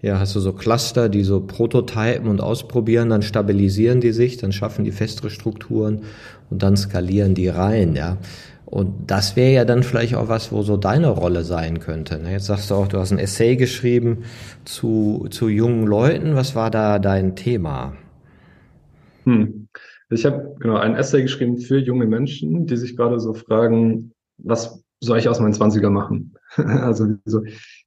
Ja, 0.00 0.20
hast 0.20 0.36
du 0.36 0.40
so 0.40 0.52
Cluster, 0.52 1.08
die 1.08 1.24
so 1.24 1.40
prototypen 1.40 2.28
und 2.28 2.40
ausprobieren, 2.40 3.10
dann 3.10 3.22
stabilisieren 3.22 4.00
die 4.00 4.12
sich, 4.12 4.36
dann 4.36 4.52
schaffen 4.52 4.84
die 4.84 4.92
festere 4.92 5.30
Strukturen 5.30 6.02
und 6.50 6.62
dann 6.62 6.76
skalieren 6.76 7.34
die 7.34 7.48
rein, 7.48 7.96
ja. 7.96 8.18
Und 8.64 9.10
das 9.10 9.34
wäre 9.34 9.52
ja 9.52 9.64
dann 9.64 9.82
vielleicht 9.82 10.14
auch 10.14 10.28
was, 10.28 10.52
wo 10.52 10.62
so 10.62 10.76
deine 10.76 11.08
Rolle 11.08 11.42
sein 11.42 11.80
könnte. 11.80 12.18
Ne? 12.18 12.32
Jetzt 12.32 12.44
sagst 12.44 12.70
du 12.70 12.74
auch, 12.74 12.86
du 12.86 12.98
hast 12.98 13.12
ein 13.12 13.18
Essay 13.18 13.56
geschrieben 13.56 14.24
zu, 14.66 15.26
zu 15.30 15.48
jungen 15.48 15.86
Leuten. 15.86 16.34
Was 16.34 16.54
war 16.54 16.70
da 16.70 16.98
dein 16.98 17.34
Thema? 17.34 17.94
Hm. 19.28 19.68
Ich 20.10 20.24
habe 20.24 20.56
genau 20.58 20.76
ein 20.76 20.94
Essay 20.94 21.22
geschrieben 21.22 21.58
für 21.58 21.78
junge 21.78 22.06
Menschen, 22.06 22.66
die 22.66 22.76
sich 22.76 22.96
gerade 22.96 23.20
so 23.20 23.34
fragen, 23.34 24.12
was 24.38 24.82
soll 25.00 25.18
ich 25.18 25.28
aus 25.28 25.38
meinen 25.38 25.52
Zwanziger 25.52 25.90
machen? 25.90 26.34
also 26.56 27.06
so, 27.26 27.42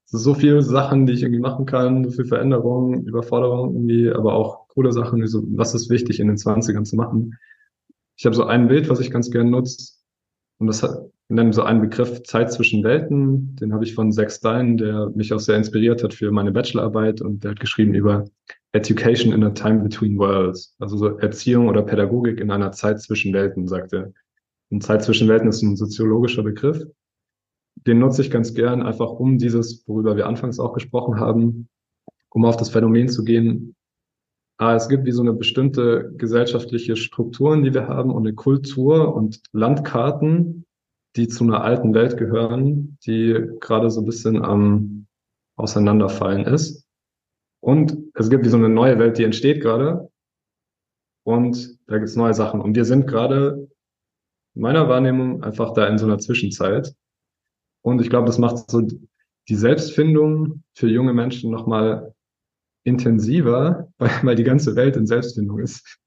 so 0.06 0.34
viele 0.36 0.62
Sachen, 0.62 1.08
die 1.08 1.14
ich 1.14 1.24
irgendwie 1.24 1.42
machen 1.42 1.66
kann, 1.66 2.04
so 2.04 2.12
viel 2.12 2.26
Veränderung, 2.26 3.06
Überforderung 3.06 3.74
irgendwie, 3.74 4.12
aber 4.12 4.34
auch 4.34 4.68
coole 4.68 4.92
Sachen, 4.92 5.22
wie 5.22 5.28
so, 5.28 5.42
was 5.56 5.74
ist 5.74 5.90
wichtig 5.90 6.20
in 6.20 6.28
den 6.28 6.38
Zwanzigern 6.38 6.86
zu 6.86 6.96
machen. 6.96 7.38
Ich 8.18 8.26
habe 8.26 8.36
so 8.36 8.44
ein 8.44 8.68
Bild, 8.68 8.88
was 8.90 9.00
ich 9.00 9.10
ganz 9.10 9.32
gerne 9.32 9.50
nutze, 9.50 9.94
und 10.60 10.68
das 10.68 10.84
hat, 10.84 10.96
nennen 11.28 11.54
so 11.54 11.64
einen 11.64 11.82
Begriff 11.82 12.22
Zeit 12.22 12.54
zwischen 12.54 12.84
Welten. 12.84 13.56
Den 13.56 13.74
habe 13.74 13.84
ich 13.84 13.96
von 13.96 14.12
Zach 14.12 14.30
Stein, 14.30 14.78
der 14.78 15.10
mich 15.16 15.34
auch 15.34 15.40
sehr 15.40 15.58
inspiriert 15.58 16.04
hat 16.04 16.14
für 16.14 16.30
meine 16.30 16.52
Bachelorarbeit. 16.52 17.20
Und 17.22 17.44
der 17.44 17.52
hat 17.52 17.60
geschrieben 17.60 17.96
über 17.96 18.26
Education 18.74 19.34
in 19.34 19.44
a 19.44 19.50
Time 19.50 19.84
Between 19.84 20.18
Worlds. 20.18 20.76
Also 20.80 20.98
so 20.98 21.18
Erziehung 21.18 21.68
oder 21.68 21.82
Pädagogik 21.82 22.40
in 22.40 22.52
einer 22.52 22.72
Zeit 22.72 23.02
zwischen 23.02 23.34
Welten, 23.34 23.68
sagt 23.68 23.94
er. 23.94 24.14
Und 24.70 24.84
Zeit 24.84 25.04
zwischen 25.04 25.28
Welten 25.28 25.50
ist 25.50 25.62
ein 25.62 25.76
soziologischer 25.76 26.44
Begriff. 26.44 26.82
Den 27.88 28.00
nutze 28.00 28.22
ich 28.22 28.32
ganz 28.32 28.54
gern, 28.54 28.82
einfach 28.82 29.10
um 29.10 29.38
dieses, 29.38 29.86
worüber 29.88 30.16
wir 30.16 30.28
anfangs 30.28 30.60
auch 30.60 30.74
gesprochen 30.74 31.20
haben, 31.20 31.68
um 32.30 32.46
auf 32.46 32.58
das 32.58 32.70
Phänomen 32.70 33.10
zu 33.10 33.24
gehen, 33.24 33.76
Ah, 34.62 34.76
es 34.76 34.88
gibt 34.90 35.06
wie 35.06 35.12
so 35.12 35.24
eine 35.24 35.34
bestimmte 35.34 36.14
gesellschaftliche 36.18 36.96
Strukturen, 36.96 37.64
die 37.64 37.74
wir 37.74 37.88
haben 37.88 38.12
und 38.12 38.28
eine 38.28 38.36
Kultur 38.36 39.16
und 39.16 39.42
Landkarten, 39.54 40.68
die 41.16 41.28
zu 41.28 41.46
einer 41.46 41.64
alten 41.64 41.96
Welt 41.96 42.16
gehören, 42.16 42.96
die 43.04 43.44
gerade 43.60 43.90
so 43.90 44.02
ein 44.02 44.06
bisschen 44.06 44.46
am 44.46 45.08
Auseinanderfallen 45.56 46.46
ist. 46.46 46.81
Und 47.62 47.98
es 48.16 48.30
gibt 48.30 48.44
wie 48.44 48.50
so 48.50 48.58
eine 48.58 48.70
neue 48.70 49.00
Welt, 49.00 49.18
die 49.18 49.24
entsteht 49.24 49.62
gerade. 49.62 50.10
Und 51.24 51.78
da 51.88 51.98
gibt 51.98 52.10
es 52.10 52.16
neue 52.16 52.34
Sachen. 52.34 52.60
Und 52.60 52.76
wir 52.76 52.86
sind 52.86 53.08
gerade, 53.08 53.70
in 54.56 54.62
meiner 54.62 54.90
Wahrnehmung, 54.90 55.44
einfach 55.44 55.74
da 55.74 55.88
in 55.88 55.98
so 55.98 56.06
einer 56.06 56.18
Zwischenzeit. 56.18 56.94
Und 57.84 58.02
ich 58.02 58.10
glaube, 58.10 58.26
das 58.26 58.40
macht 58.40 58.70
so 58.70 58.82
die 58.82 59.56
Selbstfindung 59.56 60.64
für 60.74 60.88
junge 60.88 61.14
Menschen 61.14 61.52
nochmal 61.52 62.14
intensiver, 62.84 63.92
weil, 64.00 64.12
weil 64.24 64.36
die 64.36 64.44
ganze 64.44 64.76
Welt 64.76 64.96
in 64.96 65.06
Selbstfindung 65.06 65.60
ist. 65.60 66.00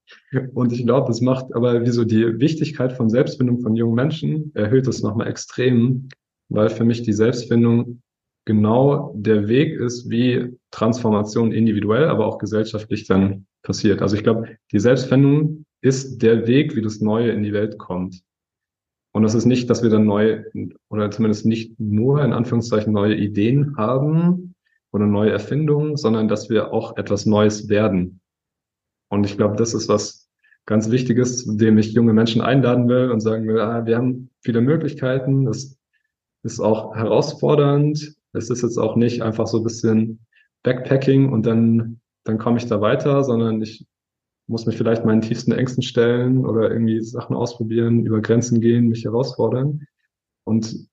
Und 0.52 0.72
ich 0.72 0.84
glaube, 0.84 1.06
das 1.06 1.20
macht 1.20 1.54
aber 1.54 1.82
wieso 1.82 2.04
die 2.04 2.38
Wichtigkeit 2.40 2.92
von 2.92 3.08
Selbstfindung 3.08 3.60
von 3.60 3.76
jungen 3.76 3.94
Menschen 3.94 4.54
erhöht 4.54 4.86
es 4.86 5.02
nochmal 5.02 5.28
extrem, 5.28 6.08
weil 6.48 6.68
für 6.68 6.84
mich 6.84 7.02
die 7.02 7.12
Selbstfindung 7.12 8.02
genau 8.44 9.12
der 9.16 9.48
Weg 9.48 9.78
ist, 9.78 10.10
wie 10.10 10.56
Transformation 10.70 11.52
individuell, 11.52 12.04
aber 12.04 12.26
auch 12.26 12.38
gesellschaftlich 12.38 13.06
dann 13.06 13.46
passiert. 13.62 14.02
Also 14.02 14.16
ich 14.16 14.22
glaube, 14.22 14.56
die 14.72 14.80
Selbstfindung 14.80 15.64
ist 15.80 16.22
der 16.22 16.46
Weg, 16.46 16.76
wie 16.76 16.82
das 16.82 17.00
Neue 17.00 17.30
in 17.30 17.42
die 17.42 17.52
Welt 17.52 17.78
kommt. 17.78 18.22
Und 19.12 19.22
das 19.22 19.34
ist 19.34 19.44
nicht, 19.44 19.70
dass 19.70 19.82
wir 19.82 19.90
dann 19.90 20.06
neu 20.06 20.42
oder 20.88 21.10
zumindest 21.10 21.46
nicht 21.46 21.78
nur 21.78 22.22
in 22.24 22.32
Anführungszeichen 22.32 22.92
neue 22.92 23.14
Ideen 23.14 23.76
haben, 23.76 24.54
oder 24.94 25.06
neue 25.06 25.32
Erfindungen, 25.32 25.96
sondern 25.96 26.28
dass 26.28 26.48
wir 26.48 26.72
auch 26.72 26.96
etwas 26.96 27.26
Neues 27.26 27.68
werden. 27.68 28.20
Und 29.10 29.24
ich 29.26 29.36
glaube, 29.36 29.56
das 29.56 29.74
ist 29.74 29.88
was 29.88 30.30
ganz 30.66 30.88
Wichtiges, 30.88 31.44
zu 31.44 31.56
dem 31.56 31.78
ich 31.78 31.92
junge 31.92 32.12
Menschen 32.12 32.40
einladen 32.40 32.88
will 32.88 33.10
und 33.10 33.20
sagen 33.20 33.46
will, 33.48 33.60
ah, 33.60 33.84
wir 33.86 33.96
haben 33.96 34.30
viele 34.40 34.60
Möglichkeiten, 34.60 35.46
das 35.46 35.76
ist 36.44 36.60
auch 36.60 36.94
herausfordernd. 36.94 38.14
Es 38.34 38.50
ist 38.50 38.62
jetzt 38.62 38.78
auch 38.78 38.96
nicht 38.96 39.22
einfach 39.22 39.46
so 39.46 39.58
ein 39.58 39.64
bisschen 39.64 40.26
Backpacking 40.62 41.32
und 41.32 41.46
dann, 41.46 42.00
dann 42.24 42.38
komme 42.38 42.58
ich 42.58 42.66
da 42.66 42.80
weiter, 42.80 43.24
sondern 43.24 43.62
ich 43.62 43.86
muss 44.46 44.66
mich 44.66 44.76
vielleicht 44.76 45.04
meinen 45.04 45.22
tiefsten 45.22 45.52
Ängsten 45.52 45.82
stellen 45.82 46.44
oder 46.44 46.70
irgendwie 46.70 47.00
Sachen 47.00 47.34
ausprobieren, 47.34 48.04
über 48.04 48.20
Grenzen 48.20 48.60
gehen, 48.60 48.88
mich 48.88 49.04
herausfordern 49.04 49.86
und 50.44 50.88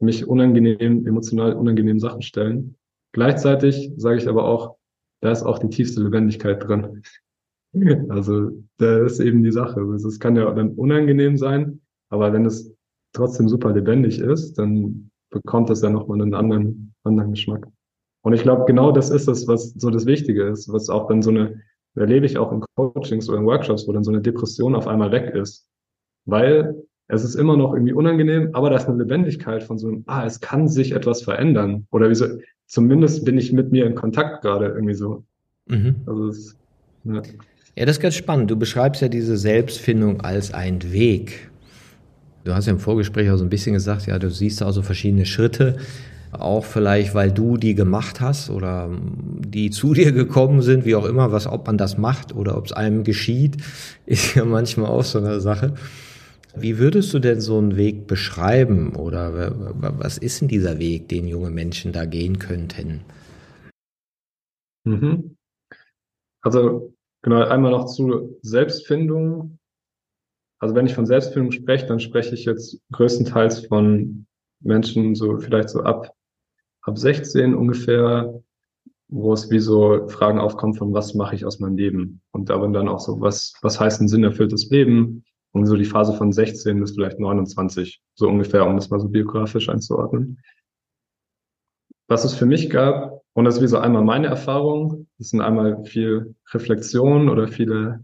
mich 0.00 0.26
unangenehm, 0.26 1.06
emotional 1.06 1.54
unangenehm 1.54 1.98
Sachen 1.98 2.22
stellen. 2.22 2.76
Gleichzeitig 3.12 3.92
sage 3.96 4.18
ich 4.18 4.28
aber 4.28 4.44
auch, 4.44 4.76
da 5.20 5.30
ist 5.32 5.42
auch 5.42 5.58
die 5.58 5.70
tiefste 5.70 6.02
Lebendigkeit 6.02 6.62
drin. 6.66 7.02
Also 8.08 8.52
da 8.78 9.04
ist 9.04 9.20
eben 9.20 9.42
die 9.42 9.52
Sache. 9.52 9.80
Also, 9.80 10.08
es 10.08 10.18
kann 10.18 10.34
ja 10.34 10.50
dann 10.54 10.70
unangenehm 10.70 11.36
sein, 11.36 11.82
aber 12.08 12.32
wenn 12.32 12.46
es 12.46 12.74
trotzdem 13.12 13.50
super 13.50 13.70
lebendig 13.74 14.18
ist, 14.18 14.54
dann 14.54 15.10
bekommt 15.30 15.70
das 15.70 15.82
ja 15.82 15.90
nochmal 15.90 16.20
einen 16.20 16.34
anderen, 16.34 16.94
anderen 17.04 17.32
Geschmack. 17.32 17.66
Und 18.22 18.32
ich 18.32 18.42
glaube, 18.42 18.64
genau 18.66 18.90
das 18.90 19.10
ist 19.10 19.28
es, 19.28 19.46
was 19.46 19.72
so 19.74 19.90
das 19.90 20.06
Wichtige 20.06 20.44
ist, 20.44 20.72
was 20.72 20.88
auch 20.88 21.06
dann 21.08 21.22
so 21.22 21.30
eine, 21.30 21.60
erlebe 21.94 22.26
ich 22.26 22.38
auch 22.38 22.52
in 22.52 22.62
Coachings 22.74 23.28
oder 23.28 23.38
in 23.38 23.46
Workshops, 23.46 23.86
wo 23.86 23.92
dann 23.92 24.04
so 24.04 24.10
eine 24.10 24.20
Depression 24.20 24.74
auf 24.74 24.88
einmal 24.88 25.12
weg 25.12 25.34
ist. 25.34 25.68
Weil 26.24 26.74
es 27.08 27.22
ist 27.22 27.36
immer 27.36 27.56
noch 27.56 27.72
irgendwie 27.72 27.92
unangenehm, 27.92 28.50
aber 28.52 28.70
da 28.70 28.76
ist 28.76 28.88
eine 28.88 28.98
Lebendigkeit 28.98 29.62
von 29.62 29.78
so 29.78 29.88
einem, 29.88 30.04
ah, 30.06 30.26
es 30.26 30.40
kann 30.40 30.68
sich 30.68 30.92
etwas 30.92 31.22
verändern. 31.22 31.86
Oder 31.92 32.10
wie 32.10 32.16
so, 32.16 32.26
zumindest 32.66 33.24
bin 33.24 33.38
ich 33.38 33.52
mit 33.52 33.70
mir 33.70 33.86
in 33.86 33.94
Kontakt 33.94 34.42
gerade 34.42 34.66
irgendwie 34.66 34.94
so. 34.94 35.24
Mhm. 35.66 35.96
Also 36.06 36.28
es, 36.28 36.56
ja. 37.04 37.22
ja, 37.76 37.84
das 37.84 37.96
ist 37.96 38.02
ganz 38.02 38.16
spannend. 38.16 38.50
Du 38.50 38.56
beschreibst 38.56 39.02
ja 39.02 39.08
diese 39.08 39.36
Selbstfindung 39.36 40.20
als 40.22 40.52
einen 40.52 40.92
Weg. 40.92 41.50
Du 42.46 42.54
hast 42.54 42.66
ja 42.66 42.72
im 42.72 42.78
Vorgespräch 42.78 43.28
auch 43.28 43.36
so 43.38 43.44
ein 43.44 43.50
bisschen 43.50 43.72
gesagt, 43.72 44.06
ja, 44.06 44.20
du 44.20 44.30
siehst 44.30 44.62
also 44.62 44.80
verschiedene 44.80 45.26
Schritte, 45.26 45.78
auch 46.30 46.64
vielleicht, 46.64 47.12
weil 47.12 47.32
du 47.32 47.56
die 47.56 47.74
gemacht 47.74 48.20
hast 48.20 48.50
oder 48.50 48.88
die 49.40 49.70
zu 49.70 49.94
dir 49.94 50.12
gekommen 50.12 50.62
sind, 50.62 50.84
wie 50.84 50.94
auch 50.94 51.06
immer, 51.06 51.32
was, 51.32 51.48
ob 51.48 51.66
man 51.66 51.76
das 51.76 51.98
macht 51.98 52.36
oder 52.36 52.56
ob 52.56 52.66
es 52.66 52.72
einem 52.72 53.02
geschieht, 53.02 53.56
ist 54.06 54.36
ja 54.36 54.44
manchmal 54.44 54.92
auch 54.92 55.02
so 55.02 55.18
eine 55.18 55.40
Sache. 55.40 55.74
Wie 56.54 56.78
würdest 56.78 57.12
du 57.12 57.18
denn 57.18 57.40
so 57.40 57.58
einen 57.58 57.76
Weg 57.76 58.06
beschreiben 58.06 58.94
oder 58.94 59.52
was 59.98 60.16
ist 60.16 60.40
denn 60.40 60.48
dieser 60.48 60.78
Weg, 60.78 61.08
den 61.08 61.26
junge 61.26 61.50
Menschen 61.50 61.92
da 61.92 62.04
gehen 62.04 62.38
könnten? 62.38 63.00
Mhm. 64.84 65.36
Also 66.42 66.94
genau, 67.22 67.42
einmal 67.42 67.72
noch 67.72 67.86
zu 67.86 68.38
Selbstfindung. 68.42 69.58
Also 70.58 70.74
wenn 70.74 70.86
ich 70.86 70.94
von 70.94 71.06
Selbstfindung 71.06 71.52
spreche, 71.52 71.86
dann 71.86 72.00
spreche 72.00 72.34
ich 72.34 72.44
jetzt 72.44 72.80
größtenteils 72.92 73.66
von 73.66 74.26
Menschen 74.60 75.14
so 75.14 75.38
vielleicht 75.38 75.68
so 75.68 75.82
ab, 75.82 76.12
ab 76.82 76.98
16 76.98 77.54
ungefähr, 77.54 78.42
wo 79.08 79.32
es 79.32 79.50
wie 79.50 79.60
so 79.60 80.08
Fragen 80.08 80.40
aufkommen 80.40 80.74
von 80.74 80.92
was 80.92 81.14
mache 81.14 81.34
ich 81.34 81.44
aus 81.44 81.60
meinem 81.60 81.76
Leben? 81.76 82.22
Und 82.32 82.48
darin 82.48 82.72
dann 82.72 82.88
auch 82.88 83.00
so, 83.00 83.20
was, 83.20 83.54
was 83.62 83.78
heißt 83.78 84.00
ein 84.00 84.08
sinnerfülltes 84.08 84.70
Leben? 84.70 85.24
Und 85.52 85.66
so 85.66 85.76
die 85.76 85.84
Phase 85.84 86.12
von 86.12 86.32
16 86.32 86.80
bis 86.80 86.92
vielleicht 86.92 87.18
29, 87.18 88.02
so 88.14 88.28
ungefähr, 88.28 88.66
um 88.66 88.76
das 88.76 88.90
mal 88.90 89.00
so 89.00 89.08
biografisch 89.08 89.68
einzuordnen. 89.68 90.38
Was 92.08 92.24
es 92.24 92.34
für 92.34 92.46
mich 92.46 92.68
gab, 92.70 93.22
und 93.32 93.44
das 93.44 93.56
ist 93.56 93.62
wie 93.62 93.68
so 93.68 93.78
einmal 93.78 94.04
meine 94.04 94.26
Erfahrung, 94.26 95.06
das 95.18 95.30
sind 95.30 95.40
einmal 95.40 95.84
viel 95.84 96.34
Reflexion 96.52 97.28
oder 97.28 97.48
viele 97.48 98.02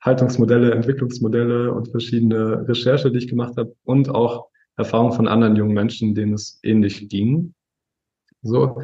Haltungsmodelle, 0.00 0.72
Entwicklungsmodelle 0.72 1.72
und 1.72 1.88
verschiedene 1.88 2.66
Recherche, 2.68 3.10
die 3.10 3.18
ich 3.18 3.28
gemacht 3.28 3.56
habe 3.56 3.74
und 3.84 4.08
auch 4.10 4.48
Erfahrungen 4.76 5.12
von 5.12 5.28
anderen 5.28 5.56
jungen 5.56 5.74
Menschen, 5.74 6.14
denen 6.14 6.34
es 6.34 6.60
ähnlich 6.62 7.08
ging. 7.08 7.54
So 8.42 8.80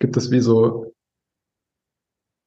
gibt 0.00 0.16
es 0.16 0.30
wie 0.30 0.40
so 0.40 0.92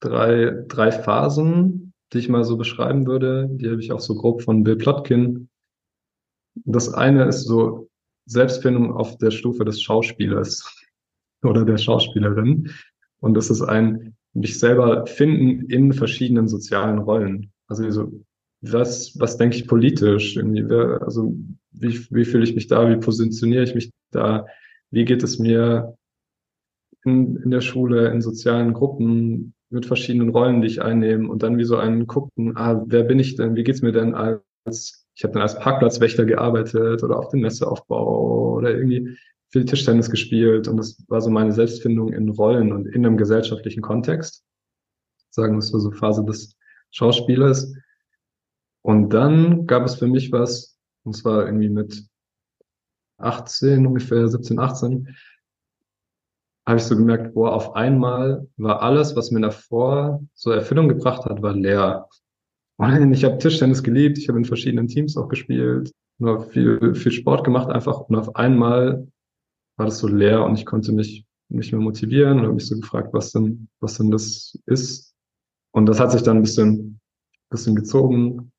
drei, 0.02 0.64
drei 0.68 0.92
Phasen, 0.92 1.94
die 2.12 2.20
ich 2.20 2.30
mal 2.30 2.44
so 2.44 2.58
beschreiben 2.58 3.08
würde. 3.08 3.48
Die 3.52 3.70
habe 3.70 3.82
ich 3.82 3.92
auch 3.92 4.00
so 4.00 4.16
grob 4.16 4.42
von 4.42 4.64
Bill 4.64 4.76
Plotkin. 4.76 5.50
Das 6.66 6.94
eine 6.94 7.26
ist 7.26 7.46
so 7.46 7.90
Selbstfindung 8.26 8.94
auf 8.94 9.18
der 9.18 9.32
Stufe 9.32 9.64
des 9.64 9.82
Schauspielers 9.82 10.86
oder 11.44 11.64
der 11.64 11.78
Schauspielerin. 11.78 12.72
Und 13.20 13.34
das 13.36 13.50
ist 13.50 13.62
ein 13.62 14.16
mich 14.34 14.60
selber 14.60 15.08
finden 15.08 15.70
in 15.70 15.94
verschiedenen 15.94 16.48
sozialen 16.48 17.00
Rollen. 17.00 17.52
Also 17.70 17.90
so, 17.90 18.12
was, 18.62 19.18
was 19.20 19.38
denke 19.38 19.56
ich 19.56 19.68
politisch? 19.68 20.36
Irgendwie, 20.36 20.68
wer, 20.68 21.02
also 21.04 21.34
wie, 21.72 22.06
wie 22.10 22.26
fühle 22.26 22.44
ich 22.44 22.56
mich 22.56 22.68
da? 22.68 22.90
Wie 22.90 23.00
positioniere 23.00 23.64
ich 23.64 23.76
mich 23.76 23.92
da? 24.12 24.46
Wie 24.92 25.06
geht 25.06 25.24
es 25.24 25.40
mir 25.40 25.96
in, 27.06 27.38
in 27.38 27.52
der 27.52 27.62
Schule, 27.62 28.10
in 28.10 28.22
sozialen 28.22 28.74
Gruppen? 28.74 29.54
mit 29.70 29.86
verschiedenen 29.86 30.30
Rollen, 30.30 30.62
die 30.62 30.68
ich 30.68 30.82
einnehme 30.82 31.30
und 31.30 31.44
dann 31.44 31.58
wie 31.58 31.64
so 31.64 31.78
einen 31.78 32.08
gucken, 32.08 32.58
ah, 32.58 32.84
wer 32.88 33.04
bin 33.04 33.20
ich 33.20 33.36
denn, 33.36 33.56
wie 33.56 33.64
geht's 33.64 33.82
mir 33.82 33.92
denn 33.92 34.16
als, 34.16 35.06
ich 35.16 35.24
habe 35.24 35.34
dann 35.34 35.44
als 35.44 35.60
Parkplatzwächter 35.60 36.26
gearbeitet 36.26 37.04
oder 37.04 37.18
auf 37.18 37.30
dem 37.30 37.42
Messeaufbau 37.42 38.56
oder 38.56 38.76
irgendwie 38.76 39.16
viel 39.52 39.66
Tischtennis 39.66 40.10
gespielt 40.10 40.68
und 40.68 40.78
das 40.78 41.04
war 41.08 41.22
so 41.22 41.30
meine 41.30 41.52
Selbstfindung 41.52 42.14
in 42.14 42.30
Rollen 42.30 42.72
und 42.72 42.88
in 42.88 43.06
einem 43.06 43.18
gesellschaftlichen 43.18 43.82
Kontext. 43.82 44.44
Sagen 45.32 45.56
wir 45.56 45.62
so 45.62 45.92
Phase 45.92 46.24
des 46.26 46.56
Schauspielers. 46.92 47.74
Und 48.82 49.10
dann 49.10 49.68
gab 49.68 49.86
es 49.86 49.96
für 49.96 50.08
mich 50.08 50.32
was, 50.32 50.78
und 51.04 51.14
zwar 51.14 51.46
irgendwie 51.46 51.70
mit 51.70 52.06
18, 53.18 53.86
ungefähr 53.86 54.28
17, 54.28 54.60
18, 54.60 55.16
habe 56.66 56.78
ich 56.78 56.84
so 56.84 56.96
gemerkt, 56.96 57.34
boah, 57.34 57.54
auf 57.54 57.76
einmal 57.76 58.48
war 58.58 58.82
alles, 58.82 59.16
was 59.16 59.32
mir 59.32 59.42
davor 59.42 60.24
so 60.34 60.52
Erfüllung 60.52 60.88
gebracht 60.88 61.26
hat, 61.26 61.42
war 61.42 61.54
leer. 61.54 62.08
Und 62.78 63.12
ich 63.12 63.26
habe 63.26 63.40
Tischtennis 63.40 63.84
geliebt, 63.84 64.18
ich 64.18 64.30
habe 64.30 64.38
in 64.38 64.46
verschiedenen 64.46 64.88
Teams 64.88 65.18
auch 65.18 65.28
gespielt, 65.28 65.92
nur 66.20 66.42
viel, 66.50 66.96
viel 66.96 67.12
Sport 67.12 67.44
gemacht 67.44 67.70
einfach 67.70 68.02
und 68.02 68.16
auf 68.16 68.36
einmal 68.36 69.08
war 69.78 69.86
das 69.86 70.00
so 70.00 70.08
leer 70.08 70.46
und 70.46 70.58
ich 70.58 70.66
konnte 70.66 70.92
mich 70.92 71.26
nicht 71.50 71.72
mehr 71.72 71.82
motivieren 71.82 72.38
und 72.38 72.44
habe 72.44 72.54
mich 72.54 72.68
so 72.68 72.80
gefragt, 72.80 73.14
was 73.14 73.32
denn, 73.32 73.68
was 73.80 73.98
denn 73.98 74.12
das 74.12 74.58
ist. 74.66 75.09
Und 75.72 75.86
das 75.86 76.00
hat 76.00 76.12
sich 76.12 76.24
dann 76.24 76.38
ein 76.38 76.44
bisschen, 76.44 77.00
bisschen 77.50 77.76
gezogen. 77.76 78.52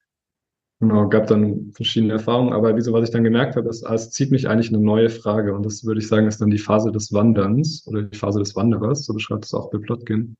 Genau, 0.81 1.09
gab 1.11 1.27
dann 1.27 1.73
verschiedene 1.73 2.15
Erfahrungen, 2.15 2.55
aber 2.55 2.75
wieso, 2.75 2.95
was 2.95 3.05
ich 3.05 3.11
dann 3.11 3.23
gemerkt 3.23 3.55
habe, 3.55 3.69
ist, 3.69 3.83
es 3.83 4.11
zieht 4.11 4.31
mich 4.31 4.49
eigentlich 4.49 4.73
eine 4.73 4.83
neue 4.83 5.11
Frage 5.11 5.55
und 5.55 5.67
das 5.67 5.85
würde 5.85 6.01
ich 6.01 6.09
sagen, 6.09 6.27
ist 6.27 6.41
dann 6.41 6.49
die 6.49 6.59
Phase 6.59 6.91
des 6.91 7.13
Wanderns 7.13 7.87
oder 7.87 8.05
die 8.05 8.17
Phase 8.17 8.39
des 8.39 8.57
Wanderers, 8.57 9.05
so 9.05 9.13
beschreibt 9.13 9.45
es 9.45 9.53
auch 9.53 9.71
Bill 9.71 9.81
Plotkin. 9.81 10.39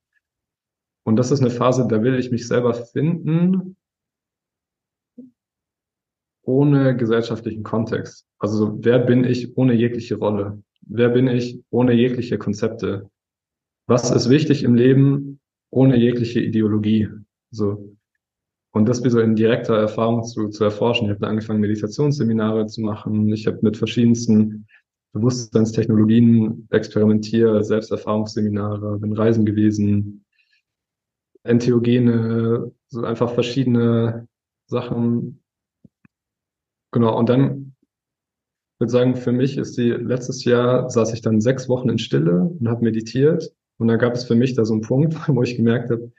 Und 1.03 1.17
das 1.17 1.29
ist 1.29 1.41
eine 1.41 1.51
Phase, 1.51 1.87
da 1.87 2.01
will 2.01 2.17
ich 2.17 2.31
mich 2.31 2.47
selber 2.47 2.73
finden, 2.73 3.75
ohne 6.41 6.97
gesellschaftlichen 6.97 7.61
Kontext. 7.61 8.27
Also 8.39 8.83
wer 8.83 8.97
bin 8.97 9.23
ich 9.23 9.55
ohne 9.57 9.73
jegliche 9.73 10.15
Rolle? 10.15 10.63
Wer 10.81 11.09
bin 11.09 11.27
ich 11.27 11.61
ohne 11.69 11.93
jegliche 11.93 12.39
Konzepte? 12.39 13.11
Was 13.85 14.09
ist 14.09 14.29
wichtig 14.29 14.63
im 14.63 14.73
Leben 14.73 15.30
ohne 15.71 15.97
jegliche 15.97 16.39
Ideologie? 16.39 17.09
So. 17.49 17.95
Und 18.73 18.87
das 18.87 19.03
wie 19.03 19.09
so 19.09 19.19
in 19.19 19.35
direkter 19.35 19.75
Erfahrung 19.75 20.23
zu, 20.23 20.47
zu 20.49 20.63
erforschen. 20.63 21.07
Ich 21.07 21.15
habe 21.15 21.27
angefangen, 21.27 21.59
Meditationsseminare 21.59 22.67
zu 22.67 22.81
machen. 22.81 23.31
Ich 23.33 23.47
habe 23.47 23.59
mit 23.61 23.75
verschiedensten 23.75 24.67
Bewusstseinstechnologien 25.13 26.67
experimentiert, 26.71 27.65
Selbsterfahrungsseminare, 27.65 28.99
bin 28.99 29.13
reisen 29.13 29.45
gewesen, 29.45 30.25
Entheogene, 31.43 32.71
so 32.87 33.03
einfach 33.03 33.33
verschiedene 33.33 34.27
Sachen. 34.67 35.43
Genau, 36.91 37.17
und 37.17 37.27
dann 37.29 37.75
würde 38.79 38.91
sagen, 38.91 39.15
für 39.15 39.31
mich 39.31 39.57
ist 39.57 39.77
die, 39.77 39.89
letztes 39.89 40.45
Jahr 40.45 40.89
saß 40.89 41.13
ich 41.13 41.21
dann 41.21 41.41
sechs 41.41 41.67
Wochen 41.67 41.89
in 41.89 41.97
Stille 41.97 42.55
und 42.59 42.67
habe 42.67 42.83
meditiert. 42.83 43.53
Und 43.81 43.87
dann 43.87 43.97
gab 43.97 44.13
es 44.13 44.25
für 44.25 44.35
mich 44.35 44.53
da 44.53 44.63
so 44.63 44.73
einen 44.73 44.83
Punkt, 44.83 45.15
wo 45.27 45.41
ich 45.41 45.55
gemerkt 45.55 45.89
habe, 45.89 46.11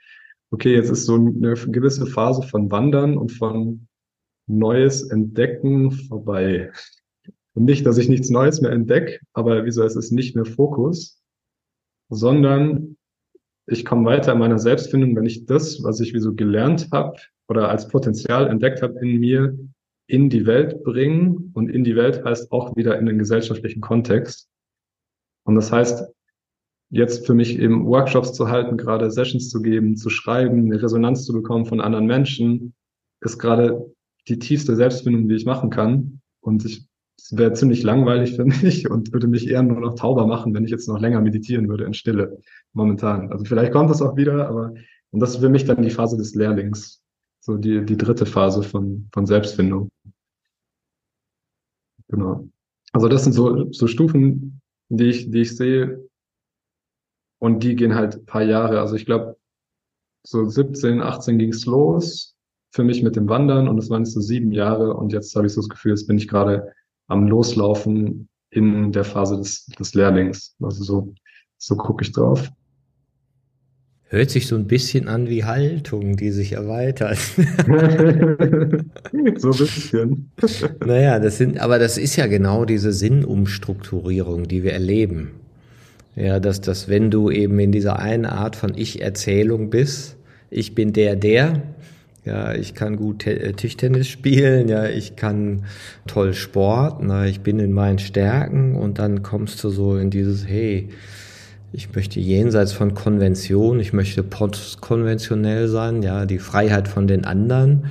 okay, 0.50 0.74
jetzt 0.74 0.90
ist 0.90 1.06
so 1.06 1.14
eine 1.14 1.54
gewisse 1.54 2.06
Phase 2.06 2.42
von 2.42 2.72
Wandern 2.72 3.16
und 3.16 3.30
von 3.30 3.86
Neues 4.48 5.08
entdecken 5.10 5.92
vorbei. 5.92 6.72
Und 7.54 7.64
nicht, 7.64 7.86
dass 7.86 7.98
ich 7.98 8.08
nichts 8.08 8.30
Neues 8.30 8.60
mehr 8.60 8.72
entdecke, 8.72 9.20
aber 9.32 9.64
wieso 9.64 9.84
es 9.84 9.94
ist 9.94 10.10
nicht 10.10 10.34
mehr 10.34 10.44
Fokus, 10.44 11.22
sondern 12.10 12.96
ich 13.66 13.84
komme 13.84 14.06
weiter 14.06 14.32
in 14.32 14.40
meiner 14.40 14.58
Selbstfindung, 14.58 15.14
wenn 15.14 15.24
ich 15.24 15.46
das, 15.46 15.84
was 15.84 16.00
ich 16.00 16.14
wie 16.14 16.18
so 16.18 16.34
gelernt 16.34 16.88
habe 16.90 17.16
oder 17.46 17.68
als 17.68 17.86
Potenzial 17.86 18.48
entdeckt 18.48 18.82
habe 18.82 18.98
in 18.98 19.20
mir, 19.20 19.56
in 20.08 20.28
die 20.28 20.46
Welt 20.46 20.82
bringen. 20.82 21.52
Und 21.54 21.68
in 21.68 21.84
die 21.84 21.94
Welt 21.94 22.24
heißt 22.24 22.50
auch 22.50 22.74
wieder 22.74 22.98
in 22.98 23.06
den 23.06 23.20
gesellschaftlichen 23.20 23.80
Kontext. 23.80 24.48
Und 25.44 25.54
das 25.54 25.70
heißt, 25.70 26.12
jetzt 26.92 27.26
für 27.26 27.34
mich 27.34 27.58
eben 27.58 27.86
Workshops 27.86 28.34
zu 28.34 28.48
halten, 28.48 28.76
gerade 28.76 29.10
Sessions 29.10 29.48
zu 29.48 29.62
geben, 29.62 29.96
zu 29.96 30.10
schreiben, 30.10 30.66
eine 30.66 30.80
Resonanz 30.80 31.24
zu 31.24 31.32
bekommen 31.32 31.64
von 31.64 31.80
anderen 31.80 32.06
Menschen, 32.06 32.74
ist 33.20 33.38
gerade 33.38 33.92
die 34.28 34.38
tiefste 34.38 34.76
Selbstfindung, 34.76 35.26
die 35.26 35.34
ich 35.34 35.46
machen 35.46 35.70
kann. 35.70 36.20
Und 36.40 36.64
ich 36.66 36.86
wäre 37.30 37.54
ziemlich 37.54 37.82
langweilig 37.82 38.36
für 38.36 38.44
mich 38.62 38.90
und 38.90 39.12
würde 39.12 39.26
mich 39.26 39.48
eher 39.48 39.62
nur 39.62 39.80
noch 39.80 39.94
tauber 39.94 40.26
machen, 40.26 40.54
wenn 40.54 40.64
ich 40.64 40.70
jetzt 40.70 40.86
noch 40.86 41.00
länger 41.00 41.22
meditieren 41.22 41.68
würde 41.68 41.84
in 41.84 41.94
Stille 41.94 42.38
momentan. 42.74 43.32
Also 43.32 43.46
vielleicht 43.46 43.72
kommt 43.72 43.90
das 43.90 44.02
auch 44.02 44.16
wieder, 44.16 44.46
aber 44.46 44.74
und 45.12 45.20
das 45.20 45.30
ist 45.30 45.40
für 45.40 45.50
mich 45.50 45.64
dann 45.64 45.82
die 45.82 45.90
Phase 45.90 46.16
des 46.16 46.34
Lehrlings, 46.34 47.02
so 47.40 47.56
die, 47.56 47.84
die 47.84 47.96
dritte 47.96 48.26
Phase 48.26 48.62
von, 48.62 49.08
von 49.12 49.26
Selbstfindung. 49.26 49.90
Genau. 52.08 52.48
Also 52.92 53.08
das 53.08 53.24
sind 53.24 53.32
so, 53.32 53.70
so 53.72 53.86
Stufen, 53.86 54.60
die 54.88 55.04
ich, 55.04 55.30
die 55.30 55.40
ich 55.40 55.56
sehe. 55.56 56.08
Und 57.42 57.64
die 57.64 57.74
gehen 57.74 57.96
halt 57.96 58.24
paar 58.26 58.44
Jahre. 58.44 58.78
Also 58.78 58.94
ich 58.94 59.04
glaube, 59.04 59.36
so 60.24 60.48
17, 60.48 61.00
18 61.02 61.38
ging 61.40 61.48
es 61.48 61.66
los 61.66 62.36
für 62.70 62.84
mich 62.84 63.02
mit 63.02 63.16
dem 63.16 63.28
Wandern 63.28 63.66
und 63.66 63.78
es 63.78 63.90
waren 63.90 64.04
jetzt 64.04 64.14
so 64.14 64.20
sieben 64.20 64.52
Jahre 64.52 64.94
und 64.94 65.12
jetzt 65.12 65.34
habe 65.34 65.48
ich 65.48 65.52
so 65.52 65.60
das 65.60 65.68
Gefühl, 65.68 65.90
jetzt 65.90 66.06
bin 66.06 66.18
ich 66.18 66.28
gerade 66.28 66.72
am 67.08 67.26
Loslaufen 67.26 68.28
in 68.50 68.92
der 68.92 69.02
Phase 69.02 69.38
des, 69.38 69.66
des 69.66 69.92
Lehrlings. 69.94 70.54
Also 70.62 70.84
so, 70.84 71.14
so 71.58 71.74
gucke 71.76 72.04
ich 72.04 72.12
drauf. 72.12 72.48
Hört 74.04 74.30
sich 74.30 74.46
so 74.46 74.54
ein 74.54 74.68
bisschen 74.68 75.08
an 75.08 75.28
wie 75.28 75.42
Haltung, 75.42 76.16
die 76.16 76.30
sich 76.30 76.52
erweitert. 76.52 77.18
so 79.36 79.50
ein 79.50 79.58
bisschen. 79.58 80.30
naja, 80.86 81.18
das 81.18 81.38
sind, 81.38 81.58
aber 81.58 81.80
das 81.80 81.98
ist 81.98 82.14
ja 82.14 82.28
genau 82.28 82.64
diese 82.64 82.92
Sinnumstrukturierung, 82.92 84.46
die 84.46 84.62
wir 84.62 84.74
erleben. 84.74 85.41
Ja, 86.14 86.40
dass, 86.40 86.60
dass 86.60 86.88
wenn 86.88 87.10
du 87.10 87.30
eben 87.30 87.58
in 87.58 87.72
dieser 87.72 87.98
einen 87.98 88.26
Art 88.26 88.54
von 88.56 88.76
Ich-Erzählung 88.76 89.70
bist, 89.70 90.16
ich 90.50 90.74
bin 90.74 90.92
der, 90.92 91.16
der, 91.16 91.62
ja, 92.24 92.54
ich 92.54 92.74
kann 92.74 92.96
gut 92.96 93.26
äh, 93.26 93.52
Tischtennis 93.54 94.08
spielen, 94.08 94.68
ja, 94.68 94.84
ich 94.86 95.16
kann 95.16 95.64
toll 96.06 96.34
Sport, 96.34 96.98
na, 97.02 97.26
ich 97.26 97.40
bin 97.40 97.58
in 97.58 97.72
meinen 97.72 97.98
Stärken 97.98 98.76
und 98.76 98.98
dann 98.98 99.22
kommst 99.22 99.64
du 99.64 99.70
so 99.70 99.96
in 99.96 100.10
dieses, 100.10 100.46
hey, 100.46 100.90
ich 101.72 101.94
möchte 101.94 102.20
jenseits 102.20 102.72
von 102.72 102.92
Konvention, 102.92 103.80
ich 103.80 103.94
möchte 103.94 104.22
postkonventionell 104.22 105.68
sein, 105.68 106.02
ja, 106.02 106.26
die 106.26 106.38
Freiheit 106.38 106.86
von 106.86 107.06
den 107.06 107.24
anderen 107.24 107.86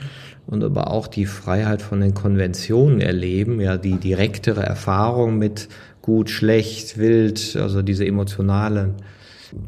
und 0.51 0.63
aber 0.63 0.91
auch 0.91 1.07
die 1.07 1.25
Freiheit 1.25 1.81
von 1.81 2.01
den 2.01 2.13
Konventionen 2.13 3.01
erleben, 3.01 3.59
ja, 3.61 3.77
die 3.77 3.95
direktere 3.95 4.61
Erfahrung 4.61 5.39
mit 5.39 5.69
gut, 6.01 6.29
schlecht, 6.29 6.97
wild, 6.97 7.57
also 7.59 7.81
diese 7.81 8.05
emotionalen 8.05 8.95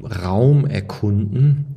Raum 0.03 0.67
erkunden 0.67 1.73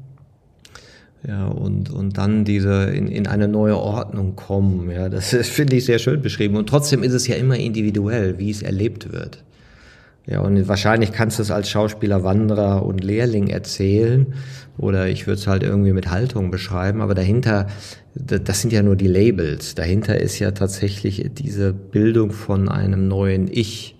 ja, 1.26 1.46
und, 1.46 1.90
und 1.90 2.18
dann 2.18 2.44
diese 2.44 2.90
in, 2.90 3.06
in 3.06 3.26
eine 3.28 3.48
neue 3.48 3.76
Ordnung 3.76 4.34
kommen. 4.34 4.90
Ja, 4.90 5.08
das 5.08 5.28
finde 5.30 5.76
ich 5.76 5.84
sehr 5.84 5.98
schön 5.98 6.20
beschrieben. 6.20 6.56
Und 6.56 6.68
trotzdem 6.68 7.02
ist 7.02 7.12
es 7.12 7.28
ja 7.28 7.36
immer 7.36 7.56
individuell, 7.56 8.38
wie 8.38 8.50
es 8.50 8.62
erlebt 8.62 9.12
wird. 9.12 9.44
Ja, 10.26 10.40
und 10.40 10.66
wahrscheinlich 10.66 11.12
kannst 11.12 11.38
du 11.38 11.42
es 11.42 11.50
als 11.50 11.70
Schauspieler, 11.70 12.24
Wanderer 12.24 12.84
und 12.84 13.04
Lehrling 13.04 13.48
erzählen 13.48 14.34
oder 14.76 15.06
ich 15.08 15.26
würde 15.26 15.40
es 15.40 15.46
halt 15.46 15.62
irgendwie 15.62 15.92
mit 15.92 16.10
Haltung 16.10 16.50
beschreiben, 16.50 17.00
aber 17.00 17.14
dahinter, 17.14 17.68
das 18.14 18.60
sind 18.60 18.72
ja 18.72 18.82
nur 18.82 18.96
die 18.96 19.06
Labels. 19.06 19.74
Dahinter 19.76 20.20
ist 20.20 20.38
ja 20.38 20.50
tatsächlich 20.50 21.30
diese 21.32 21.72
Bildung 21.72 22.32
von 22.32 22.68
einem 22.68 23.06
neuen 23.06 23.48
Ich 23.50 23.96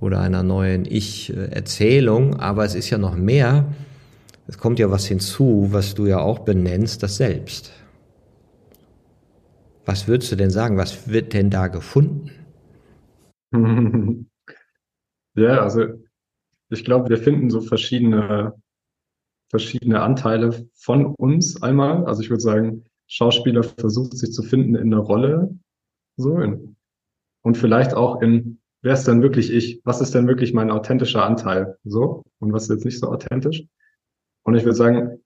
oder 0.00 0.20
einer 0.20 0.44
neuen 0.44 0.84
Ich-Erzählung, 0.84 2.36
aber 2.38 2.64
es 2.64 2.76
ist 2.76 2.90
ja 2.90 2.98
noch 2.98 3.16
mehr 3.16 3.66
es 4.48 4.56
kommt 4.56 4.78
ja 4.78 4.90
was 4.90 5.06
hinzu, 5.06 5.68
was 5.70 5.94
du 5.94 6.06
ja 6.06 6.20
auch 6.20 6.38
benennst, 6.40 7.02
das 7.02 7.18
Selbst. 7.18 7.70
Was 9.84 10.08
würdest 10.08 10.32
du 10.32 10.36
denn 10.36 10.50
sagen? 10.50 10.78
Was 10.78 11.08
wird 11.08 11.34
denn 11.34 11.50
da 11.50 11.68
gefunden? 11.68 12.30
Ja, 15.38 15.62
also 15.62 15.84
ich 16.70 16.84
glaube, 16.84 17.08
wir 17.08 17.18
finden 17.18 17.48
so 17.48 17.60
verschiedene, 17.60 18.54
verschiedene 19.50 20.02
Anteile 20.02 20.68
von 20.74 21.06
uns 21.14 21.62
einmal. 21.62 22.04
Also 22.06 22.22
ich 22.22 22.30
würde 22.30 22.42
sagen, 22.42 22.84
Schauspieler 23.06 23.62
versucht 23.62 24.16
sich 24.16 24.32
zu 24.32 24.42
finden 24.42 24.74
in 24.74 24.92
einer 24.92 25.02
Rolle, 25.02 25.56
so 26.16 26.38
in, 26.38 26.76
und 27.42 27.56
vielleicht 27.56 27.94
auch 27.94 28.20
in, 28.20 28.60
wer 28.82 28.94
ist 28.94 29.06
denn 29.06 29.22
wirklich 29.22 29.52
ich? 29.52 29.80
Was 29.84 30.00
ist 30.00 30.14
denn 30.14 30.26
wirklich 30.26 30.52
mein 30.52 30.70
authentischer 30.70 31.24
Anteil? 31.24 31.78
So 31.84 32.24
und 32.40 32.52
was 32.52 32.64
ist 32.64 32.70
jetzt 32.70 32.84
nicht 32.84 32.98
so 32.98 33.08
authentisch? 33.08 33.64
Und 34.42 34.56
ich 34.56 34.64
würde 34.64 34.76
sagen, 34.76 35.20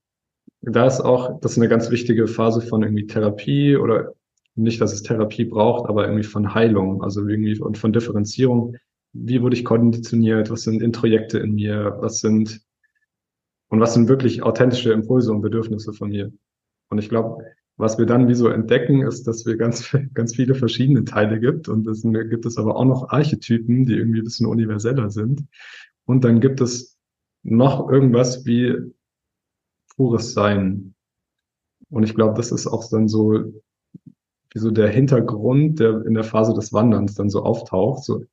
da 0.61 0.85
ist 0.85 1.01
auch, 1.01 1.39
das 1.41 1.53
ist 1.53 1.57
eine 1.57 1.69
ganz 1.69 1.89
wichtige 1.89 2.27
Phase 2.27 2.61
von 2.61 2.83
irgendwie 2.83 3.07
Therapie 3.07 3.75
oder 3.77 4.13
nicht, 4.55 4.79
dass 4.79 4.93
es 4.93 5.01
Therapie 5.01 5.45
braucht, 5.45 5.89
aber 5.89 6.05
irgendwie 6.05 6.23
von 6.23 6.53
Heilung, 6.53 7.03
also 7.03 7.27
irgendwie 7.27 7.59
und 7.59 7.77
von 7.77 7.91
Differenzierung. 7.91 8.77
Wie 9.13 9.41
wurde 9.41 9.55
ich 9.55 9.63
konditioniert? 9.63 10.49
Was 10.49 10.63
sind 10.63 10.81
Introjekte 10.81 11.39
in 11.39 11.53
mir? 11.53 11.97
Was 11.99 12.19
sind, 12.19 12.61
und 13.69 13.79
was 13.79 13.93
sind 13.93 14.09
wirklich 14.09 14.43
authentische 14.43 14.91
Impulse 14.91 15.31
und 15.31 15.41
Bedürfnisse 15.41 15.93
von 15.93 16.09
mir? 16.09 16.31
Und 16.89 16.97
ich 16.97 17.09
glaube, 17.09 17.43
was 17.77 17.97
wir 17.97 18.05
dann 18.05 18.27
wie 18.27 18.35
so 18.35 18.49
entdecken, 18.49 19.01
ist, 19.01 19.23
dass 19.25 19.45
wir 19.45 19.57
ganz, 19.57 19.95
ganz 20.13 20.35
viele 20.35 20.55
verschiedene 20.55 21.05
Teile 21.05 21.39
gibt. 21.39 21.67
Und 21.69 21.87
es 21.87 22.01
gibt 22.01 22.45
es 22.45 22.57
aber 22.57 22.75
auch 22.75 22.85
noch 22.85 23.09
Archetypen, 23.09 23.85
die 23.85 23.93
irgendwie 23.93 24.19
ein 24.19 24.25
bisschen 24.25 24.47
universeller 24.47 25.09
sind. 25.09 25.45
Und 26.05 26.23
dann 26.23 26.39
gibt 26.39 26.61
es 26.61 26.97
noch 27.43 27.89
irgendwas 27.89 28.45
wie 28.45 28.93
pures 29.95 30.33
Sein. 30.33 30.95
Und 31.89 32.03
ich 32.03 32.15
glaube, 32.15 32.35
das 32.35 32.51
ist 32.51 32.67
auch 32.67 32.89
dann 32.89 33.07
so, 33.07 33.53
wie 34.51 34.59
so 34.59 34.71
der 34.71 34.89
Hintergrund, 34.89 35.79
der 35.79 36.05
in 36.05 36.13
der 36.13 36.23
Phase 36.23 36.53
des 36.53 36.73
Wanderns 36.73 37.15
dann 37.15 37.29
so 37.29 37.43
auftaucht. 37.43 38.03
So, 38.03 38.23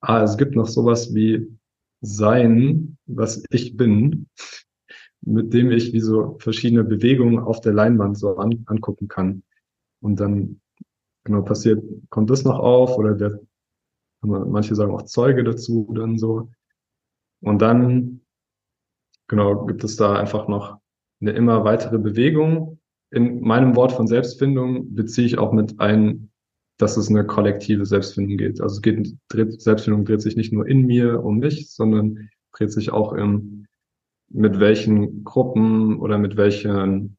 ah, 0.00 0.22
es 0.22 0.36
gibt 0.36 0.56
noch 0.56 0.68
sowas 0.68 1.14
wie 1.14 1.46
Sein, 2.00 2.98
was 3.06 3.42
ich 3.50 3.76
bin, 3.76 4.28
mit 5.22 5.52
dem 5.52 5.70
ich 5.70 5.92
wie 5.92 6.00
so 6.00 6.36
verschiedene 6.38 6.84
Bewegungen 6.84 7.38
auf 7.38 7.60
der 7.60 7.72
Leinwand 7.72 8.18
so 8.18 8.36
an, 8.36 8.64
angucken 8.66 9.08
kann. 9.08 9.42
Und 10.00 10.20
dann, 10.20 10.60
genau, 11.24 11.42
passiert, 11.42 11.82
kommt 12.10 12.30
das 12.30 12.44
noch 12.44 12.58
auf 12.58 12.96
oder 12.96 13.14
der, 13.14 13.40
manche 14.20 14.74
sagen 14.74 14.92
auch 14.92 15.02
Zeuge 15.02 15.42
dazu, 15.42 15.90
dann 15.94 16.18
so. 16.18 16.50
Und 17.40 17.62
dann, 17.62 18.20
genau, 19.28 19.66
gibt 19.66 19.84
es 19.84 19.96
da 19.96 20.14
einfach 20.16 20.48
noch 20.48 20.78
eine 21.20 21.32
immer 21.32 21.64
weitere 21.64 21.98
Bewegung. 21.98 22.78
In 23.10 23.40
meinem 23.40 23.76
Wort 23.76 23.92
von 23.92 24.06
Selbstfindung 24.06 24.94
beziehe 24.94 25.26
ich 25.26 25.38
auch 25.38 25.52
mit 25.52 25.80
ein, 25.80 26.30
dass 26.78 26.96
es 26.96 27.08
eine 27.08 27.24
kollektive 27.24 27.86
Selbstfindung 27.86 28.36
geht. 28.36 28.60
Also 28.60 28.76
es 28.76 28.82
geht, 28.82 29.16
Selbstfindung 29.60 30.04
dreht 30.04 30.22
sich 30.22 30.36
nicht 30.36 30.52
nur 30.52 30.66
in 30.66 30.86
mir 30.86 31.24
um 31.24 31.38
mich, 31.38 31.70
sondern 31.70 32.28
dreht 32.52 32.72
sich 32.72 32.90
auch 32.90 33.12
im, 33.12 33.66
mit 34.28 34.60
welchen 34.60 35.24
Gruppen 35.24 35.98
oder 36.00 36.18
mit 36.18 36.36
welchen, 36.36 37.16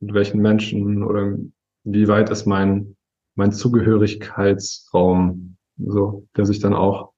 mit 0.00 0.14
welchen 0.14 0.42
Menschen 0.42 1.02
oder 1.02 1.36
wie 1.84 2.08
weit 2.08 2.30
ist 2.30 2.46
mein, 2.46 2.96
mein 3.34 3.52
Zugehörigkeitsraum, 3.52 5.56
so, 5.78 6.26
der 6.36 6.46
sich 6.46 6.60
dann 6.60 6.74
auch, 6.74 7.12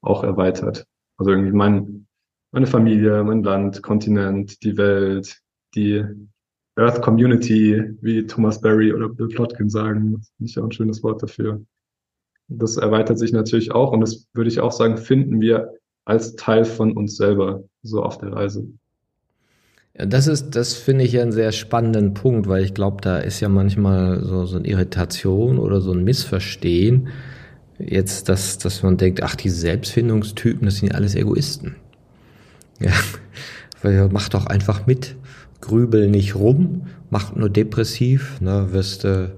auch 0.00 0.24
erweitert. 0.24 0.86
Also 1.16 1.30
irgendwie 1.30 1.52
mein, 1.52 2.06
meine 2.50 2.66
Familie, 2.66 3.22
mein 3.24 3.42
Land, 3.42 3.82
Kontinent, 3.82 4.62
die 4.62 4.76
Welt, 4.76 5.40
die 5.74 6.04
Earth 6.76 7.02
Community, 7.02 7.82
wie 8.00 8.26
Thomas 8.26 8.60
Berry 8.60 8.92
oder 8.92 9.08
Bill 9.08 9.28
Plotkin 9.28 9.68
sagen. 9.68 10.14
Das 10.14 10.32
ist 10.40 10.56
ja 10.56 10.64
ein 10.64 10.72
schönes 10.72 11.02
Wort 11.02 11.22
dafür. 11.22 11.60
Das 12.48 12.76
erweitert 12.76 13.18
sich 13.18 13.32
natürlich 13.32 13.72
auch 13.72 13.92
und 13.92 14.00
das 14.00 14.26
würde 14.34 14.48
ich 14.48 14.60
auch 14.60 14.72
sagen, 14.72 14.96
finden 14.96 15.40
wir 15.40 15.72
als 16.04 16.34
Teil 16.34 16.64
von 16.64 16.92
uns 16.92 17.16
selber 17.16 17.62
so 17.82 18.02
auf 18.02 18.18
der 18.18 18.32
Reise. 18.32 18.66
Ja, 19.98 20.06
das 20.06 20.26
ist, 20.26 20.50
das 20.50 20.74
finde 20.74 21.04
ich 21.04 21.12
ja 21.12 21.22
einen 21.22 21.32
sehr 21.32 21.52
spannenden 21.52 22.14
Punkt, 22.14 22.48
weil 22.48 22.64
ich 22.64 22.74
glaube, 22.74 22.98
da 23.02 23.18
ist 23.18 23.40
ja 23.40 23.48
manchmal 23.48 24.24
so, 24.24 24.46
so 24.46 24.56
eine 24.56 24.66
Irritation 24.66 25.58
oder 25.58 25.80
so 25.80 25.92
ein 25.92 26.04
Missverstehen. 26.04 27.08
Jetzt, 27.78 28.28
dass, 28.28 28.58
dass 28.58 28.82
man 28.82 28.96
denkt, 28.96 29.22
ach, 29.22 29.34
diese 29.34 29.56
Selbstfindungstypen, 29.56 30.64
das 30.64 30.76
sind 30.76 30.94
alles 30.94 31.14
Egoisten. 31.14 31.76
Ja, 32.80 32.92
weil 33.82 34.08
mach 34.10 34.28
doch 34.28 34.46
einfach 34.46 34.86
mit 34.86 35.16
grübel 35.62 36.10
nicht 36.10 36.34
rum, 36.34 36.82
mach 37.08 37.34
nur 37.34 37.48
depressiv, 37.48 38.40
ne, 38.40 38.68
wirst 38.72 39.06
äh, 39.06 39.28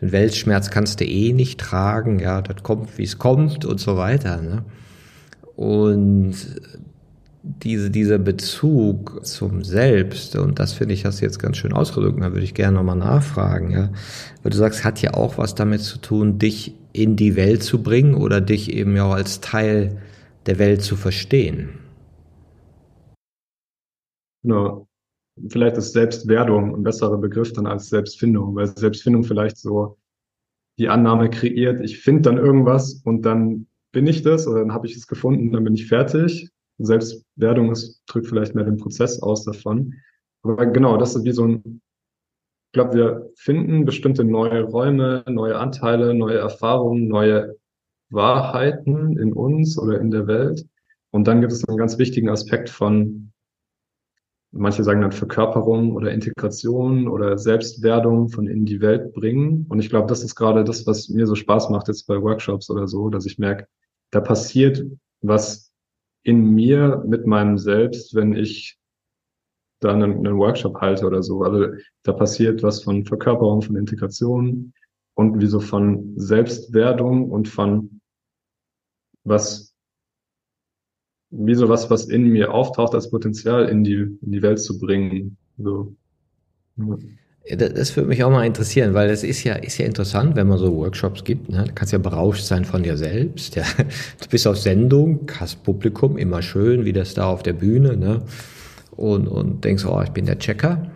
den 0.00 0.12
Weltschmerz 0.12 0.70
kannst 0.70 1.00
du 1.00 1.04
eh 1.04 1.32
nicht 1.32 1.58
tragen, 1.58 2.18
ja, 2.18 2.42
das 2.42 2.62
kommt, 2.62 2.98
wie 2.98 3.04
es 3.04 3.18
kommt 3.18 3.64
und 3.64 3.80
so 3.80 3.96
weiter. 3.96 4.42
Ne? 4.42 4.64
Und 5.56 6.34
diese, 7.42 7.90
dieser 7.90 8.18
Bezug 8.18 9.24
zum 9.24 9.64
Selbst, 9.64 10.36
und 10.36 10.58
das 10.58 10.72
finde 10.72 10.94
ich, 10.94 11.04
hast 11.04 11.20
du 11.20 11.24
jetzt 11.24 11.38
ganz 11.38 11.56
schön 11.56 11.72
ausgedrückt, 11.72 12.20
da 12.20 12.32
würde 12.32 12.44
ich 12.44 12.54
gerne 12.54 12.76
nochmal 12.76 12.96
nachfragen, 12.96 13.70
ja. 13.70 13.90
Weil 14.42 14.50
du 14.50 14.56
sagst, 14.56 14.84
hat 14.84 15.00
ja 15.02 15.14
auch 15.14 15.38
was 15.38 15.54
damit 15.54 15.80
zu 15.80 15.98
tun, 15.98 16.38
dich 16.38 16.74
in 16.92 17.16
die 17.16 17.36
Welt 17.36 17.62
zu 17.62 17.82
bringen 17.82 18.14
oder 18.14 18.40
dich 18.40 18.72
eben 18.72 18.94
ja 18.96 19.04
auch 19.04 19.14
als 19.14 19.40
Teil 19.40 20.00
der 20.46 20.58
Welt 20.58 20.82
zu 20.82 20.96
verstehen. 20.96 21.70
Genau 24.42 24.87
vielleicht 25.48 25.76
ist 25.76 25.92
Selbstwerdung 25.92 26.74
ein 26.74 26.82
besserer 26.82 27.18
Begriff 27.18 27.52
dann 27.52 27.66
als 27.66 27.88
Selbstfindung, 27.88 28.54
weil 28.54 28.66
Selbstfindung 28.66 29.24
vielleicht 29.24 29.58
so 29.58 29.98
die 30.78 30.88
Annahme 30.88 31.28
kreiert, 31.30 31.80
ich 31.80 32.00
finde 32.00 32.22
dann 32.22 32.38
irgendwas 32.38 33.00
und 33.04 33.22
dann 33.22 33.66
bin 33.92 34.06
ich 34.06 34.22
das 34.22 34.46
oder 34.46 34.60
dann 34.60 34.72
habe 34.72 34.86
ich 34.86 34.96
es 34.96 35.06
gefunden, 35.06 35.52
dann 35.52 35.64
bin 35.64 35.74
ich 35.74 35.88
fertig. 35.88 36.50
Selbstwerdung 36.78 37.72
ist, 37.72 38.02
drückt 38.06 38.28
vielleicht 38.28 38.54
mehr 38.54 38.64
den 38.64 38.76
Prozess 38.76 39.20
aus 39.20 39.44
davon. 39.44 39.94
Aber 40.42 40.66
genau, 40.66 40.96
das 40.96 41.16
ist 41.16 41.24
wie 41.24 41.32
so 41.32 41.44
ein, 41.44 41.80
ich 42.68 42.72
glaube, 42.72 42.94
wir 42.94 43.30
finden 43.34 43.84
bestimmte 43.84 44.24
neue 44.24 44.62
Räume, 44.62 45.24
neue 45.28 45.58
Anteile, 45.58 46.14
neue 46.14 46.38
Erfahrungen, 46.38 47.08
neue 47.08 47.56
Wahrheiten 48.10 49.18
in 49.18 49.32
uns 49.32 49.78
oder 49.78 50.00
in 50.00 50.10
der 50.10 50.26
Welt. 50.26 50.66
Und 51.10 51.26
dann 51.26 51.40
gibt 51.40 51.52
es 51.52 51.66
einen 51.66 51.78
ganz 51.78 51.98
wichtigen 51.98 52.28
Aspekt 52.28 52.70
von 52.70 53.27
manche 54.50 54.82
sagen 54.82 55.02
dann 55.02 55.12
Verkörperung 55.12 55.92
oder 55.92 56.12
Integration 56.12 57.08
oder 57.08 57.38
Selbstwerdung 57.38 58.30
von 58.30 58.46
in 58.46 58.64
die 58.64 58.80
Welt 58.80 59.12
bringen. 59.12 59.66
Und 59.68 59.80
ich 59.80 59.90
glaube, 59.90 60.06
das 60.06 60.22
ist 60.22 60.34
gerade 60.34 60.64
das, 60.64 60.86
was 60.86 61.08
mir 61.08 61.26
so 61.26 61.34
Spaß 61.34 61.70
macht 61.70 61.88
jetzt 61.88 62.06
bei 62.06 62.20
Workshops 62.20 62.70
oder 62.70 62.88
so, 62.88 63.10
dass 63.10 63.26
ich 63.26 63.38
merke, 63.38 63.66
da 64.10 64.20
passiert 64.20 64.84
was 65.20 65.72
in 66.22 66.54
mir 66.54 67.02
mit 67.06 67.26
meinem 67.26 67.58
Selbst, 67.58 68.14
wenn 68.14 68.34
ich 68.34 68.78
da 69.80 69.92
einen, 69.92 70.26
einen 70.26 70.38
Workshop 70.38 70.80
halte 70.80 71.06
oder 71.06 71.22
so. 71.22 71.42
Also 71.42 71.66
da 72.02 72.12
passiert 72.12 72.62
was 72.62 72.82
von 72.82 73.04
Verkörperung, 73.04 73.62
von 73.62 73.76
Integration 73.76 74.72
und 75.14 75.40
wie 75.40 75.46
so 75.46 75.60
von 75.60 76.14
Selbstwerdung 76.16 77.30
und 77.30 77.48
von 77.48 78.00
was 79.24 79.67
wie 81.30 81.54
so 81.54 81.68
was, 81.68 81.90
was 81.90 82.06
in 82.06 82.28
mir 82.28 82.52
auftaucht, 82.52 82.94
als 82.94 83.10
Potenzial 83.10 83.68
in 83.68 83.84
die, 83.84 83.94
in 83.94 84.32
die 84.32 84.42
Welt 84.42 84.60
zu 84.60 84.78
bringen. 84.78 85.36
So. 85.58 85.94
Ja. 86.76 86.96
Das 87.56 87.96
würde 87.96 88.08
mich 88.08 88.22
auch 88.24 88.30
mal 88.30 88.44
interessieren, 88.44 88.92
weil 88.92 89.08
das 89.08 89.24
ist 89.24 89.42
ja, 89.42 89.54
ist 89.54 89.78
ja 89.78 89.86
interessant, 89.86 90.36
wenn 90.36 90.48
man 90.48 90.58
so 90.58 90.76
Workshops 90.76 91.24
gibt. 91.24 91.48
Ne? 91.48 91.64
Du 91.66 91.72
kannst 91.74 91.94
ja 91.94 91.98
berauscht 91.98 92.44
sein 92.44 92.66
von 92.66 92.82
dir 92.82 92.98
selbst. 92.98 93.54
Ja. 93.56 93.64
Du 94.20 94.28
bist 94.28 94.46
auf 94.46 94.58
Sendung, 94.58 95.30
hast 95.40 95.62
Publikum, 95.62 96.18
immer 96.18 96.42
schön, 96.42 96.84
wie 96.84 96.92
das 96.92 97.14
da 97.14 97.26
auf 97.26 97.42
der 97.42 97.54
Bühne. 97.54 97.96
Ne? 97.96 98.22
Und, 98.96 99.28
und 99.28 99.64
denkst, 99.64 99.86
oh, 99.86 100.02
ich 100.02 100.10
bin 100.10 100.26
der 100.26 100.38
Checker. 100.38 100.90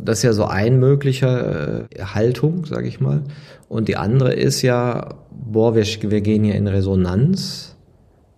Das 0.00 0.18
ist 0.18 0.22
ja 0.22 0.32
so 0.32 0.44
ein 0.44 0.78
möglicher 0.78 1.82
äh, 1.90 2.02
Haltung, 2.02 2.64
sage 2.64 2.86
ich 2.86 3.00
mal. 3.00 3.22
Und 3.68 3.88
die 3.88 3.96
andere 3.96 4.32
ist 4.32 4.62
ja, 4.62 5.16
boah, 5.30 5.74
wir, 5.74 5.84
wir 5.84 6.20
gehen 6.20 6.44
hier 6.44 6.54
in 6.54 6.68
Resonanz 6.68 7.71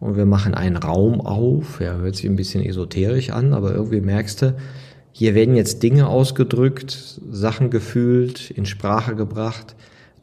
und 0.05 0.19
wir 0.19 0.27
machen 0.27 0.53
einen 0.53 0.77
Raum 0.77 1.23
auf. 1.23 1.81
Ja, 1.81 1.97
hört 1.97 2.17
sich 2.17 2.27
ein 2.27 2.37
bisschen 2.37 2.63
esoterisch 2.63 3.31
an, 3.31 3.55
aber 3.55 3.75
irgendwie 3.75 4.03
merkst 4.03 4.43
du, 4.43 4.55
hier 5.13 5.35
werden 5.35 5.57
jetzt 5.57 5.83
Dinge 5.83 6.09
ausgedrückt, 6.09 7.21
Sachen 7.31 7.71
gefühlt, 7.71 8.51
in 8.51 8.67
Sprache 8.67 9.15
gebracht, 9.15 9.75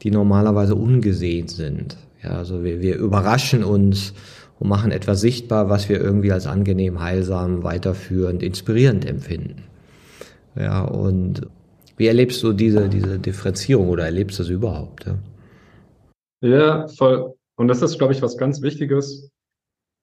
die 0.02 0.12
normalerweise 0.12 0.76
ungesehen 0.76 1.48
sind. 1.48 1.96
Ja, 2.22 2.30
also 2.30 2.62
wir, 2.62 2.80
wir 2.80 2.94
überraschen 2.94 3.64
uns 3.64 4.14
und 4.60 4.68
machen 4.68 4.92
etwas 4.92 5.20
sichtbar, 5.20 5.68
was 5.68 5.88
wir 5.88 6.00
irgendwie 6.00 6.30
als 6.30 6.46
angenehm, 6.46 7.00
heilsam, 7.00 7.64
weiterführend, 7.64 8.44
inspirierend 8.44 9.04
empfinden. 9.04 9.64
Ja, 10.54 10.84
und 10.84 11.48
wie 11.96 12.06
erlebst 12.06 12.40
du 12.44 12.52
diese, 12.52 12.88
diese 12.88 13.18
Differenzierung 13.18 13.88
oder 13.88 14.04
erlebst 14.04 14.38
du 14.38 14.44
das 14.44 14.50
überhaupt? 14.50 15.06
Ja, 15.06 16.48
ja 16.48 16.86
voll. 16.86 17.34
Und 17.56 17.66
das 17.66 17.82
ist, 17.82 17.98
glaube 17.98 18.12
ich, 18.12 18.22
was 18.22 18.38
ganz 18.38 18.62
Wichtiges, 18.62 19.31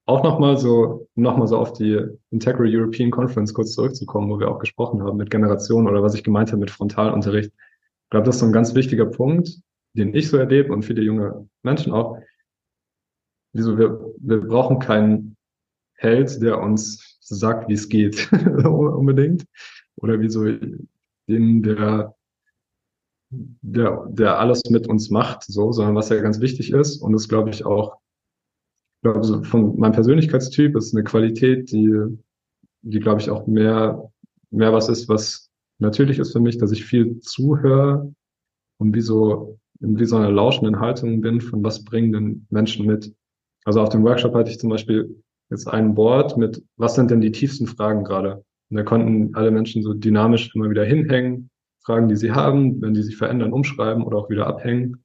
auch 0.09 0.23
nochmal 0.23 0.57
so, 0.57 1.07
nochmal 1.13 1.47
so 1.47 1.57
auf 1.57 1.73
die 1.73 2.03
Integral 2.31 2.67
European 2.67 3.11
Conference 3.11 3.53
kurz 3.53 3.73
zurückzukommen, 3.73 4.27
wo 4.31 4.39
wir 4.39 4.49
auch 4.49 4.57
gesprochen 4.57 5.03
haben 5.03 5.17
mit 5.17 5.29
Generationen 5.29 5.87
oder 5.87 6.01
was 6.01 6.15
ich 6.15 6.23
gemeint 6.23 6.49
habe 6.49 6.59
mit 6.59 6.71
Frontalunterricht. 6.71 7.51
Ich 7.51 8.09
glaube, 8.09 8.25
das 8.25 8.37
ist 8.37 8.39
so 8.39 8.47
ein 8.47 8.51
ganz 8.51 8.73
wichtiger 8.73 9.05
Punkt, 9.05 9.59
den 9.93 10.15
ich 10.15 10.29
so 10.29 10.37
erlebe 10.37 10.73
und 10.73 10.81
viele 10.81 11.03
junge 11.03 11.47
Menschen 11.61 11.93
auch. 11.93 12.17
Wieso 13.53 13.77
wir, 13.77 14.03
wir 14.17 14.41
brauchen 14.41 14.79
keinen 14.79 15.37
Held, 15.93 16.41
der 16.41 16.59
uns 16.59 17.19
sagt, 17.21 17.69
wie 17.69 17.73
es 17.73 17.87
geht, 17.87 18.31
unbedingt. 18.65 19.45
Oder 19.97 20.19
wieso 20.19 20.45
den, 21.27 21.61
der, 21.61 22.15
der, 23.29 24.07
der 24.09 24.39
alles 24.39 24.63
mit 24.71 24.87
uns 24.87 25.11
macht, 25.11 25.43
so, 25.43 25.71
sondern 25.71 25.93
was 25.93 26.09
ja 26.09 26.19
ganz 26.19 26.39
wichtig 26.39 26.71
ist 26.71 26.97
und 26.97 27.13
das 27.13 27.29
glaube 27.29 27.51
ich 27.51 27.63
auch 27.63 27.99
glaube, 29.01 29.23
so 29.23 29.43
von 29.43 29.77
meinem 29.79 29.93
Persönlichkeitstyp 29.93 30.75
ist 30.75 30.93
eine 30.93 31.03
Qualität, 31.03 31.71
die, 31.71 32.17
die 32.81 32.99
glaube 32.99 33.21
ich 33.21 33.29
auch 33.29 33.47
mehr, 33.47 34.11
mehr 34.51 34.73
was 34.73 34.89
ist, 34.89 35.07
was 35.09 35.49
natürlich 35.79 36.19
ist 36.19 36.33
für 36.33 36.39
mich, 36.39 36.57
dass 36.57 36.71
ich 36.71 36.85
viel 36.85 37.19
zuhöre 37.19 38.13
und 38.77 38.93
wie 38.93 39.01
so, 39.01 39.57
in 39.79 39.99
wie 39.99 40.05
so 40.05 40.17
einer 40.17 40.31
lauschenden 40.31 40.79
Haltung 40.79 41.21
bin, 41.21 41.41
von 41.41 41.63
was 41.63 41.83
bringen 41.83 42.11
denn 42.11 42.47
Menschen 42.49 42.85
mit. 42.85 43.13
Also 43.65 43.81
auf 43.81 43.89
dem 43.89 44.03
Workshop 44.03 44.33
hatte 44.33 44.51
ich 44.51 44.59
zum 44.59 44.69
Beispiel 44.69 45.21
jetzt 45.49 45.67
ein 45.67 45.95
Board 45.95 46.37
mit, 46.37 46.63
was 46.77 46.95
sind 46.95 47.11
denn 47.11 47.21
die 47.21 47.31
tiefsten 47.31 47.67
Fragen 47.67 48.03
gerade? 48.03 48.43
Und 48.69 48.77
da 48.77 48.83
konnten 48.83 49.33
alle 49.35 49.51
Menschen 49.51 49.81
so 49.81 49.93
dynamisch 49.93 50.53
immer 50.55 50.69
wieder 50.69 50.85
hinhängen, 50.85 51.49
Fragen, 51.83 52.07
die 52.07 52.15
sie 52.15 52.31
haben, 52.31 52.81
wenn 52.81 52.93
die 52.93 53.01
sich 53.01 53.17
verändern, 53.17 53.53
umschreiben 53.53 54.03
oder 54.03 54.17
auch 54.17 54.29
wieder 54.29 54.45
abhängen. 54.47 55.03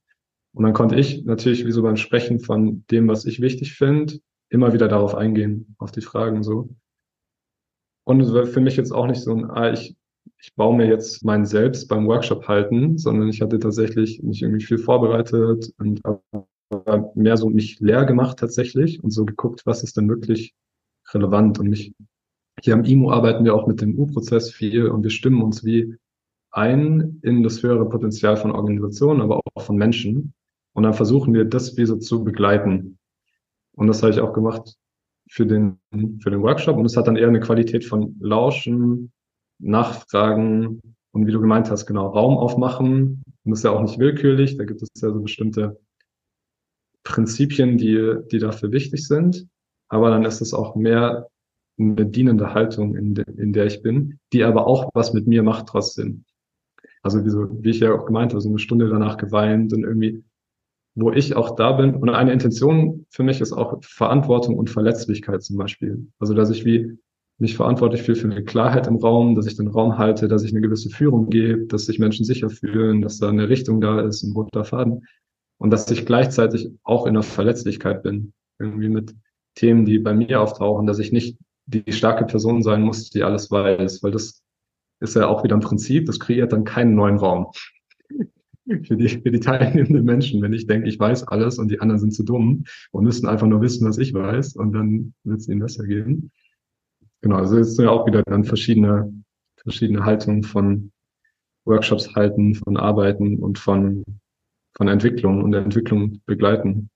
Und 0.55 0.63
dann 0.63 0.73
konnte 0.73 0.95
ich 0.95 1.25
natürlich, 1.25 1.65
wie 1.65 1.71
so 1.71 1.83
beim 1.83 1.97
Sprechen 1.97 2.39
von 2.39 2.85
dem, 2.89 3.09
was 3.09 3.25
ich 3.25 3.41
wichtig 3.41 3.73
finde, 3.73 4.19
immer 4.49 4.71
wieder 4.71 4.87
darauf 4.87 5.13
eingehen, 5.13 5.75
auf 5.79 5.91
die 5.91 6.01
Fragen 6.01 6.43
so. 6.43 6.69
Und 8.05 8.21
es 8.21 8.33
war 8.33 8.45
für 8.45 8.61
mich 8.61 8.77
jetzt 8.77 8.91
auch 8.91 9.05
nicht 9.05 9.21
so 9.21 9.35
ein, 9.35 9.49
ah, 9.49 9.73
ich, 9.73 9.97
ich 10.39 10.55
baue 10.55 10.77
mir 10.77 10.87
jetzt 10.87 11.25
mein 11.25 11.45
Selbst 11.45 11.89
beim 11.89 12.07
Workshop 12.07 12.47
halten, 12.47 12.97
sondern 12.97 13.27
ich 13.27 13.41
hatte 13.41 13.59
tatsächlich 13.59 14.23
mich 14.23 14.41
irgendwie 14.41 14.63
viel 14.63 14.77
vorbereitet 14.77 15.73
und 15.77 16.01
mehr 17.15 17.35
so 17.35 17.49
mich 17.49 17.79
leer 17.81 18.05
gemacht 18.05 18.39
tatsächlich 18.39 19.03
und 19.03 19.11
so 19.11 19.25
geguckt, 19.25 19.65
was 19.65 19.83
ist 19.83 19.97
denn 19.97 20.07
wirklich 20.07 20.55
relevant 21.13 21.59
und 21.59 21.67
mich, 21.67 21.93
hier 22.61 22.75
am 22.75 22.85
IMO 22.85 23.11
arbeiten 23.11 23.43
wir 23.43 23.55
auch 23.55 23.67
mit 23.67 23.81
dem 23.81 23.99
U-Prozess 23.99 24.51
viel 24.51 24.87
und 24.87 25.03
wir 25.03 25.09
stimmen 25.09 25.41
uns 25.41 25.65
wie 25.65 25.97
ein 26.51 27.19
in 27.23 27.43
das 27.43 27.61
höhere 27.61 27.89
Potenzial 27.89 28.37
von 28.37 28.51
Organisationen, 28.51 29.21
aber 29.21 29.41
auch 29.53 29.61
von 29.61 29.75
Menschen. 29.75 30.33
Und 30.75 30.83
dann 30.83 30.93
versuchen 30.93 31.33
wir, 31.33 31.45
das 31.45 31.67
so 31.67 31.95
zu 31.95 32.23
begleiten. 32.25 32.99
Und 33.75 33.87
das 33.87 34.03
habe 34.03 34.11
ich 34.11 34.19
auch 34.19 34.33
gemacht 34.33 34.75
für 35.29 35.45
den, 35.45 35.79
für 36.21 36.29
den 36.29 36.41
Workshop. 36.41 36.77
Und 36.77 36.85
es 36.85 36.97
hat 36.97 37.07
dann 37.07 37.15
eher 37.15 37.29
eine 37.29 37.39
Qualität 37.39 37.85
von 37.85 38.17
Lauschen, 38.19 39.13
Nachfragen 39.57 40.81
und 41.11 41.27
wie 41.27 41.31
du 41.31 41.39
gemeint 41.39 41.71
hast, 41.71 41.85
genau, 41.85 42.07
Raum 42.07 42.37
aufmachen. 42.37 43.23
Und 43.45 43.51
das 43.51 43.59
ist 43.59 43.63
ja 43.63 43.71
auch 43.71 43.81
nicht 43.81 43.99
willkürlich. 43.99 44.57
Da 44.57 44.65
gibt 44.65 44.81
es 44.81 44.89
ja 45.01 45.13
so 45.13 45.21
bestimmte 45.21 45.79
Prinzipien, 47.03 47.77
die, 47.77 48.17
die 48.29 48.39
dafür 48.39 48.73
wichtig 48.73 49.07
sind. 49.07 49.47
Aber 49.87 50.09
dann 50.09 50.25
ist 50.25 50.41
es 50.41 50.53
auch 50.53 50.75
mehr 50.75 51.29
eine 51.79 52.05
dienende 52.05 52.53
Haltung, 52.53 52.97
in, 52.97 53.15
de, 53.15 53.23
in 53.37 53.53
der 53.53 53.65
ich 53.65 53.81
bin, 53.81 54.19
die 54.33 54.43
aber 54.43 54.67
auch 54.67 54.89
was 54.93 55.13
mit 55.13 55.25
mir 55.25 55.41
macht 55.41 55.67
trotzdem. 55.67 56.25
Also 57.01 57.23
wie, 57.23 57.29
so, 57.29 57.63
wie 57.63 57.69
ich 57.69 57.79
ja 57.79 57.93
auch 57.93 58.05
gemeint 58.05 58.33
habe, 58.33 58.41
so 58.41 58.49
eine 58.49 58.59
Stunde 58.59 58.89
danach 58.89 59.15
geweint 59.15 59.71
und 59.71 59.83
irgendwie, 59.83 60.21
wo 60.95 61.11
ich 61.11 61.35
auch 61.35 61.55
da 61.55 61.73
bin. 61.73 61.95
Und 61.95 62.09
eine 62.09 62.31
Intention 62.31 63.05
für 63.09 63.23
mich 63.23 63.41
ist 63.41 63.53
auch 63.53 63.77
Verantwortung 63.83 64.57
und 64.57 64.69
Verletzlichkeit 64.69 65.43
zum 65.43 65.57
Beispiel. 65.57 66.07
Also 66.19 66.33
dass 66.33 66.49
ich 66.49 66.65
wie 66.65 66.97
mich 67.37 67.57
verantwortlich 67.57 68.01
fühle 68.01 68.17
für 68.17 68.31
eine 68.31 68.45
Klarheit 68.45 68.87
im 68.87 68.95
Raum, 68.95 69.35
dass 69.35 69.45
ich 69.45 69.57
den 69.57 69.67
Raum 69.67 69.97
halte, 69.97 70.29
dass 70.29 70.43
ich 70.43 70.51
eine 70.51 70.61
gewisse 70.61 70.89
Führung 70.89 71.29
gebe, 71.29 71.65
dass 71.65 71.85
sich 71.85 71.99
Menschen 71.99 72.23
sicher 72.23 72.49
fühlen, 72.49 73.01
dass 73.01 73.17
da 73.17 73.27
eine 73.27 73.49
Richtung 73.49 73.81
da 73.81 73.99
ist, 73.99 74.23
ein 74.23 74.31
roter 74.31 74.63
Faden. 74.63 75.05
Und 75.57 75.71
dass 75.71 75.91
ich 75.91 76.05
gleichzeitig 76.05 76.69
auch 76.83 77.05
in 77.05 77.13
der 77.13 77.23
Verletzlichkeit 77.23 78.03
bin. 78.03 78.31
Irgendwie 78.57 78.87
mit 78.87 79.13
Themen, 79.55 79.85
die 79.85 79.99
bei 79.99 80.13
mir 80.13 80.41
auftauchen, 80.41 80.87
dass 80.87 80.99
ich 80.99 81.11
nicht 81.11 81.37
die 81.65 81.91
starke 81.91 82.25
Person 82.25 82.63
sein 82.63 82.81
muss, 82.81 83.09
die 83.09 83.23
alles 83.23 83.51
weiß, 83.51 84.01
weil 84.01 84.11
das 84.11 84.41
ist 85.01 85.15
ja 85.15 85.27
auch 85.27 85.43
wieder 85.43 85.57
ein 85.57 85.61
Prinzip, 85.61 86.05
das 86.05 86.19
kreiert 86.19 86.53
dann 86.53 86.63
keinen 86.63 86.95
neuen 86.95 87.17
Raum 87.17 87.47
für 88.65 88.97
die, 88.97 89.09
für 89.09 89.31
die 89.31 89.39
teilnehmenden 89.39 90.03
Menschen. 90.03 90.41
Wenn 90.41 90.53
ich 90.53 90.67
denke, 90.67 90.87
ich 90.89 90.99
weiß 90.99 91.27
alles 91.27 91.59
und 91.59 91.69
die 91.69 91.79
anderen 91.79 91.99
sind 91.99 92.13
zu 92.13 92.23
dumm 92.23 92.65
und 92.91 93.03
müssen 93.03 93.27
einfach 93.27 93.47
nur 93.47 93.61
wissen, 93.61 93.87
was 93.87 93.97
ich 93.97 94.13
weiß 94.13 94.55
und 94.55 94.73
dann 94.73 95.13
wird 95.23 95.39
es 95.39 95.47
ihnen 95.47 95.59
besser 95.59 95.85
gehen. 95.85 96.31
Genau, 97.21 97.37
also 97.37 97.57
es 97.57 97.75
sind 97.75 97.85
ja 97.85 97.91
auch 97.91 98.05
wieder 98.05 98.23
dann 98.23 98.43
verschiedene, 98.43 99.11
verschiedene 99.57 100.03
Haltungen 100.05 100.43
von 100.43 100.91
Workshops 101.65 102.13
halten, 102.15 102.55
von 102.55 102.77
Arbeiten 102.77 103.39
und 103.39 103.57
von, 103.57 104.03
von 104.75 104.87
Entwicklung 104.87 105.43
und 105.43 105.53
Entwicklung 105.53 106.21
begleiten. 106.25 106.89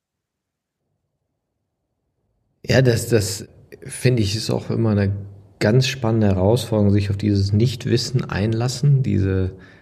Ja, 2.64 2.82
das, 2.82 3.10
das 3.10 3.48
finde 3.84 4.22
ich, 4.22 4.36
ist 4.36 4.52
auch 4.52 4.70
immer 4.70 4.92
eine 4.92 5.16
ganz 5.60 5.88
spannende 5.88 6.28
Herausforderung, 6.28 6.92
sich 6.92 7.10
auf 7.10 7.18
dieses 7.18 7.54
Nichtwissen 7.54 8.24
einlassen, 8.24 9.02
diese, 9.04 9.50
die, 9.50 9.79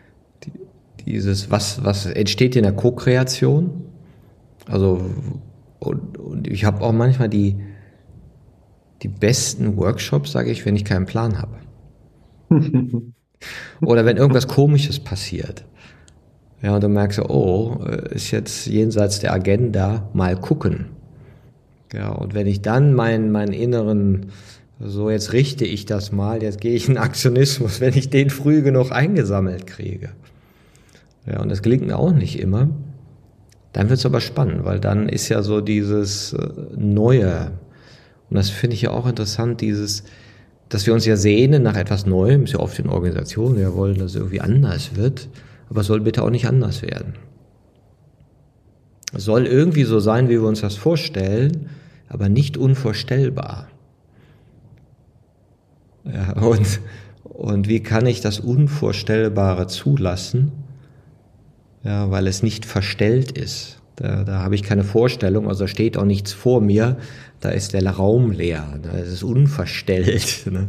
dieses, 1.07 1.49
was, 1.49 1.83
was 1.83 2.05
entsteht 2.05 2.55
in 2.55 2.63
der 2.63 2.73
Co-Kreation. 2.73 3.71
Also, 4.67 5.09
und, 5.79 6.17
und 6.17 6.47
ich 6.47 6.65
habe 6.65 6.81
auch 6.81 6.91
manchmal 6.91 7.29
die, 7.29 7.55
die 9.01 9.07
besten 9.07 9.77
Workshops, 9.77 10.31
sage 10.31 10.51
ich, 10.51 10.65
wenn 10.65 10.75
ich 10.75 10.85
keinen 10.85 11.05
Plan 11.05 11.39
habe. 11.39 11.57
Oder 13.81 14.05
wenn 14.05 14.17
irgendwas 14.17 14.47
Komisches 14.47 14.99
passiert. 14.99 15.65
Ja, 16.61 16.75
und 16.75 16.83
du 16.83 16.89
merkst, 16.89 17.19
oh, 17.19 17.83
ist 18.09 18.31
jetzt 18.31 18.65
jenseits 18.65 19.19
der 19.19 19.33
Agenda, 19.33 20.09
mal 20.13 20.35
gucken. 20.35 20.87
Ja, 21.93 22.09
und 22.09 22.33
wenn 22.33 22.47
ich 22.47 22.61
dann 22.61 22.93
meinen, 22.93 23.31
meinen 23.31 23.53
inneren, 23.53 24.31
so 24.79 25.09
jetzt 25.09 25.33
richte 25.33 25.65
ich 25.65 25.85
das 25.85 26.11
mal, 26.11 26.41
jetzt 26.41 26.59
gehe 26.59 26.73
ich 26.73 26.89
in 26.89 26.97
Aktionismus, 26.97 27.79
wenn 27.79 27.93
ich 27.93 28.09
den 28.09 28.29
früh 28.29 28.61
genug 28.61 28.91
eingesammelt 28.91 29.67
kriege. 29.67 30.09
Ja, 31.27 31.41
und 31.41 31.49
das 31.49 31.61
gelingt 31.61 31.85
mir 31.85 31.97
auch 31.97 32.13
nicht 32.13 32.39
immer. 32.39 32.69
Dann 33.73 33.89
wird 33.89 33.99
es 33.99 34.05
aber 34.05 34.21
spannend, 34.21 34.63
weil 34.65 34.79
dann 34.79 35.09
ist 35.09 35.29
ja 35.29 35.43
so 35.43 35.61
dieses 35.61 36.33
äh, 36.33 36.47
Neue. 36.75 37.51
Und 38.29 38.37
das 38.37 38.49
finde 38.49 38.75
ich 38.75 38.81
ja 38.83 38.91
auch 38.91 39.05
interessant, 39.05 39.61
dieses, 39.61 40.03
dass 40.69 40.85
wir 40.87 40.93
uns 40.93 41.05
ja 41.05 41.17
sehnen 41.17 41.63
nach 41.63 41.75
etwas 41.75 42.05
Neuem, 42.05 42.45
ist 42.45 42.53
ja 42.53 42.59
oft 42.59 42.79
in 42.79 42.89
Organisationen, 42.89 43.57
wir 43.57 43.75
wollen, 43.75 43.99
dass 43.99 44.11
es 44.11 44.15
irgendwie 44.15 44.41
anders 44.41 44.95
wird, 44.95 45.29
aber 45.69 45.81
es 45.81 45.87
soll 45.87 46.01
bitte 46.01 46.23
auch 46.23 46.29
nicht 46.29 46.47
anders 46.47 46.81
werden. 46.81 47.15
Es 49.13 49.23
soll 49.25 49.45
irgendwie 49.45 49.83
so 49.83 49.99
sein, 49.99 50.27
wie 50.27 50.41
wir 50.41 50.47
uns 50.47 50.61
das 50.61 50.75
vorstellen, 50.75 51.69
aber 52.09 52.29
nicht 52.29 52.57
unvorstellbar. 52.57 53.67
Ja, 56.05 56.33
und, 56.41 56.79
und 57.23 57.67
wie 57.67 57.81
kann 57.81 58.05
ich 58.05 58.21
das 58.21 58.39
Unvorstellbare 58.39 59.67
zulassen? 59.67 60.51
Ja, 61.83 62.11
weil 62.11 62.27
es 62.27 62.43
nicht 62.43 62.65
verstellt 62.65 63.31
ist. 63.31 63.81
Da, 63.95 64.23
da 64.23 64.39
habe 64.39 64.55
ich 64.55 64.63
keine 64.63 64.83
Vorstellung, 64.83 65.47
also 65.47 65.65
steht 65.67 65.97
auch 65.97 66.05
nichts 66.05 66.33
vor 66.33 66.61
mir, 66.61 66.97
da 67.39 67.49
ist 67.49 67.73
der 67.73 67.89
Raum 67.89 68.31
leer. 68.31 68.79
Da 68.83 68.91
ist 68.91 69.09
es 69.09 69.23
unverstellt. 69.23 70.45
Ne? 70.51 70.67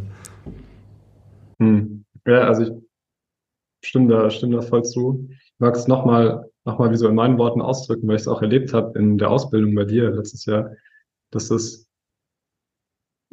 Hm. 1.61 2.05
Ja, 2.27 2.43
also 2.43 2.63
ich 2.63 3.89
stimme 3.89 4.09
da, 4.09 4.31
stimme 4.31 4.57
da 4.57 4.63
voll 4.63 4.85
zu. 4.85 5.29
Ich 5.31 5.55
mag 5.59 5.75
es 5.75 5.89
nochmal 5.89 6.49
nochmal 6.69 6.91
wie 6.91 6.97
so 6.97 7.09
in 7.09 7.15
meinen 7.15 7.39
Worten 7.39 7.63
ausdrücken, 7.63 8.07
weil 8.07 8.17
ich 8.17 8.23
es 8.23 8.29
auch 8.29 8.43
erlebt 8.43 8.73
habe 8.73 8.97
in 8.99 9.19
der 9.19 9.31
Ausbildung 9.31 9.75
bei 9.75 9.85
dir 9.85 10.11
letztes 10.11 10.45
Jahr, 10.45 10.77
dass 11.31 11.51
es 11.51 11.89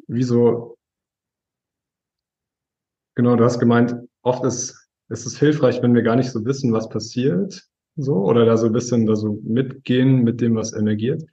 wie 0.07 0.23
so, 0.23 0.77
genau, 3.15 3.35
du 3.35 3.43
hast 3.43 3.59
gemeint, 3.59 3.95
oft 4.21 4.43
ist, 4.45 4.84
ist 5.09 5.25
es 5.25 5.37
hilfreich, 5.37 5.81
wenn 5.81 5.93
wir 5.93 6.01
gar 6.01 6.15
nicht 6.15 6.31
so 6.31 6.43
wissen, 6.45 6.73
was 6.73 6.89
passiert, 6.89 7.63
so, 7.95 8.15
oder 8.15 8.45
da 8.45 8.57
so 8.57 8.67
ein 8.67 8.73
bisschen 8.73 9.05
da 9.05 9.15
so 9.15 9.39
mitgehen 9.43 10.23
mit 10.23 10.41
dem, 10.41 10.55
was 10.55 10.73
emergiert. 10.73 11.23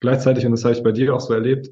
Gleichzeitig, 0.00 0.46
und 0.46 0.52
das 0.52 0.64
habe 0.64 0.74
ich 0.74 0.82
bei 0.82 0.92
dir 0.92 1.14
auch 1.14 1.20
so 1.20 1.34
erlebt, 1.34 1.70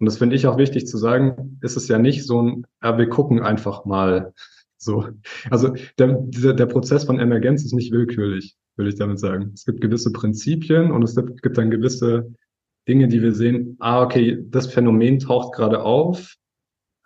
und 0.00 0.06
das 0.06 0.18
finde 0.18 0.36
ich 0.36 0.46
auch 0.46 0.58
wichtig 0.58 0.86
zu 0.86 0.96
sagen, 0.96 1.58
ist 1.60 1.76
es 1.76 1.88
ja 1.88 1.98
nicht 1.98 2.24
so 2.24 2.42
ein, 2.42 2.66
ja, 2.82 2.96
wir 2.98 3.08
gucken 3.08 3.40
einfach 3.40 3.84
mal, 3.84 4.32
so. 4.76 5.08
Also 5.50 5.74
der, 5.98 6.20
dieser, 6.20 6.54
der 6.54 6.66
Prozess 6.66 7.04
von 7.04 7.18
Emergenz 7.18 7.64
ist 7.64 7.72
nicht 7.72 7.90
willkürlich 7.90 8.56
würde 8.78 8.90
ich 8.90 8.96
damit 8.96 9.18
sagen. 9.18 9.50
Es 9.54 9.66
gibt 9.66 9.80
gewisse 9.80 10.12
Prinzipien 10.12 10.90
und 10.90 11.02
es 11.02 11.16
gibt 11.16 11.58
dann 11.58 11.70
gewisse 11.70 12.32
Dinge, 12.86 13.08
die 13.08 13.20
wir 13.20 13.34
sehen, 13.34 13.76
ah, 13.80 14.02
okay, 14.02 14.42
das 14.48 14.68
Phänomen 14.68 15.18
taucht 15.18 15.54
gerade 15.54 15.82
auf. 15.82 16.36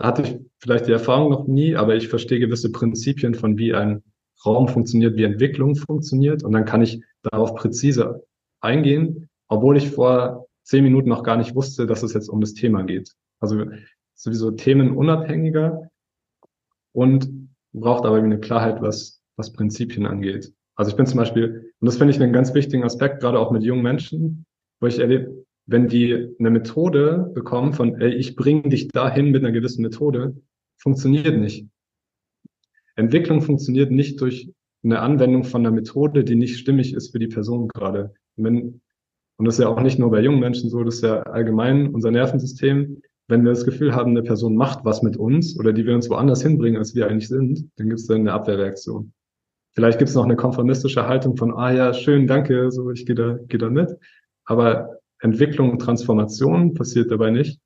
Hatte 0.03 0.22
ich 0.22 0.38
vielleicht 0.59 0.88
die 0.88 0.92
Erfahrung 0.92 1.30
noch 1.30 1.46
nie, 1.46 1.76
aber 1.76 1.94
ich 1.94 2.09
verstehe 2.09 2.40
gewisse 2.40 2.72
Prinzipien 2.72 3.34
von 3.34 3.57
wie 3.57 3.72
ein 3.72 4.03
Raum 4.44 4.66
funktioniert, 4.66 5.16
wie 5.16 5.24
Entwicklung 5.24 5.76
funktioniert 5.76 6.42
und 6.42 6.53
dann 6.53 6.64
kann 6.64 6.82
ich 6.82 7.00
darauf 7.22 7.55
präzise 7.55 8.24
eingehen, 8.61 9.28
obwohl 9.48 9.76
ich 9.76 9.90
vor 9.90 10.46
zehn 10.64 10.82
Minuten 10.82 11.09
noch 11.09 11.22
gar 11.22 11.36
nicht 11.36 11.55
wusste, 11.55 11.86
dass 11.86 12.03
es 12.03 12.14
jetzt 12.14 12.28
um 12.28 12.40
das 12.40 12.55
Thema 12.55 12.82
geht. 12.82 13.12
Also 13.38 13.64
sowieso 14.14 14.50
themenunabhängiger 14.50 15.88
und 16.92 17.50
braucht 17.72 18.05
aber 18.05 18.16
eine 18.16 18.40
Klarheit, 18.40 18.82
was, 18.82 19.22
was 19.36 19.53
Prinzipien 19.53 20.07
angeht. 20.07 20.53
Also 20.74 20.90
ich 20.90 20.96
bin 20.96 21.07
zum 21.07 21.18
Beispiel, 21.18 21.72
und 21.80 21.86
das 21.86 21.96
finde 21.96 22.12
ich 22.12 22.20
einen 22.20 22.32
ganz 22.32 22.55
wichtigen 22.55 22.84
Aspekt, 22.84 23.20
gerade 23.20 23.38
auch 23.38 23.50
mit 23.50 23.62
jungen 23.62 23.82
Menschen, 23.82 24.46
wo 24.80 24.86
ich 24.86 24.98
erlebe, 24.98 25.44
wenn 25.73 25.89
die 25.89 26.35
eine 26.39 26.51
Methode 26.51 27.31
bekommen 27.35 27.73
von, 27.73 28.01
ey, 28.01 28.14
ich 28.14 28.37
bringe 28.37 28.68
dich 28.68 28.89
dahin 28.89 29.31
mit 29.31 29.43
einer 29.43 29.53
gewissen 29.53 29.83
Methode, 29.83 30.37
funktioniert 30.77 31.39
nicht. 31.39 31.66
Entwicklung 32.95 33.41
funktioniert 33.41 33.91
nicht 33.91 34.20
durch 34.20 34.53
eine 34.85 35.01
Anwendung 35.01 35.45
von 35.45 35.62
einer 35.62 35.75
Methode, 35.75 36.25
die 36.25 36.35
nicht 36.35 36.59
stimmig 36.59 36.93
ist 36.93 37.12
für 37.12 37.18
die 37.18 37.29
Person 37.29 37.68
gerade. 37.68 38.12
Und, 38.37 38.45
wenn, 38.45 38.81
und 39.37 39.47
das 39.47 39.55
ist 39.55 39.62
ja 39.62 39.68
auch 39.68 39.81
nicht 39.81 39.99
nur 39.99 40.11
bei 40.11 40.20
jungen 40.20 40.41
Menschen 40.41 40.68
so, 40.68 40.85
das 40.85 40.97
ist 40.97 41.03
ja 41.03 41.23
allgemein 41.23 41.89
unser 41.89 42.11
Nervensystem. 42.11 43.01
Wenn 43.29 43.45
wir 43.45 43.51
das 43.51 43.64
Gefühl 43.64 43.95
haben, 43.95 44.11
eine 44.11 44.23
Person 44.23 44.57
macht 44.57 44.85
was 44.85 45.03
mit 45.03 45.16
uns 45.16 45.59
oder 45.59 45.73
die 45.73 45.87
wir 45.87 45.95
uns 45.95 46.11
woanders 46.11 46.43
hinbringen, 46.43 46.77
als 46.77 46.95
wir 46.95 47.09
eigentlich 47.09 47.29
sind, 47.29 47.70
dann 47.77 47.89
gibt 47.89 48.01
es 48.01 48.07
dann 48.07 48.20
eine 48.20 48.33
Abwehrreaktion. 48.33 49.12
Vielleicht 49.70 49.99
gibt 49.99 50.11
es 50.11 50.14
noch 50.16 50.25
eine 50.25 50.37
konformistische 50.37 51.09
Haltung 51.09 51.37
von, 51.37 51.55
ah 51.55 51.73
ja, 51.73 51.95
schön, 51.95 52.27
danke, 52.27 52.70
so 52.70 52.91
ich 52.91 53.07
gehe 53.07 53.14
da, 53.14 53.39
geh 53.49 53.57
da 53.57 53.70
mit. 53.70 53.97
Aber 54.45 54.99
Entwicklung 55.23 55.70
und 55.70 55.79
Transformation 55.79 56.75
passiert 56.75 57.11
dabei 57.11 57.31
nicht. 57.31 57.61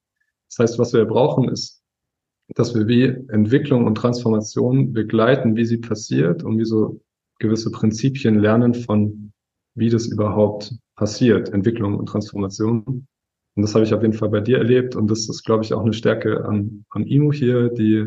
Das 0.49 0.59
heißt, 0.59 0.79
was 0.79 0.93
wir 0.93 1.05
brauchen, 1.07 1.49
ist, 1.49 1.83
dass 2.55 2.75
wir 2.75 2.87
wie 2.87 3.05
Entwicklung 3.05 3.87
und 3.87 3.97
Transformation 3.97 4.93
begleiten, 4.93 5.57
wie 5.57 5.65
sie 5.65 5.79
passiert 5.79 6.45
und 6.45 6.59
wie 6.59 6.65
so 6.65 7.01
gewisse 7.39 7.71
Prinzipien 7.71 8.39
lernen 8.39 8.75
von, 8.75 9.33
wie 9.75 9.91
das 9.91 10.07
überhaupt 10.07 10.75
passiert, 10.97 11.49
Entwicklung 11.49 11.97
und 11.97 12.07
Transformation. 12.07 12.85
Und 12.85 13.63
das 13.63 13.75
habe 13.75 13.85
ich 13.85 13.95
auf 13.95 14.03
jeden 14.03 14.15
Fall 14.15 14.29
bei 14.29 14.41
dir 14.41 14.59
erlebt 14.59 14.95
und 14.95 15.11
das 15.11 15.29
ist, 15.29 15.45
glaube 15.45 15.65
ich, 15.65 15.73
auch 15.73 15.83
eine 15.83 15.95
Stärke 15.95 16.45
an, 16.45 16.85
an 16.91 17.07
IMU 17.07 17.33
hier, 17.33 17.71
die 17.71 18.07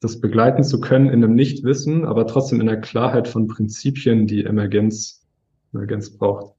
das 0.00 0.20
begleiten 0.20 0.62
zu 0.62 0.80
können 0.80 1.06
in 1.08 1.24
einem 1.24 1.34
Nichtwissen, 1.34 2.04
aber 2.04 2.26
trotzdem 2.26 2.60
in 2.60 2.66
der 2.66 2.80
Klarheit 2.80 3.26
von 3.26 3.48
Prinzipien, 3.48 4.26
die 4.26 4.44
Emergenz, 4.44 5.26
Emergenz 5.72 6.10
braucht. 6.10 6.55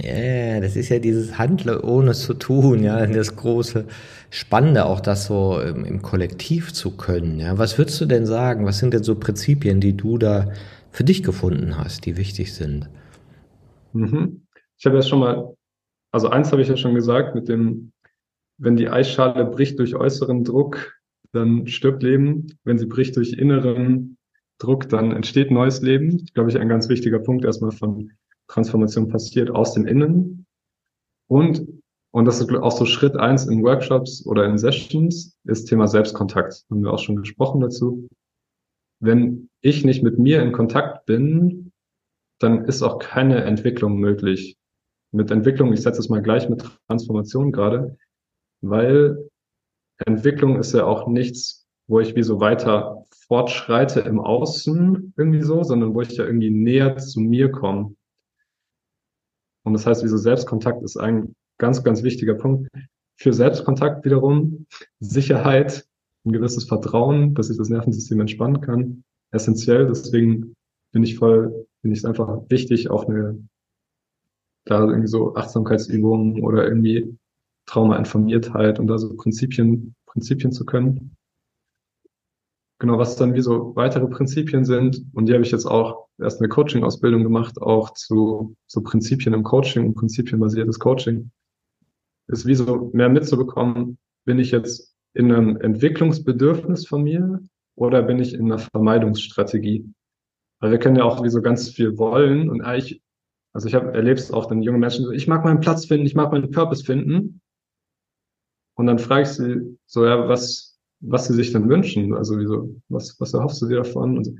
Ja, 0.00 0.10
yeah, 0.10 0.60
das 0.60 0.74
ist 0.74 0.88
ja 0.88 0.98
dieses 0.98 1.38
Handeln 1.38 1.78
ohne 1.80 2.12
zu 2.12 2.32
tun, 2.32 2.82
ja, 2.82 3.06
das 3.06 3.36
große 3.36 3.86
Spannende, 4.30 4.86
auch 4.86 5.00
das 5.00 5.26
so 5.26 5.60
im, 5.60 5.84
im, 5.84 6.00
Kollektiv 6.00 6.72
zu 6.72 6.96
können. 6.96 7.38
Ja, 7.38 7.58
was 7.58 7.76
würdest 7.76 8.00
du 8.00 8.06
denn 8.06 8.24
sagen? 8.24 8.64
Was 8.64 8.78
sind 8.78 8.94
denn 8.94 9.02
so 9.02 9.14
Prinzipien, 9.16 9.80
die 9.80 9.94
du 9.94 10.16
da 10.16 10.50
für 10.90 11.04
dich 11.04 11.22
gefunden 11.22 11.76
hast, 11.76 12.06
die 12.06 12.16
wichtig 12.16 12.54
sind? 12.54 12.88
Mhm. 13.92 14.46
Ich 14.78 14.86
habe 14.86 14.96
ja 14.96 15.02
schon 15.02 15.20
mal, 15.20 15.54
also 16.10 16.28
eins 16.28 16.52
habe 16.52 16.62
ich 16.62 16.68
ja 16.68 16.76
schon 16.78 16.94
gesagt, 16.94 17.34
mit 17.34 17.48
dem, 17.48 17.92
wenn 18.56 18.76
die 18.76 18.88
Eisschale 18.88 19.44
bricht 19.44 19.78
durch 19.78 19.94
äußeren 19.94 20.42
Druck, 20.42 20.94
dann 21.32 21.66
stirbt 21.66 22.02
Leben. 22.02 22.58
Wenn 22.64 22.78
sie 22.78 22.86
bricht 22.86 23.16
durch 23.16 23.34
inneren 23.34 24.16
Druck, 24.58 24.88
dann 24.88 25.12
entsteht 25.12 25.50
neues 25.50 25.82
Leben. 25.82 26.24
Glaube 26.32 26.50
ich, 26.50 26.58
ein 26.58 26.68
ganz 26.68 26.88
wichtiger 26.88 27.18
Punkt 27.18 27.44
erstmal 27.44 27.72
von 27.72 28.12
Transformation 28.52 29.08
passiert 29.08 29.50
aus 29.50 29.72
dem 29.74 29.86
Innen. 29.86 30.46
Und, 31.28 31.66
und 32.12 32.24
das 32.26 32.40
ist 32.40 32.50
auch 32.50 32.72
so 32.72 32.84
Schritt 32.84 33.16
eins 33.16 33.46
in 33.46 33.62
Workshops 33.62 34.26
oder 34.26 34.44
in 34.44 34.58
Sessions, 34.58 35.38
ist 35.44 35.64
Thema 35.64 35.88
Selbstkontakt. 35.88 36.64
Haben 36.70 36.82
wir 36.82 36.92
auch 36.92 36.98
schon 36.98 37.16
gesprochen 37.16 37.60
dazu. 37.60 38.08
Wenn 39.00 39.48
ich 39.62 39.84
nicht 39.84 40.02
mit 40.02 40.18
mir 40.18 40.42
in 40.42 40.52
Kontakt 40.52 41.06
bin, 41.06 41.72
dann 42.38 42.66
ist 42.66 42.82
auch 42.82 42.98
keine 42.98 43.44
Entwicklung 43.44 43.96
möglich. 43.98 44.56
Mit 45.12 45.30
Entwicklung, 45.30 45.72
ich 45.72 45.82
setze 45.82 46.00
es 46.00 46.08
mal 46.08 46.22
gleich 46.22 46.48
mit 46.48 46.64
Transformation 46.86 47.52
gerade, 47.52 47.96
weil 48.60 49.28
Entwicklung 50.06 50.58
ist 50.58 50.72
ja 50.72 50.84
auch 50.84 51.06
nichts, 51.06 51.66
wo 51.86 52.00
ich 52.00 52.14
wie 52.16 52.22
so 52.22 52.40
weiter 52.40 53.04
fortschreite 53.26 54.00
im 54.00 54.20
Außen 54.20 55.14
irgendwie 55.16 55.42
so, 55.42 55.62
sondern 55.62 55.94
wo 55.94 56.00
ich 56.00 56.16
ja 56.16 56.24
irgendwie 56.24 56.50
näher 56.50 56.96
zu 56.96 57.20
mir 57.20 57.50
komme. 57.50 57.94
Und 59.64 59.72
das 59.74 59.86
heißt, 59.86 60.02
wie 60.02 60.08
so 60.08 60.16
Selbstkontakt 60.16 60.82
ist 60.82 60.96
ein 60.96 61.34
ganz, 61.58 61.84
ganz 61.84 62.02
wichtiger 62.02 62.34
Punkt. 62.34 62.68
Für 63.16 63.32
Selbstkontakt 63.32 64.04
wiederum 64.04 64.66
Sicherheit, 65.00 65.86
ein 66.24 66.32
gewisses 66.32 66.64
Vertrauen, 66.64 67.34
dass 67.34 67.50
ich 67.50 67.56
das 67.56 67.68
Nervensystem 67.68 68.20
entspannen 68.20 68.60
kann, 68.60 69.04
essentiell. 69.30 69.86
Deswegen 69.86 70.54
bin 70.92 71.02
ich 71.02 71.16
voll, 71.16 71.66
finde 71.80 71.94
ich 71.94 72.00
es 72.00 72.04
einfach 72.04 72.42
wichtig, 72.48 72.90
auch 72.90 73.08
eine, 73.08 73.42
da 74.64 74.84
irgendwie 74.84 75.08
so 75.08 75.34
Achtsamkeitsübungen 75.34 76.42
oder 76.42 76.64
irgendwie 76.66 77.16
Traumainformiertheit 77.66 78.78
und 78.78 78.86
da 78.86 78.98
so 78.98 79.14
Prinzipien, 79.16 79.94
Prinzipien 80.06 80.52
zu 80.52 80.64
können. 80.64 81.16
Genau, 82.82 82.98
was 82.98 83.14
dann 83.14 83.34
wie 83.34 83.42
so 83.42 83.76
weitere 83.76 84.08
Prinzipien 84.08 84.64
sind, 84.64 85.04
und 85.12 85.26
die 85.26 85.34
habe 85.34 85.44
ich 85.44 85.52
jetzt 85.52 85.66
auch 85.66 86.08
erst 86.18 86.40
eine 86.40 86.48
Coaching-Ausbildung 86.48 87.22
gemacht, 87.22 87.62
auch 87.62 87.94
zu 87.94 88.56
so 88.66 88.82
Prinzipien 88.82 89.34
im 89.34 89.44
Coaching 89.44 89.86
und 89.86 89.94
prinzipienbasiertes 89.94 90.80
Coaching, 90.80 91.30
ist 92.26 92.44
wie 92.44 92.56
so 92.56 92.90
mehr 92.92 93.08
mitzubekommen, 93.08 93.98
bin 94.24 94.40
ich 94.40 94.50
jetzt 94.50 94.96
in 95.14 95.30
einem 95.30 95.60
Entwicklungsbedürfnis 95.60 96.88
von 96.88 97.04
mir 97.04 97.40
oder 97.76 98.02
bin 98.02 98.18
ich 98.18 98.34
in 98.34 98.46
einer 98.46 98.58
Vermeidungsstrategie? 98.58 99.88
Weil 100.58 100.72
wir 100.72 100.80
können 100.80 100.96
ja 100.96 101.04
auch 101.04 101.22
wie 101.22 101.30
so 101.30 101.40
ganz 101.40 101.70
viel 101.70 101.96
wollen 101.98 102.50
und 102.50 102.62
eigentlich, 102.62 103.00
also 103.52 103.68
ich 103.68 103.76
habe 103.76 103.94
erlebt 103.94 104.18
es 104.18 104.32
auch 104.32 104.46
dann 104.46 104.60
junge 104.60 104.78
Menschen, 104.78 105.12
ich 105.12 105.28
mag 105.28 105.44
meinen 105.44 105.60
Platz 105.60 105.86
finden, 105.86 106.06
ich 106.06 106.16
mag 106.16 106.32
meinen 106.32 106.50
Purpose 106.50 106.82
finden. 106.82 107.42
Und 108.74 108.86
dann 108.86 108.98
frage 108.98 109.22
ich 109.22 109.28
sie 109.28 109.78
so, 109.86 110.04
ja, 110.04 110.28
was, 110.28 110.71
was 111.02 111.26
sie 111.26 111.34
sich 111.34 111.52
denn 111.52 111.68
wünschen. 111.68 112.14
Also 112.14 112.38
wieso, 112.38 112.74
was, 112.88 113.16
was 113.20 113.34
erhoffst 113.34 113.60
du 113.60 113.68
dir 113.68 113.78
davon? 113.78 114.16
Und 114.16 114.24
so, 114.24 114.32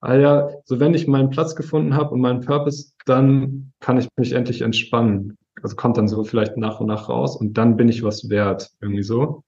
ah 0.00 0.16
ja, 0.16 0.48
so 0.64 0.80
wenn 0.80 0.94
ich 0.94 1.06
meinen 1.06 1.30
Platz 1.30 1.54
gefunden 1.54 1.94
habe 1.94 2.10
und 2.10 2.20
meinen 2.20 2.40
Purpose, 2.40 2.92
dann 3.04 3.72
kann 3.80 3.98
ich 3.98 4.08
mich 4.16 4.32
endlich 4.32 4.62
entspannen. 4.62 5.36
Also 5.62 5.76
kommt 5.76 5.96
dann 5.96 6.08
so 6.08 6.24
vielleicht 6.24 6.56
nach 6.56 6.80
und 6.80 6.88
nach 6.88 7.08
raus 7.08 7.36
und 7.36 7.56
dann 7.56 7.76
bin 7.76 7.88
ich 7.88 8.02
was 8.02 8.28
wert, 8.28 8.70
irgendwie 8.80 9.02
so. 9.02 9.42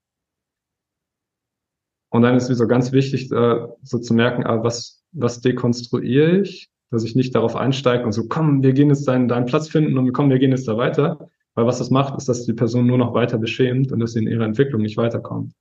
Und 2.10 2.22
dann 2.22 2.36
ist 2.36 2.48
es 2.48 2.56
so 2.56 2.66
ganz 2.66 2.92
wichtig, 2.92 3.28
so 3.28 3.98
zu 3.98 4.14
merken, 4.14 4.44
ah, 4.44 4.62
was, 4.62 5.04
was 5.12 5.40
dekonstruiere 5.42 6.40
ich, 6.40 6.70
dass 6.90 7.04
ich 7.04 7.14
nicht 7.14 7.34
darauf 7.34 7.54
einsteige 7.54 8.04
und 8.04 8.12
so, 8.12 8.28
komm, 8.28 8.62
wir 8.62 8.72
gehen 8.72 8.88
jetzt 8.88 9.06
deinen, 9.06 9.28
deinen 9.28 9.44
Platz 9.44 9.68
finden 9.68 9.98
und 9.98 10.10
komm, 10.14 10.30
wir 10.30 10.38
gehen 10.38 10.52
jetzt 10.52 10.66
da 10.68 10.78
weiter. 10.78 11.28
Weil 11.54 11.66
was 11.66 11.78
das 11.78 11.90
macht, 11.90 12.16
ist, 12.16 12.28
dass 12.28 12.46
die 12.46 12.52
Person 12.52 12.86
nur 12.86 12.98
noch 12.98 13.14
weiter 13.14 13.36
beschämt 13.36 13.92
und 13.92 14.00
dass 14.00 14.12
sie 14.12 14.20
in 14.20 14.28
ihrer 14.28 14.44
Entwicklung 14.44 14.80
nicht 14.80 14.96
weiterkommt. 14.96 15.52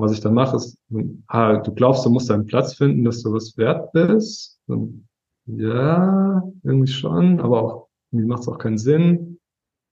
Und 0.00 0.06
was 0.06 0.12
ich 0.12 0.20
dann 0.20 0.32
mache, 0.32 0.56
ist, 0.56 0.78
ah, 1.26 1.58
du 1.58 1.74
glaubst, 1.74 2.06
du 2.06 2.10
musst 2.10 2.30
deinen 2.30 2.46
Platz 2.46 2.74
finden, 2.74 3.04
dass 3.04 3.22
du 3.22 3.34
was 3.34 3.58
wert 3.58 3.92
bist. 3.92 4.58
Und 4.66 5.06
ja, 5.44 6.42
irgendwie 6.62 6.90
schon, 6.90 7.38
aber 7.38 7.62
auch, 7.62 7.88
irgendwie 8.10 8.26
macht 8.26 8.40
es 8.40 8.48
auch 8.48 8.56
keinen 8.56 8.78
Sinn. 8.78 9.38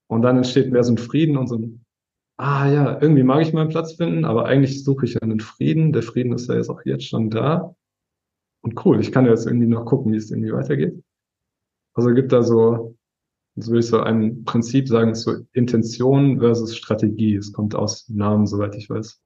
Und 0.07 0.23
dann 0.23 0.37
entsteht 0.37 0.71
mehr 0.71 0.83
so 0.83 0.93
ein 0.93 0.97
Frieden 0.97 1.37
und 1.37 1.45
so 1.45 1.57
ein, 1.57 1.85
ah 2.37 2.67
ja, 2.67 2.99
irgendwie 2.99 3.21
mag 3.21 3.43
ich 3.43 3.53
meinen 3.53 3.69
Platz 3.69 3.93
finden, 3.93 4.25
aber 4.25 4.45
eigentlich 4.45 4.83
suche 4.83 5.05
ich 5.05 5.21
einen 5.21 5.41
Frieden. 5.41 5.93
Der 5.93 6.01
Frieden 6.01 6.33
ist 6.33 6.49
ja 6.49 6.55
jetzt 6.55 6.71
auch 6.71 6.83
jetzt 6.85 7.05
schon 7.05 7.29
da. 7.29 7.75
Und 8.61 8.83
cool, 8.83 8.99
ich 8.99 9.11
kann 9.11 9.27
jetzt 9.27 9.45
irgendwie 9.45 9.67
noch 9.67 9.85
gucken, 9.85 10.11
wie 10.11 10.17
es 10.17 10.31
irgendwie 10.31 10.53
weitergeht. 10.53 11.03
Also 11.93 12.15
gibt 12.15 12.31
da 12.31 12.41
so, 12.41 12.97
so 13.57 13.71
würde 13.71 13.81
ich 13.81 13.87
so 13.87 13.99
ein 13.99 14.43
Prinzip 14.43 14.87
sagen, 14.87 15.13
so 15.13 15.35
Intention 15.53 16.39
versus 16.39 16.75
Strategie. 16.75 17.35
Es 17.35 17.53
kommt 17.53 17.75
aus 17.75 18.09
Namen, 18.09 18.47
soweit 18.47 18.73
ich 18.73 18.89
weiß. 18.89 19.21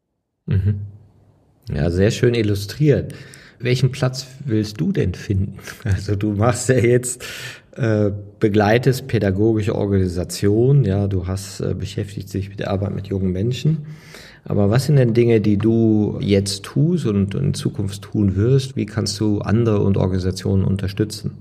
Mhm. 0.46 0.82
Ja, 1.74 1.90
sehr 1.90 2.12
schön 2.12 2.34
illustriert. 2.34 3.14
Welchen 3.60 3.92
Platz 3.92 4.28
willst 4.46 4.80
du 4.82 4.92
denn 4.92 5.14
finden? 5.14 5.60
Also 5.86 6.16
du 6.16 6.34
machst 6.34 6.70
ja 6.70 6.76
jetzt 6.76 7.24
äh, 7.76 8.12
begleitest 8.40 9.08
pädagogische 9.08 9.76
Organisation, 9.76 10.84
ja, 10.84 11.08
du 11.08 11.28
hast 11.28 11.62
äh, 11.62 11.74
beschäftigt 11.74 12.34
dich 12.34 12.50
mit 12.50 12.60
der 12.60 12.72
Arbeit 12.72 12.94
mit 12.94 13.08
jungen 13.08 13.32
Menschen. 13.32 13.86
Aber 14.46 14.70
was 14.70 14.86
sind 14.86 14.98
denn 14.98 15.14
Dinge, 15.14 15.40
die 15.40 15.58
du 15.58 16.18
jetzt 16.20 16.64
tust 16.64 17.06
und 17.06 17.34
in 17.34 17.54
Zukunft 17.54 18.02
tun 18.02 18.36
wirst? 18.36 18.76
Wie 18.76 18.86
kannst 18.86 19.20
du 19.22 19.40
andere 19.40 19.80
und 19.82 19.98
Organisationen 19.98 20.66
unterstützen? 20.66 21.38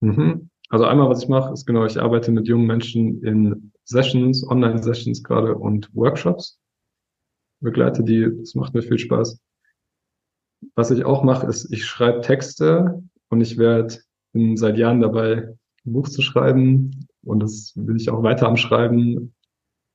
Mhm. 0.00 0.48
Also 0.70 0.86
einmal, 0.86 1.10
was 1.10 1.22
ich 1.22 1.28
mache, 1.28 1.52
ist 1.52 1.66
genau, 1.66 1.84
ich 1.84 2.00
arbeite 2.00 2.32
mit 2.32 2.48
jungen 2.48 2.66
Menschen 2.66 3.22
in 3.22 3.72
Sessions, 3.84 4.48
Online-Sessions 4.48 5.22
gerade 5.22 5.54
und 5.54 5.90
Workshops. 5.94 6.58
Begleite 7.62 8.02
die, 8.02 8.28
das 8.38 8.54
macht 8.54 8.74
mir 8.74 8.82
viel 8.82 8.98
Spaß. 8.98 9.40
Was 10.74 10.90
ich 10.90 11.04
auch 11.04 11.22
mache, 11.22 11.46
ist, 11.46 11.72
ich 11.72 11.84
schreibe 11.84 12.20
Texte 12.20 13.02
und 13.28 13.40
ich 13.40 13.58
werde 13.58 13.98
bin 14.32 14.56
seit 14.56 14.78
Jahren 14.78 15.00
dabei, 15.00 15.54
ein 15.84 15.92
Buch 15.92 16.08
zu 16.08 16.22
schreiben 16.22 17.06
und 17.24 17.40
das 17.40 17.72
will 17.76 17.96
ich 17.96 18.10
auch 18.10 18.22
weiter 18.22 18.48
am 18.48 18.56
Schreiben. 18.56 19.34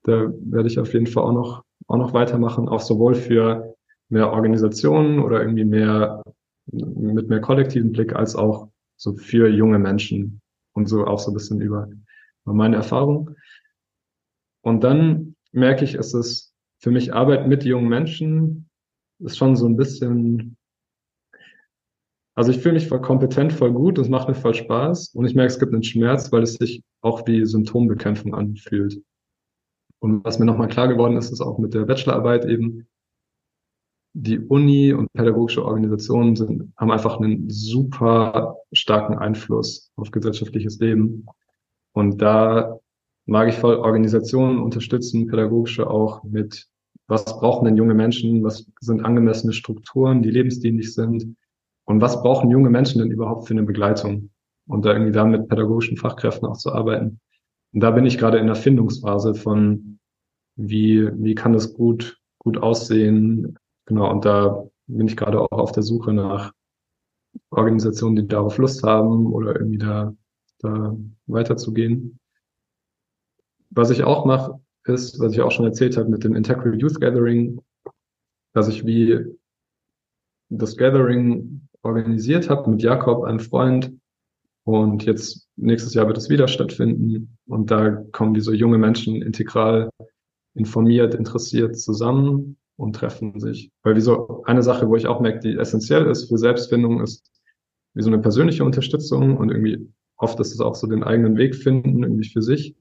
Da 0.04 0.32
werde 0.40 0.68
ich 0.68 0.80
auf 0.80 0.94
jeden 0.94 1.08
Fall 1.08 1.24
auch 1.24 1.34
noch, 1.34 1.64
auch 1.88 1.98
noch 1.98 2.14
weitermachen, 2.14 2.70
auch 2.70 2.82
sowohl 2.82 3.16
für 3.16 3.76
mehr 4.10 4.32
Organisationen 4.32 5.20
oder 5.20 5.42
irgendwie 5.42 5.66
mehr, 5.66 6.24
mit 6.72 7.30
mehr 7.30 7.42
kollektiven 7.42 7.92
Blick 7.92 8.16
als 8.16 8.36
auch 8.36 8.70
so 8.96 9.16
für 9.16 9.50
junge 9.50 9.80
Menschen 9.80 10.42
und 10.74 10.88
so 10.88 11.06
auch 11.06 11.20
so 11.20 11.32
ein 11.32 11.34
bisschen 11.34 11.62
über, 11.62 11.90
meine 12.46 12.78
Erfahrung. 12.78 13.36
Und 14.62 14.84
dann 14.84 15.36
merke 15.52 15.84
ich, 15.84 15.96
es 15.96 16.14
ist 16.14 16.47
für 16.80 16.92
mich 16.92 17.14
Arbeit 17.14 17.48
mit 17.48 17.64
jungen 17.64 17.90
Menschen 17.90 18.70
ist 19.20 19.38
schon 19.38 19.56
so 19.56 19.68
ein 19.68 19.78
bisschen, 19.78 20.58
also 22.36 22.52
ich 22.52 22.60
fühle 22.60 22.76
mich 22.76 22.88
voll 22.88 23.02
kompetent, 23.02 23.54
voll 23.54 23.74
gut, 23.74 23.98
es 23.98 24.10
macht 24.10 24.28
mir 24.28 24.36
voll 24.36 24.54
Spaß 24.54 25.10
und 25.16 25.26
ich 25.26 25.36
merke, 25.36 25.52
es 25.52 25.60
gibt 25.60 25.74
einen 25.74 25.84
Schmerz, 25.84 26.32
weil 26.32 26.44
es 26.44 26.54
sich 26.54 26.84
auch 27.02 27.26
wie 27.28 27.46
Symptombekämpfung 27.46 28.36
anfühlt. 28.36 29.02
Und 30.00 30.24
was 30.24 30.38
mir 30.38 30.46
nochmal 30.46 30.68
klar 30.68 30.88
geworden 30.88 31.18
ist, 31.18 31.32
ist 31.32 31.42
auch 31.42 31.58
mit 31.58 31.74
der 31.74 31.86
Bachelorarbeit 31.86 32.46
eben, 32.46 32.88
die 34.14 34.40
Uni 34.40 34.94
und 34.94 35.12
pädagogische 35.14 35.64
Organisationen 35.64 36.36
sind, 36.36 36.74
haben 36.76 36.92
einfach 36.92 37.20
einen 37.20 37.50
super 37.50 38.58
starken 38.72 39.16
Einfluss 39.16 39.92
auf 39.96 40.10
gesellschaftliches 40.10 40.80
Leben. 40.80 41.28
Und 41.92 42.20
da 42.20 42.80
mag 43.28 43.50
ich 43.50 43.56
voll 43.56 43.76
Organisationen 43.76 44.60
unterstützen, 44.60 45.28
pädagogische 45.28 45.90
auch 45.90 46.24
mit, 46.24 46.68
was 47.08 47.26
brauchen 47.26 47.66
denn 47.66 47.78
junge 47.78 47.94
Menschen, 47.94 48.44
was 48.44 48.66
sind 48.82 49.06
angemessene 49.06 49.54
Strukturen, 49.54 50.22
die 50.22 50.32
lebensdienlich 50.32 50.94
sind 50.94 51.36
und 51.86 52.02
was 52.02 52.22
brauchen 52.22 52.50
junge 52.50 52.70
Menschen 52.70 53.00
denn 53.00 53.12
überhaupt 53.12 53.48
für 53.48 53.54
eine 53.54 53.64
Begleitung 53.64 54.32
und 54.68 54.86
da 54.86 54.94
irgendwie 54.94 55.12
da 55.12 55.26
mit 55.26 55.48
pädagogischen 55.48 55.98
Fachkräften 55.98 56.48
auch 56.48 56.58
zu 56.58 56.74
arbeiten. 56.74 57.20
Und 57.74 57.82
da 57.82 57.92
bin 57.92 58.06
ich 58.06 58.18
gerade 58.18 58.40
in 58.40 58.48
der 58.48 58.56
Findungsphase 58.56 59.36
von, 59.36 60.00
wie, 60.56 61.08
wie 61.22 61.36
kann 61.36 61.54
das 61.54 61.74
gut, 61.74 62.20
gut 62.40 62.58
aussehen, 62.58 63.58
Genau, 63.88 64.12
und 64.12 64.26
da 64.26 64.66
bin 64.88 65.08
ich 65.08 65.16
gerade 65.16 65.40
auch 65.40 65.52
auf 65.52 65.72
der 65.72 65.84
Suche 65.84 66.14
nach 66.14 66.52
Organisationen, 67.52 68.18
die 68.18 68.28
darauf 68.28 68.58
Lust 68.58 68.84
haben 68.84 69.28
oder 69.28 69.56
irgendwie 69.56 69.78
da, 69.78 70.14
da 70.60 70.96
weiterzugehen. 71.26 72.20
Was 73.78 73.92
ich 73.92 74.04
auch 74.04 74.26
mache, 74.26 74.60
ist, 74.86 75.20
was 75.20 75.34
ich 75.34 75.42
auch 75.42 75.52
schon 75.52 75.66
erzählt 75.66 75.98
habe 75.98 76.10
mit 76.10 76.24
dem 76.24 76.36
Integral 76.36 76.74
Youth 76.82 77.00
Gathering, 77.00 77.62
dass 78.54 78.68
ich 78.70 78.88
wie 78.88 79.24
das 80.50 80.78
Gathering 80.78 81.62
organisiert 81.84 82.50
habe 82.50 82.72
mit 82.72 82.82
Jakob, 82.82 83.24
einem 83.24 83.40
Freund. 83.40 83.94
Und 84.64 85.06
jetzt 85.06 85.48
nächstes 85.58 85.94
Jahr 85.94 86.08
wird 86.08 86.18
es 86.18 86.28
wieder 86.28 86.48
stattfinden. 86.48 87.38
Und 87.46 87.70
da 87.70 87.92
kommen 88.14 88.34
diese 88.34 88.56
junge 88.56 88.80
Menschen 88.80 89.22
integral 89.22 89.92
informiert, 90.56 91.14
interessiert 91.14 91.78
zusammen 91.78 92.58
und 92.78 92.96
treffen 92.96 93.40
sich. 93.40 93.70
Weil 93.84 93.96
wie 93.96 94.02
so 94.02 94.44
eine 94.46 94.64
Sache, 94.64 94.90
wo 94.90 94.96
ich 94.96 95.06
auch 95.06 95.20
merke, 95.20 95.42
die 95.42 95.56
essentiell 95.56 96.08
ist 96.08 96.30
für 96.30 96.40
Selbstfindung, 96.40 97.04
ist 97.04 97.30
wie 97.94 98.02
so 98.02 98.10
eine 98.10 98.24
persönliche 98.24 98.64
Unterstützung 98.64 99.38
und 99.38 99.52
irgendwie 99.52 99.88
oft 100.16 100.40
ist 100.40 100.52
es 100.52 100.62
auch 100.62 100.74
so 100.74 100.88
den 100.88 101.04
eigenen 101.04 101.38
Weg 101.38 101.54
finden, 101.54 102.02
irgendwie 102.02 102.28
für 102.28 102.42
sich. 102.42 102.76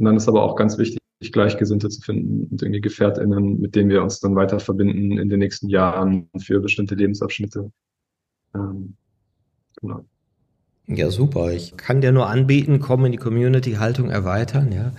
Und 0.00 0.06
dann 0.06 0.16
ist 0.16 0.28
aber 0.28 0.42
auch 0.42 0.56
ganz 0.56 0.78
wichtig, 0.78 0.98
Gleichgesinnte 1.30 1.90
zu 1.90 2.00
finden 2.00 2.48
und 2.50 2.62
irgendwie 2.62 2.80
GefährtInnen, 2.80 3.60
mit 3.60 3.74
denen 3.74 3.90
wir 3.90 4.02
uns 4.02 4.20
dann 4.20 4.34
weiter 4.34 4.58
verbinden 4.58 5.18
in 5.18 5.28
den 5.28 5.38
nächsten 5.38 5.68
Jahren 5.68 6.30
für 6.38 6.60
bestimmte 6.60 6.94
Lebensabschnitte. 6.94 7.70
Ähm, 8.54 8.94
genau. 9.78 10.06
Ja, 10.86 11.10
super. 11.10 11.52
Ich 11.52 11.76
kann 11.76 12.00
dir 12.00 12.12
nur 12.12 12.28
anbieten, 12.28 12.80
komm 12.80 13.04
in 13.04 13.12
die 13.12 13.18
Community-Haltung 13.18 14.08
erweitern, 14.08 14.72
ja. 14.72 14.92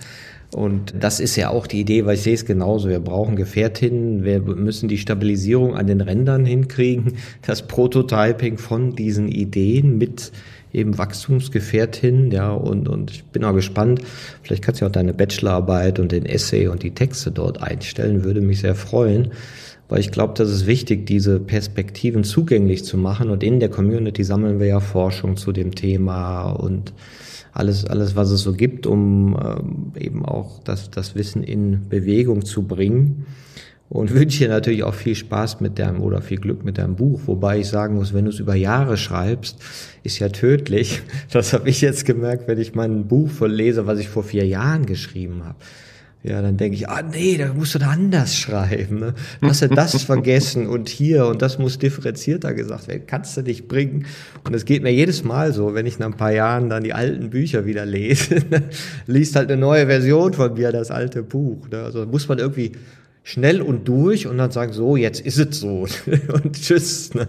Und 0.54 0.94
das 1.00 1.18
ist 1.18 1.34
ja 1.34 1.48
auch 1.48 1.66
die 1.66 1.80
Idee, 1.80 2.06
weil 2.06 2.14
ich 2.14 2.22
sehe 2.22 2.34
es 2.34 2.44
genauso. 2.44 2.88
Wir 2.88 3.00
brauchen 3.00 3.34
Gefährtinnen, 3.34 4.22
wir 4.22 4.40
müssen 4.40 4.88
die 4.88 4.98
Stabilisierung 4.98 5.74
an 5.74 5.88
den 5.88 6.00
Rändern 6.00 6.44
hinkriegen, 6.44 7.14
das 7.44 7.66
Prototyping 7.66 8.58
von 8.58 8.94
diesen 8.94 9.28
Ideen 9.28 9.98
mit 9.98 10.30
eben 10.72 10.98
Wachstumsgefährtin, 10.98 12.30
ja, 12.30 12.50
und, 12.50 12.88
und 12.88 13.10
ich 13.10 13.24
bin 13.24 13.44
auch 13.44 13.54
gespannt. 13.54 14.00
Vielleicht 14.42 14.62
kannst 14.62 14.80
du 14.80 14.86
auch 14.86 14.90
deine 14.90 15.14
Bachelorarbeit 15.14 15.98
und 15.98 16.12
den 16.12 16.26
Essay 16.26 16.68
und 16.68 16.82
die 16.82 16.92
Texte 16.92 17.30
dort 17.30 17.62
einstellen, 17.62 18.24
würde 18.24 18.40
mich 18.40 18.60
sehr 18.60 18.74
freuen, 18.74 19.32
weil 19.88 20.00
ich 20.00 20.10
glaube, 20.10 20.34
das 20.36 20.50
ist 20.50 20.66
wichtig, 20.66 21.06
diese 21.06 21.38
Perspektiven 21.38 22.24
zugänglich 22.24 22.84
zu 22.84 22.96
machen. 22.96 23.28
Und 23.28 23.42
in 23.42 23.60
der 23.60 23.68
Community 23.68 24.24
sammeln 24.24 24.58
wir 24.58 24.66
ja 24.66 24.80
Forschung 24.80 25.36
zu 25.36 25.52
dem 25.52 25.74
Thema 25.74 26.50
und 26.50 26.94
alles, 27.52 27.84
alles, 27.84 28.16
was 28.16 28.30
es 28.30 28.40
so 28.40 28.54
gibt, 28.54 28.86
um 28.86 29.36
ähm, 29.36 29.92
eben 30.00 30.24
auch 30.24 30.60
das, 30.64 30.90
das 30.90 31.14
Wissen 31.14 31.42
in 31.42 31.88
Bewegung 31.90 32.46
zu 32.46 32.62
bringen 32.62 33.26
und 33.92 34.14
wünsche 34.14 34.38
dir 34.38 34.48
natürlich 34.48 34.82
auch 34.84 34.94
viel 34.94 35.14
Spaß 35.14 35.60
mit 35.60 35.78
deinem 35.78 36.00
oder 36.00 36.22
viel 36.22 36.38
Glück 36.38 36.64
mit 36.64 36.78
deinem 36.78 36.96
Buch. 36.96 37.20
Wobei 37.26 37.60
ich 37.60 37.68
sagen 37.68 37.96
muss, 37.96 38.14
wenn 38.14 38.24
du 38.24 38.30
es 38.30 38.40
über 38.40 38.54
Jahre 38.54 38.96
schreibst, 38.96 39.58
ist 40.02 40.18
ja 40.18 40.28
tödlich. 40.28 41.02
Das 41.32 41.52
habe 41.52 41.68
ich 41.70 41.80
jetzt 41.80 42.04
gemerkt, 42.04 42.46
wenn 42.46 42.58
ich 42.58 42.74
mein 42.74 43.06
Buch 43.06 43.30
verlese, 43.30 43.86
was 43.86 43.98
ich 43.98 44.08
vor 44.08 44.22
vier 44.22 44.46
Jahren 44.46 44.86
geschrieben 44.86 45.44
habe. 45.44 45.56
Ja, 46.22 46.40
dann 46.40 46.56
denke 46.56 46.76
ich, 46.76 46.88
ah 46.88 47.02
nee, 47.02 47.36
da 47.36 47.52
musst 47.52 47.74
du 47.74 47.80
da 47.80 47.88
anders 47.88 48.36
schreiben. 48.36 49.00
Ne? 49.00 49.14
Hast 49.40 49.62
du 49.62 49.68
das 49.68 50.00
vergessen 50.04 50.68
und 50.68 50.88
hier 50.88 51.26
und 51.26 51.42
das 51.42 51.58
muss 51.58 51.78
differenzierter 51.78 52.54
gesagt 52.54 52.86
werden. 52.86 53.04
Kannst 53.06 53.36
du 53.36 53.42
nicht 53.42 53.66
bringen. 53.66 54.06
Und 54.44 54.54
es 54.54 54.64
geht 54.64 54.82
mir 54.82 54.92
jedes 54.92 55.24
Mal 55.24 55.52
so, 55.52 55.74
wenn 55.74 55.86
ich 55.86 55.98
nach 55.98 56.06
ein 56.06 56.16
paar 56.16 56.32
Jahren 56.32 56.68
dann 56.68 56.84
die 56.84 56.92
alten 56.92 57.30
Bücher 57.30 57.66
wieder 57.66 57.84
lese, 57.84 58.36
liest 59.06 59.34
halt 59.34 59.50
eine 59.50 59.60
neue 59.60 59.86
Version 59.86 60.32
von 60.32 60.54
mir, 60.54 60.70
das 60.70 60.92
alte 60.92 61.22
Buch. 61.22 61.68
Ne? 61.70 61.82
Also 61.82 62.06
muss 62.06 62.28
man 62.28 62.38
irgendwie 62.38 62.72
schnell 63.22 63.62
und 63.62 63.88
durch 63.88 64.26
und 64.26 64.38
dann 64.38 64.50
sagen, 64.50 64.72
so, 64.72 64.96
jetzt 64.96 65.20
ist 65.20 65.38
es 65.38 65.60
so. 65.60 65.86
und 66.32 66.52
tschüss. 66.60 67.14
Ne? 67.14 67.28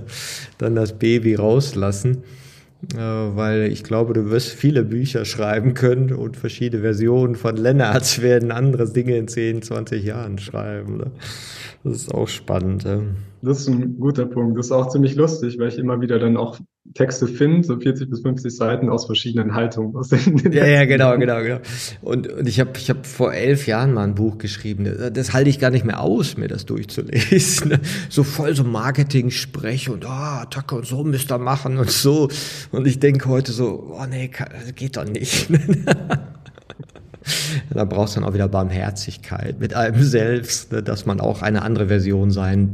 Dann 0.57 0.75
das 0.75 0.97
Baby 0.97 1.35
rauslassen. 1.35 2.23
Äh, 2.93 2.97
weil 2.97 3.71
ich 3.71 3.83
glaube, 3.83 4.13
du 4.13 4.29
wirst 4.29 4.49
viele 4.49 4.83
Bücher 4.83 5.23
schreiben 5.23 5.73
können 5.73 6.11
und 6.11 6.35
verschiedene 6.35 6.81
Versionen 6.81 7.35
von 7.35 7.55
Lennarts 7.55 8.21
werden 8.21 8.51
andere 8.51 8.91
Dinge 8.91 9.15
in 9.15 9.27
10, 9.27 9.61
20 9.61 10.03
Jahren 10.03 10.37
schreiben. 10.37 10.97
Ne? 10.97 11.11
Das 11.83 11.95
ist 11.95 12.13
auch 12.13 12.27
spannend. 12.27 12.85
Das 13.45 13.59
ist 13.59 13.67
ein 13.67 13.99
guter 13.99 14.25
Punkt. 14.25 14.57
Das 14.57 14.67
ist 14.67 14.71
auch 14.71 14.87
ziemlich 14.87 15.15
lustig, 15.15 15.59
weil 15.59 15.67
ich 15.67 15.77
immer 15.77 15.99
wieder 15.99 16.17
dann 16.17 16.37
auch 16.37 16.59
Texte 16.93 17.27
finde, 17.27 17.67
so 17.67 17.77
40 17.77 18.09
bis 18.09 18.21
50 18.21 18.55
Seiten 18.55 18.89
aus 18.89 19.05
verschiedenen 19.05 19.53
Haltungen. 19.53 19.93
Aus 19.97 20.09
den, 20.09 20.37
den 20.37 20.53
ja, 20.53 20.65
ja, 20.65 20.85
genau, 20.85 21.17
genau, 21.17 21.41
genau. 21.41 21.59
Und, 22.01 22.31
und 22.31 22.47
ich 22.47 22.61
habe 22.61 22.71
ich 22.77 22.89
hab 22.89 23.05
vor 23.05 23.33
elf 23.33 23.67
Jahren 23.67 23.93
mal 23.93 24.05
ein 24.05 24.15
Buch 24.15 24.37
geschrieben. 24.37 24.85
Das, 24.85 25.11
das 25.11 25.33
halte 25.33 25.49
ich 25.49 25.59
gar 25.59 25.71
nicht 25.71 25.83
mehr 25.83 25.99
aus, 25.99 26.37
mir 26.37 26.47
das 26.47 26.65
durchzulesen. 26.65 27.79
So 28.09 28.23
voll 28.23 28.55
so 28.55 28.63
Marketing-Sprech 28.63 29.89
und 29.89 30.05
ah, 30.05 30.37
oh, 30.37 30.43
Attacke 30.43 30.75
und 30.75 30.85
so 30.85 31.03
müsst 31.03 31.31
ihr 31.31 31.37
machen 31.37 31.77
und 31.77 31.89
so. 31.89 32.29
Und 32.71 32.87
ich 32.87 32.99
denke 32.99 33.27
heute 33.27 33.51
so, 33.51 33.93
oh 33.99 34.05
nee, 34.09 34.31
geht 34.75 34.95
doch 34.95 35.05
nicht. 35.05 35.49
da 37.73 37.85
brauchst 37.85 38.15
du 38.15 38.19
dann 38.19 38.29
auch 38.29 38.33
wieder 38.33 38.47
Barmherzigkeit 38.47 39.59
mit 39.59 39.73
einem 39.73 40.01
selbst, 40.01 40.71
ne, 40.71 40.81
dass 40.81 41.05
man 41.05 41.19
auch 41.19 41.41
eine 41.41 41.63
andere 41.63 41.87
Version 41.87 42.31
sein 42.31 42.71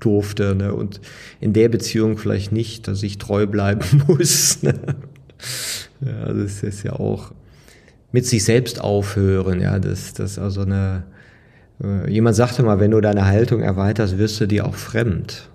durfte 0.00 0.54
ne, 0.54 0.74
und 0.74 1.00
in 1.40 1.52
der 1.52 1.68
Beziehung 1.68 2.18
vielleicht 2.18 2.52
nicht, 2.52 2.88
dass 2.88 3.02
ich 3.02 3.18
treu 3.18 3.46
bleiben 3.46 4.02
muss. 4.06 4.62
Ne. 4.62 4.74
Ja, 6.00 6.32
das 6.32 6.62
ist 6.62 6.82
ja 6.82 6.94
auch 6.94 7.32
mit 8.12 8.26
sich 8.26 8.44
selbst 8.44 8.80
aufhören, 8.80 9.60
ja, 9.60 9.78
das, 9.78 10.14
das 10.14 10.38
also 10.38 10.62
eine, 10.62 11.04
äh, 11.82 12.10
jemand 12.10 12.36
sagte 12.36 12.62
mal, 12.62 12.80
wenn 12.80 12.90
du 12.90 13.00
deine 13.00 13.26
Haltung 13.26 13.60
erweiterst, 13.60 14.18
wirst 14.18 14.40
du 14.40 14.46
dir 14.46 14.66
auch 14.66 14.74
fremd. 14.74 15.48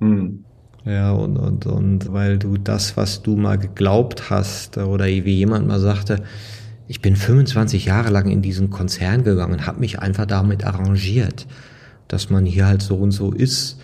Hm. 0.00 0.44
Ja, 0.84 1.12
und, 1.12 1.36
und, 1.36 1.66
und 1.66 2.12
weil 2.12 2.38
du 2.38 2.56
das, 2.56 2.96
was 2.96 3.22
du 3.22 3.36
mal 3.36 3.56
geglaubt 3.56 4.30
hast, 4.30 4.78
oder 4.78 5.06
wie 5.06 5.34
jemand 5.34 5.66
mal 5.66 5.78
sagte, 5.78 6.22
ich 6.88 7.00
bin 7.00 7.14
25 7.14 7.86
Jahre 7.86 8.10
lang 8.10 8.28
in 8.28 8.42
diesen 8.42 8.68
Konzern 8.68 9.22
gegangen 9.22 9.52
und 9.54 9.66
habe 9.66 9.80
mich 9.80 10.00
einfach 10.00 10.26
damit 10.26 10.64
arrangiert, 10.64 11.46
dass 12.12 12.28
man 12.30 12.44
hier 12.44 12.66
halt 12.66 12.82
so 12.82 12.96
und 12.96 13.10
so 13.10 13.32
ist. 13.32 13.80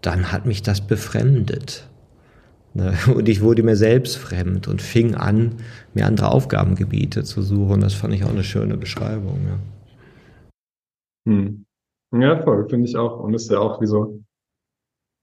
Dann 0.00 0.32
hat 0.32 0.46
mich 0.46 0.62
das 0.62 0.80
befremdet. 0.80 1.88
Ne? 2.72 2.94
Und 3.14 3.28
ich 3.28 3.42
wurde 3.42 3.62
mir 3.62 3.76
selbst 3.76 4.16
fremd 4.16 4.68
und 4.68 4.82
fing 4.82 5.14
an, 5.14 5.56
mir 5.94 6.06
andere 6.06 6.30
Aufgabengebiete 6.30 7.24
zu 7.24 7.42
suchen. 7.42 7.80
Das 7.80 7.94
fand 7.94 8.14
ich 8.14 8.24
auch 8.24 8.30
eine 8.30 8.44
schöne 8.44 8.76
Beschreibung. 8.76 9.40
Ja, 11.26 11.32
hm. 11.32 11.66
ja 12.12 12.42
voll, 12.42 12.68
finde 12.68 12.88
ich 12.88 12.96
auch. 12.96 13.20
Und 13.20 13.34
ist 13.34 13.50
ja 13.50 13.58
auch 13.58 13.80
wie 13.80 13.86
so 13.86 14.22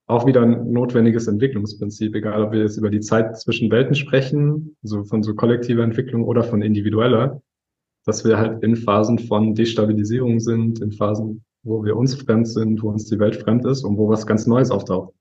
auch 0.07 0.25
wieder 0.25 0.41
ein 0.41 0.71
notwendiges 0.71 1.27
Entwicklungsprinzip, 1.27 2.13
egal 2.13 2.43
ob 2.43 2.51
wir 2.51 2.59
jetzt 2.59 2.77
über 2.77 2.89
die 2.89 2.99
Zeit 2.99 3.39
zwischen 3.39 3.71
Welten 3.71 3.95
sprechen, 3.95 4.75
so 4.83 5.03
von 5.05 5.23
so 5.23 5.33
kollektiver 5.33 5.83
Entwicklung 5.83 6.25
oder 6.25 6.43
von 6.43 6.61
individueller, 6.61 7.41
dass 8.05 8.25
wir 8.25 8.37
halt 8.37 8.63
in 8.63 8.75
Phasen 8.75 9.17
von 9.17 9.55
Destabilisierung 9.55 10.39
sind, 10.39 10.81
in 10.81 10.91
Phasen, 10.91 11.43
wo 11.63 11.83
wir 11.83 11.95
uns 11.95 12.15
fremd 12.15 12.47
sind, 12.47 12.81
wo 12.83 12.89
uns 12.89 13.05
die 13.05 13.19
Welt 13.19 13.37
fremd 13.37 13.65
ist 13.65 13.83
und 13.83 13.97
wo 13.97 14.09
was 14.09 14.27
ganz 14.27 14.45
Neues 14.45 14.69
auftaucht. 14.69 15.13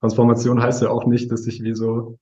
Transformation 0.00 0.62
heißt 0.62 0.82
ja 0.82 0.90
auch 0.90 1.06
nicht, 1.06 1.30
dass 1.30 1.44
sich 1.44 1.62
wie 1.62 1.74
so, 1.74 2.18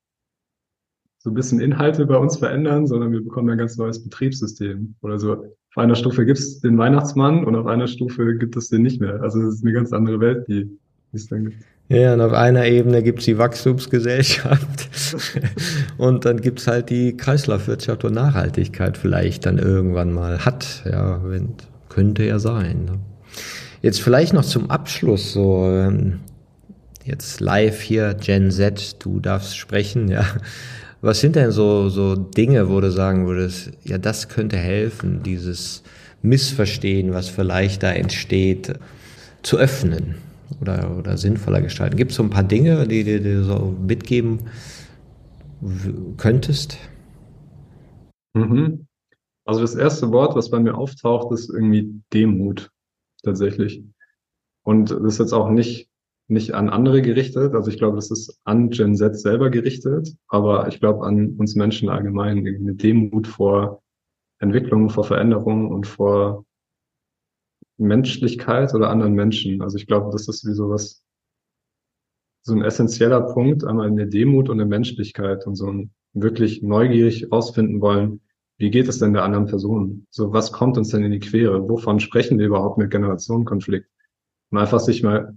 so 1.18 1.30
ein 1.30 1.34
bisschen 1.34 1.60
Inhalte 1.60 2.06
bei 2.06 2.16
uns 2.16 2.36
verändern, 2.36 2.86
sondern 2.86 3.12
wir 3.12 3.22
bekommen 3.22 3.50
ein 3.50 3.58
ganz 3.58 3.76
neues 3.76 4.02
Betriebssystem. 4.02 4.94
Oder 5.02 5.18
so, 5.18 5.32
auf 5.32 5.76
einer 5.76 5.94
Stufe 5.94 6.26
gibt 6.26 6.38
es 6.38 6.60
den 6.60 6.76
Weihnachtsmann 6.78 7.44
und 7.44 7.56
auf 7.56 7.66
einer 7.66 7.86
Stufe 7.86 8.36
gibt 8.36 8.56
es 8.56 8.68
den 8.68 8.82
nicht 8.82 9.00
mehr. 9.00 9.22
Also 9.22 9.40
es 9.40 9.54
ist 9.54 9.64
eine 9.64 9.72
ganz 9.72 9.92
andere 9.92 10.20
Welt, 10.20 10.46
die 10.48 10.78
es 11.12 11.28
dann 11.28 11.46
gibt. 11.46 11.64
Ja, 11.88 12.14
und 12.14 12.20
auf 12.20 12.32
einer 12.32 12.66
Ebene 12.66 13.02
gibt's 13.02 13.24
die 13.24 13.36
Wachstumsgesellschaft 13.36 14.88
und 15.98 16.24
dann 16.24 16.40
gibt's 16.40 16.66
halt 16.66 16.90
die 16.90 17.16
Kreislaufwirtschaft 17.16 18.04
und 18.04 18.14
Nachhaltigkeit 18.14 18.96
vielleicht 18.96 19.44
dann 19.44 19.58
irgendwann 19.58 20.12
mal 20.12 20.44
hat. 20.44 20.84
Ja, 20.90 21.20
könnte 21.88 22.24
ja 22.24 22.38
sein. 22.38 22.84
Ne? 22.86 22.98
Jetzt 23.80 24.00
vielleicht 24.00 24.32
noch 24.32 24.44
zum 24.44 24.70
Abschluss 24.70 25.32
so, 25.32 25.66
ähm, 25.66 26.20
jetzt 27.04 27.40
live 27.40 27.80
hier, 27.80 28.14
Gen 28.14 28.50
Z, 28.50 28.96
du 29.04 29.20
darfst 29.20 29.56
sprechen, 29.56 30.08
ja. 30.08 30.24
Was 31.00 31.20
sind 31.20 31.34
denn 31.34 31.50
so, 31.50 31.88
so 31.88 32.14
Dinge, 32.14 32.68
wo 32.70 32.80
du 32.80 32.92
sagen 32.92 33.26
würdest, 33.26 33.72
ja, 33.82 33.98
das 33.98 34.28
könnte 34.28 34.56
helfen, 34.56 35.24
dieses 35.24 35.82
Missverstehen, 36.22 37.12
was 37.12 37.28
vielleicht 37.28 37.82
da 37.82 37.90
entsteht, 37.90 38.74
zu 39.42 39.58
öffnen? 39.58 40.14
oder, 40.60 40.96
oder 40.98 41.16
sinnvoller 41.16 41.60
gestalten? 41.60 41.96
Gibt 41.96 42.10
es 42.10 42.16
so 42.16 42.22
ein 42.22 42.30
paar 42.30 42.44
Dinge, 42.44 42.86
die 42.86 43.04
dir 43.04 43.44
so 43.44 43.74
mitgeben 43.86 44.40
könntest? 46.16 46.78
Mhm. 48.34 48.86
Also 49.44 49.60
das 49.60 49.74
erste 49.74 50.10
Wort, 50.12 50.36
was 50.36 50.50
bei 50.50 50.60
mir 50.60 50.76
auftaucht, 50.76 51.32
ist 51.32 51.50
irgendwie 51.50 52.00
Demut 52.12 52.70
tatsächlich. 53.22 53.84
Und 54.64 54.90
das 54.90 55.14
ist 55.14 55.18
jetzt 55.18 55.32
auch 55.32 55.50
nicht, 55.50 55.88
nicht 56.28 56.54
an 56.54 56.68
andere 56.68 57.02
gerichtet. 57.02 57.54
Also 57.54 57.70
ich 57.70 57.78
glaube, 57.78 57.96
das 57.96 58.10
ist 58.10 58.38
an 58.44 58.70
Gen 58.70 58.94
Z 58.94 59.18
selber 59.18 59.50
gerichtet, 59.50 60.14
aber 60.28 60.68
ich 60.68 60.80
glaube 60.80 61.04
an 61.04 61.36
uns 61.36 61.54
Menschen 61.54 61.88
allgemein, 61.88 62.38
eine 62.38 62.74
Demut 62.74 63.26
vor 63.26 63.82
Entwicklung, 64.38 64.90
vor 64.90 65.04
Veränderung 65.04 65.70
und 65.70 65.86
vor 65.86 66.44
Menschlichkeit 67.78 68.74
oder 68.74 68.90
anderen 68.90 69.14
Menschen. 69.14 69.62
Also 69.62 69.76
ich 69.76 69.86
glaube, 69.86 70.10
das 70.10 70.28
ist 70.28 70.46
wie 70.46 70.54
sowas, 70.54 71.02
so 72.44 72.54
ein 72.54 72.62
essentieller 72.62 73.20
Punkt, 73.20 73.64
einmal 73.64 73.88
in 73.88 73.96
der 73.96 74.06
Demut 74.06 74.48
und 74.48 74.58
der 74.58 74.66
Menschlichkeit 74.66 75.46
und 75.46 75.54
so 75.54 75.70
ein 75.70 75.92
wirklich 76.12 76.62
neugierig 76.62 77.30
rausfinden 77.30 77.80
wollen, 77.80 78.20
wie 78.62 78.70
geht 78.70 78.86
es 78.86 79.00
denn 79.00 79.12
der 79.12 79.24
anderen 79.24 79.46
Person? 79.46 80.06
So, 80.10 80.32
was 80.32 80.52
kommt 80.52 80.78
uns 80.78 80.90
denn 80.90 81.02
in 81.02 81.10
die 81.10 81.18
Quere? 81.18 81.68
Wovon 81.68 81.98
sprechen 81.98 82.38
wir 82.38 82.46
überhaupt 82.46 82.78
mit 82.78 82.92
Generationenkonflikt? 82.92 83.90
Und 84.52 84.58
einfach 84.58 84.78
sich 84.78 85.02
mal 85.02 85.36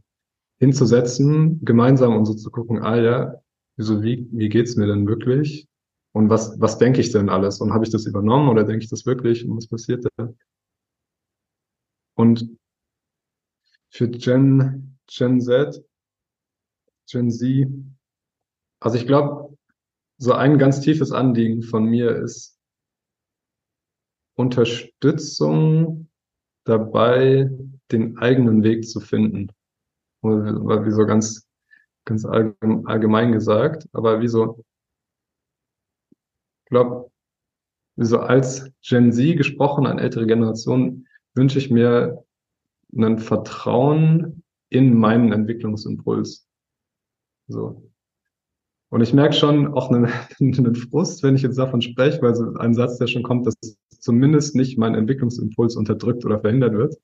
hinzusetzen, 0.59 1.59
gemeinsam 1.65 2.15
und 2.15 2.26
so 2.28 2.36
zu 2.36 2.51
gucken, 2.51 2.84
ah 2.84 3.01
ja, 3.01 3.41
so 3.78 4.03
wie, 4.03 4.30
wie 4.32 4.47
geht's 4.47 4.76
mir 4.76 4.86
denn 4.86 5.07
wirklich? 5.07 5.67
Und 6.11 6.30
was, 6.30 6.61
was 6.61 6.78
denke 6.78 7.01
ich 7.01 7.11
denn 7.13 7.30
alles? 7.30 7.61
Und 7.61 7.73
habe 7.73 7.84
ich 7.84 7.89
das 7.89 8.05
übernommen 8.05 8.47
oder 8.47 8.63
denke 8.63 8.84
ich 8.84 8.91
das 8.91 9.07
wirklich? 9.07 9.43
Und 9.43 9.57
was 9.57 9.67
passiert 9.69 10.05
da? 10.17 10.32
Und 12.13 12.47
für 13.89 14.07
Gen, 14.07 14.99
Gen 15.07 15.41
Z, 15.41 15.84
Gen 17.09 17.32
Z, 17.32 17.67
also 18.80 18.97
ich 18.97 19.07
glaube, 19.07 19.57
so 20.19 20.34
ein 20.34 20.59
ganz 20.59 20.82
tiefes 20.82 21.11
Anliegen 21.11 21.63
von 21.63 21.86
mir 21.86 22.15
ist 22.17 22.55
Unterstützung 24.36 26.09
dabei, 26.65 27.49
den 27.91 28.17
eigenen 28.17 28.63
Weg 28.63 28.88
zu 28.88 28.99
finden. 28.99 29.51
War 30.21 30.86
wie 30.86 30.91
so 30.91 31.05
ganz, 31.05 31.47
ganz 32.05 32.25
allgemein 32.25 33.31
gesagt, 33.31 33.88
aber 33.93 34.21
wie 34.21 34.27
so, 34.27 34.63
ich 36.63 36.69
glaube, 36.69 37.11
so 37.97 38.19
als 38.19 38.69
Gen 38.81 39.13
Z 39.13 39.38
gesprochen 39.38 39.86
an 39.86 39.99
ältere 39.99 40.25
Generationen 40.25 41.07
wünsche 41.33 41.59
ich 41.59 41.69
mir 41.69 42.25
ein 42.93 43.19
Vertrauen 43.19 44.43
in 44.69 44.97
meinen 44.97 45.31
Entwicklungsimpuls. 45.31 46.47
So. 47.47 47.89
Und 48.89 49.01
ich 49.01 49.13
merke 49.13 49.33
schon 49.33 49.73
auch 49.73 49.89
einen, 49.89 50.05
einen 50.39 50.75
Frust, 50.75 51.23
wenn 51.23 51.36
ich 51.36 51.41
jetzt 51.41 51.57
davon 51.57 51.81
spreche, 51.81 52.21
weil 52.21 52.36
so 52.36 52.53
ein 52.55 52.73
Satz, 52.73 52.97
der 52.97 53.07
schon 53.07 53.23
kommt, 53.23 53.47
dass 53.47 53.55
zumindest 53.99 54.55
nicht 54.55 54.77
mein 54.77 54.95
Entwicklungsimpuls 54.95 55.75
unterdrückt 55.75 56.25
oder 56.25 56.39
verhindert 56.39 56.73
wird. 56.73 56.95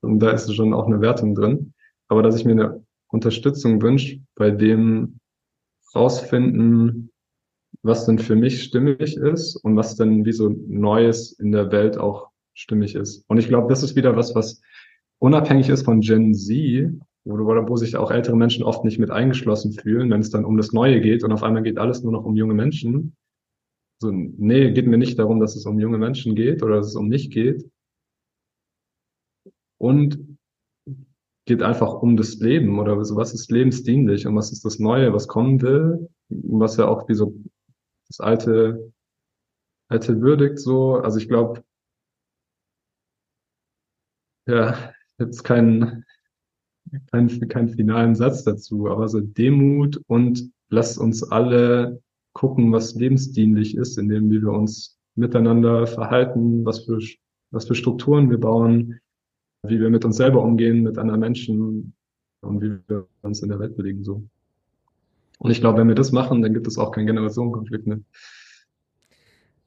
Und 0.00 0.20
da 0.20 0.30
ist 0.30 0.52
schon 0.54 0.74
auch 0.74 0.86
eine 0.86 1.00
Wertung 1.00 1.34
drin. 1.34 1.74
Aber 2.08 2.22
dass 2.22 2.36
ich 2.36 2.44
mir 2.44 2.52
eine 2.52 2.84
Unterstützung 3.08 3.80
wünsche, 3.82 4.20
bei 4.34 4.50
dem 4.50 5.18
rausfinden, 5.94 7.10
was 7.82 8.06
denn 8.06 8.18
für 8.18 8.36
mich 8.36 8.62
stimmig 8.62 9.16
ist 9.16 9.56
und 9.56 9.76
was 9.76 9.96
denn 9.96 10.24
wie 10.24 10.32
so 10.32 10.48
Neues 10.48 11.32
in 11.32 11.52
der 11.52 11.70
Welt 11.70 11.96
auch 11.96 12.28
stimmig 12.54 12.94
ist. 12.94 13.24
Und 13.28 13.38
ich 13.38 13.48
glaube, 13.48 13.68
das 13.68 13.82
ist 13.82 13.96
wieder 13.96 14.16
was, 14.16 14.34
was 14.34 14.60
unabhängig 15.18 15.68
ist 15.68 15.84
von 15.84 16.00
Gen 16.00 16.34
Z, 16.34 16.92
wo, 17.28 17.68
wo 17.68 17.76
sich 17.76 17.96
auch 17.96 18.10
ältere 18.10 18.36
Menschen 18.36 18.64
oft 18.64 18.84
nicht 18.84 18.98
mit 18.98 19.10
eingeschlossen 19.10 19.72
fühlen, 19.72 20.10
wenn 20.10 20.20
es 20.20 20.30
dann 20.30 20.44
um 20.44 20.56
das 20.56 20.72
Neue 20.72 21.00
geht 21.00 21.24
und 21.24 21.32
auf 21.32 21.42
einmal 21.42 21.62
geht 21.62 21.78
alles 21.78 22.02
nur 22.02 22.12
noch 22.12 22.24
um 22.24 22.36
junge 22.36 22.54
Menschen. 22.54 23.16
So, 24.00 24.10
nee, 24.12 24.70
geht 24.72 24.86
mir 24.86 24.98
nicht 24.98 25.18
darum, 25.18 25.40
dass 25.40 25.56
es 25.56 25.66
um 25.66 25.78
junge 25.78 25.98
Menschen 25.98 26.34
geht 26.34 26.62
oder 26.62 26.76
dass 26.76 26.86
es 26.86 26.96
um 26.96 27.08
mich 27.08 27.30
geht. 27.30 27.68
Und 29.78 30.38
geht 31.46 31.62
einfach 31.62 31.94
um 31.94 32.16
das 32.16 32.36
Leben 32.36 32.78
oder 32.78 33.02
so, 33.04 33.16
was 33.16 33.32
ist 33.32 33.50
lebensdienlich 33.50 34.26
und 34.26 34.36
was 34.36 34.52
ist 34.52 34.64
das 34.64 34.78
Neue, 34.78 35.12
was 35.14 35.28
kommen 35.28 35.62
will, 35.62 36.08
was 36.28 36.76
ja 36.76 36.86
auch 36.86 37.08
wie 37.08 37.14
so 37.14 37.34
das 38.08 38.20
alte, 38.20 38.92
alte 39.88 40.20
würdigt 40.20 40.58
so. 40.58 40.96
Also 40.96 41.18
ich 41.18 41.28
glaube, 41.28 41.64
ja, 44.46 44.92
jetzt 45.18 45.42
keinen, 45.42 46.04
keinen, 47.10 47.48
keinen 47.48 47.68
finalen 47.68 48.14
Satz 48.14 48.44
dazu, 48.44 48.88
aber 48.88 49.08
so 49.08 49.20
Demut 49.20 50.00
und 50.06 50.50
lasst 50.70 50.98
uns 50.98 51.22
alle 51.22 52.00
gucken, 52.32 52.72
was 52.72 52.94
lebensdienlich 52.94 53.76
ist, 53.76 53.98
indem 53.98 54.30
wir 54.30 54.48
uns 54.48 54.98
miteinander 55.14 55.86
verhalten, 55.86 56.64
was 56.64 56.84
für, 56.84 56.98
was 57.50 57.66
für 57.66 57.74
Strukturen 57.74 58.30
wir 58.30 58.38
bauen, 58.38 59.00
wie 59.66 59.80
wir 59.80 59.90
mit 59.90 60.04
uns 60.04 60.16
selber 60.16 60.42
umgehen, 60.42 60.82
mit 60.82 60.98
anderen 60.98 61.20
Menschen 61.20 61.92
und 62.42 62.62
wie 62.62 62.78
wir 62.86 63.06
uns 63.22 63.42
in 63.42 63.48
der 63.48 63.58
Welt 63.58 63.76
bewegen, 63.76 64.04
so. 64.04 64.22
Und 65.40 65.50
ich 65.50 65.60
glaube, 65.60 65.78
wenn 65.78 65.88
wir 65.88 65.94
das 65.94 66.12
machen, 66.12 66.42
dann 66.42 66.52
gibt 66.52 66.66
es 66.66 66.78
auch 66.78 66.90
keinen 66.90 67.06
Generationenkonflikt 67.06 67.86
mehr. 67.86 68.00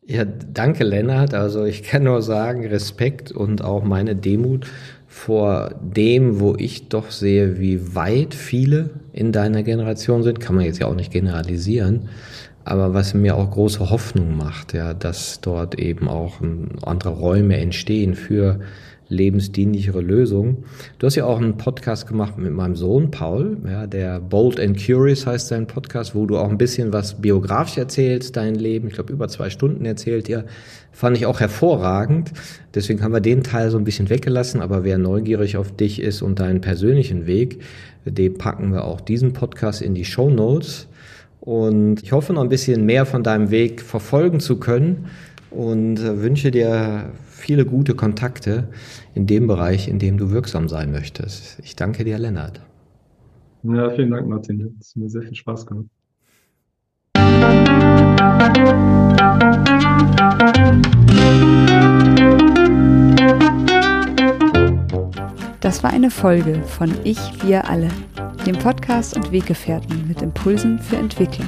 Ja, 0.03 0.25
danke, 0.25 0.83
Lennart. 0.83 1.33
Also 1.33 1.63
ich 1.63 1.83
kann 1.83 2.03
nur 2.03 2.21
sagen, 2.21 2.65
Respekt 2.65 3.31
und 3.31 3.63
auch 3.63 3.83
meine 3.83 4.15
Demut 4.15 4.67
vor 5.11 5.75
dem, 5.81 6.39
wo 6.39 6.55
ich 6.57 6.87
doch 6.87 7.11
sehe, 7.11 7.59
wie 7.59 7.95
weit 7.95 8.33
viele 8.33 8.91
in 9.11 9.33
deiner 9.33 9.61
Generation 9.61 10.23
sind, 10.23 10.39
kann 10.39 10.55
man 10.55 10.63
jetzt 10.63 10.79
ja 10.79 10.87
auch 10.87 10.95
nicht 10.95 11.11
generalisieren, 11.11 12.07
aber 12.63 12.93
was 12.93 13.13
mir 13.13 13.35
auch 13.35 13.51
große 13.51 13.89
Hoffnung 13.89 14.37
macht, 14.37 14.73
ja, 14.73 14.93
dass 14.93 15.41
dort 15.41 15.77
eben 15.77 16.07
auch 16.07 16.39
andere 16.83 17.09
Räume 17.09 17.57
entstehen 17.57 18.15
für 18.15 18.61
lebensdienlichere 19.11 20.01
Lösungen. 20.01 20.63
Du 20.97 21.05
hast 21.05 21.15
ja 21.15 21.25
auch 21.25 21.37
einen 21.37 21.57
Podcast 21.57 22.07
gemacht 22.07 22.37
mit 22.37 22.53
meinem 22.53 22.75
Sohn 22.75 23.11
Paul, 23.11 23.57
ja, 23.67 23.85
der 23.85 24.19
Bold 24.19 24.59
and 24.59 24.83
Curious 24.83 25.27
heißt 25.27 25.49
sein 25.49 25.67
Podcast, 25.67 26.15
wo 26.15 26.25
du 26.25 26.37
auch 26.37 26.49
ein 26.49 26.57
bisschen 26.57 26.93
was 26.93 27.21
biografisch 27.21 27.77
erzählst, 27.77 28.37
dein 28.37 28.55
Leben. 28.55 28.87
Ich 28.87 28.93
glaube, 28.93 29.11
über 29.11 29.27
zwei 29.27 29.49
Stunden 29.49 29.85
erzählt 29.85 30.29
ihr. 30.29 30.45
Fand 30.93 31.17
ich 31.17 31.25
auch 31.25 31.39
hervorragend. 31.39 32.31
Deswegen 32.73 33.03
haben 33.03 33.13
wir 33.13 33.21
den 33.21 33.43
Teil 33.43 33.69
so 33.69 33.77
ein 33.77 33.83
bisschen 33.83 34.09
weggelassen. 34.09 34.61
Aber 34.61 34.83
wer 34.83 34.97
neugierig 34.97 35.57
auf 35.57 35.75
dich 35.75 36.01
ist 36.01 36.21
und 36.21 36.39
deinen 36.39 36.61
persönlichen 36.61 37.27
Weg, 37.27 37.61
dem 38.05 38.37
packen 38.37 38.71
wir 38.73 38.85
auch 38.85 39.01
diesen 39.01 39.33
Podcast 39.33 39.81
in 39.81 39.93
die 39.93 40.05
Show 40.05 40.29
Notes. 40.29 40.87
Und 41.41 42.03
ich 42.03 42.11
hoffe 42.11 42.33
noch 42.33 42.41
ein 42.41 42.49
bisschen 42.49 42.85
mehr 42.85 43.05
von 43.05 43.23
deinem 43.23 43.51
Weg 43.51 43.81
verfolgen 43.81 44.39
zu 44.39 44.57
können 44.57 45.07
und 45.51 45.99
wünsche 46.01 46.49
dir 46.49 47.11
viele 47.27 47.65
gute 47.65 47.93
Kontakte 47.93 48.69
in 49.13 49.27
dem 49.27 49.47
Bereich, 49.47 49.87
in 49.87 49.99
dem 49.99 50.17
du 50.17 50.31
wirksam 50.31 50.69
sein 50.69 50.91
möchtest. 50.91 51.59
Ich 51.63 51.75
danke 51.75 52.03
dir, 52.03 52.17
Lennart. 52.17 52.61
Ja, 53.63 53.89
vielen 53.91 54.09
Dank, 54.09 54.27
Martin. 54.27 54.75
Es 54.79 54.89
hat 54.89 54.95
mir 54.95 55.09
sehr 55.09 55.21
viel 55.21 55.35
Spaß 55.35 55.65
gemacht. 55.65 55.85
Das 65.59 65.83
war 65.83 65.91
eine 65.91 66.09
Folge 66.09 66.63
von 66.63 66.91
Ich, 67.03 67.19
wir 67.45 67.69
alle, 67.69 67.89
dem 68.47 68.57
Podcast 68.57 69.15
und 69.15 69.31
Weggefährten 69.31 70.07
mit 70.07 70.21
Impulsen 70.21 70.79
für 70.79 70.95
Entwicklung. 70.95 71.47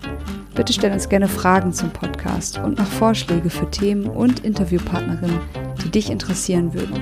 Bitte 0.53 0.73
stell 0.73 0.91
uns 0.91 1.07
gerne 1.09 1.27
Fragen 1.27 1.73
zum 1.73 1.91
Podcast 1.91 2.59
und 2.59 2.77
mach 2.77 2.87
Vorschläge 2.87 3.49
für 3.49 3.69
Themen 3.71 4.05
und 4.05 4.41
Interviewpartnerinnen, 4.41 5.39
die 5.83 5.89
dich 5.89 6.09
interessieren 6.09 6.73
würden. 6.73 6.99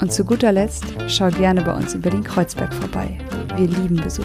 Und 0.00 0.12
zu 0.12 0.24
guter 0.24 0.52
Letzt, 0.52 0.84
schau 1.08 1.30
gerne 1.30 1.62
bei 1.62 1.74
uns 1.74 1.94
über 1.94 2.10
den 2.10 2.22
Kreuzberg 2.22 2.72
vorbei. 2.74 3.18
Wir 3.56 3.68
lieben 3.68 3.96
Besuch. 3.96 4.24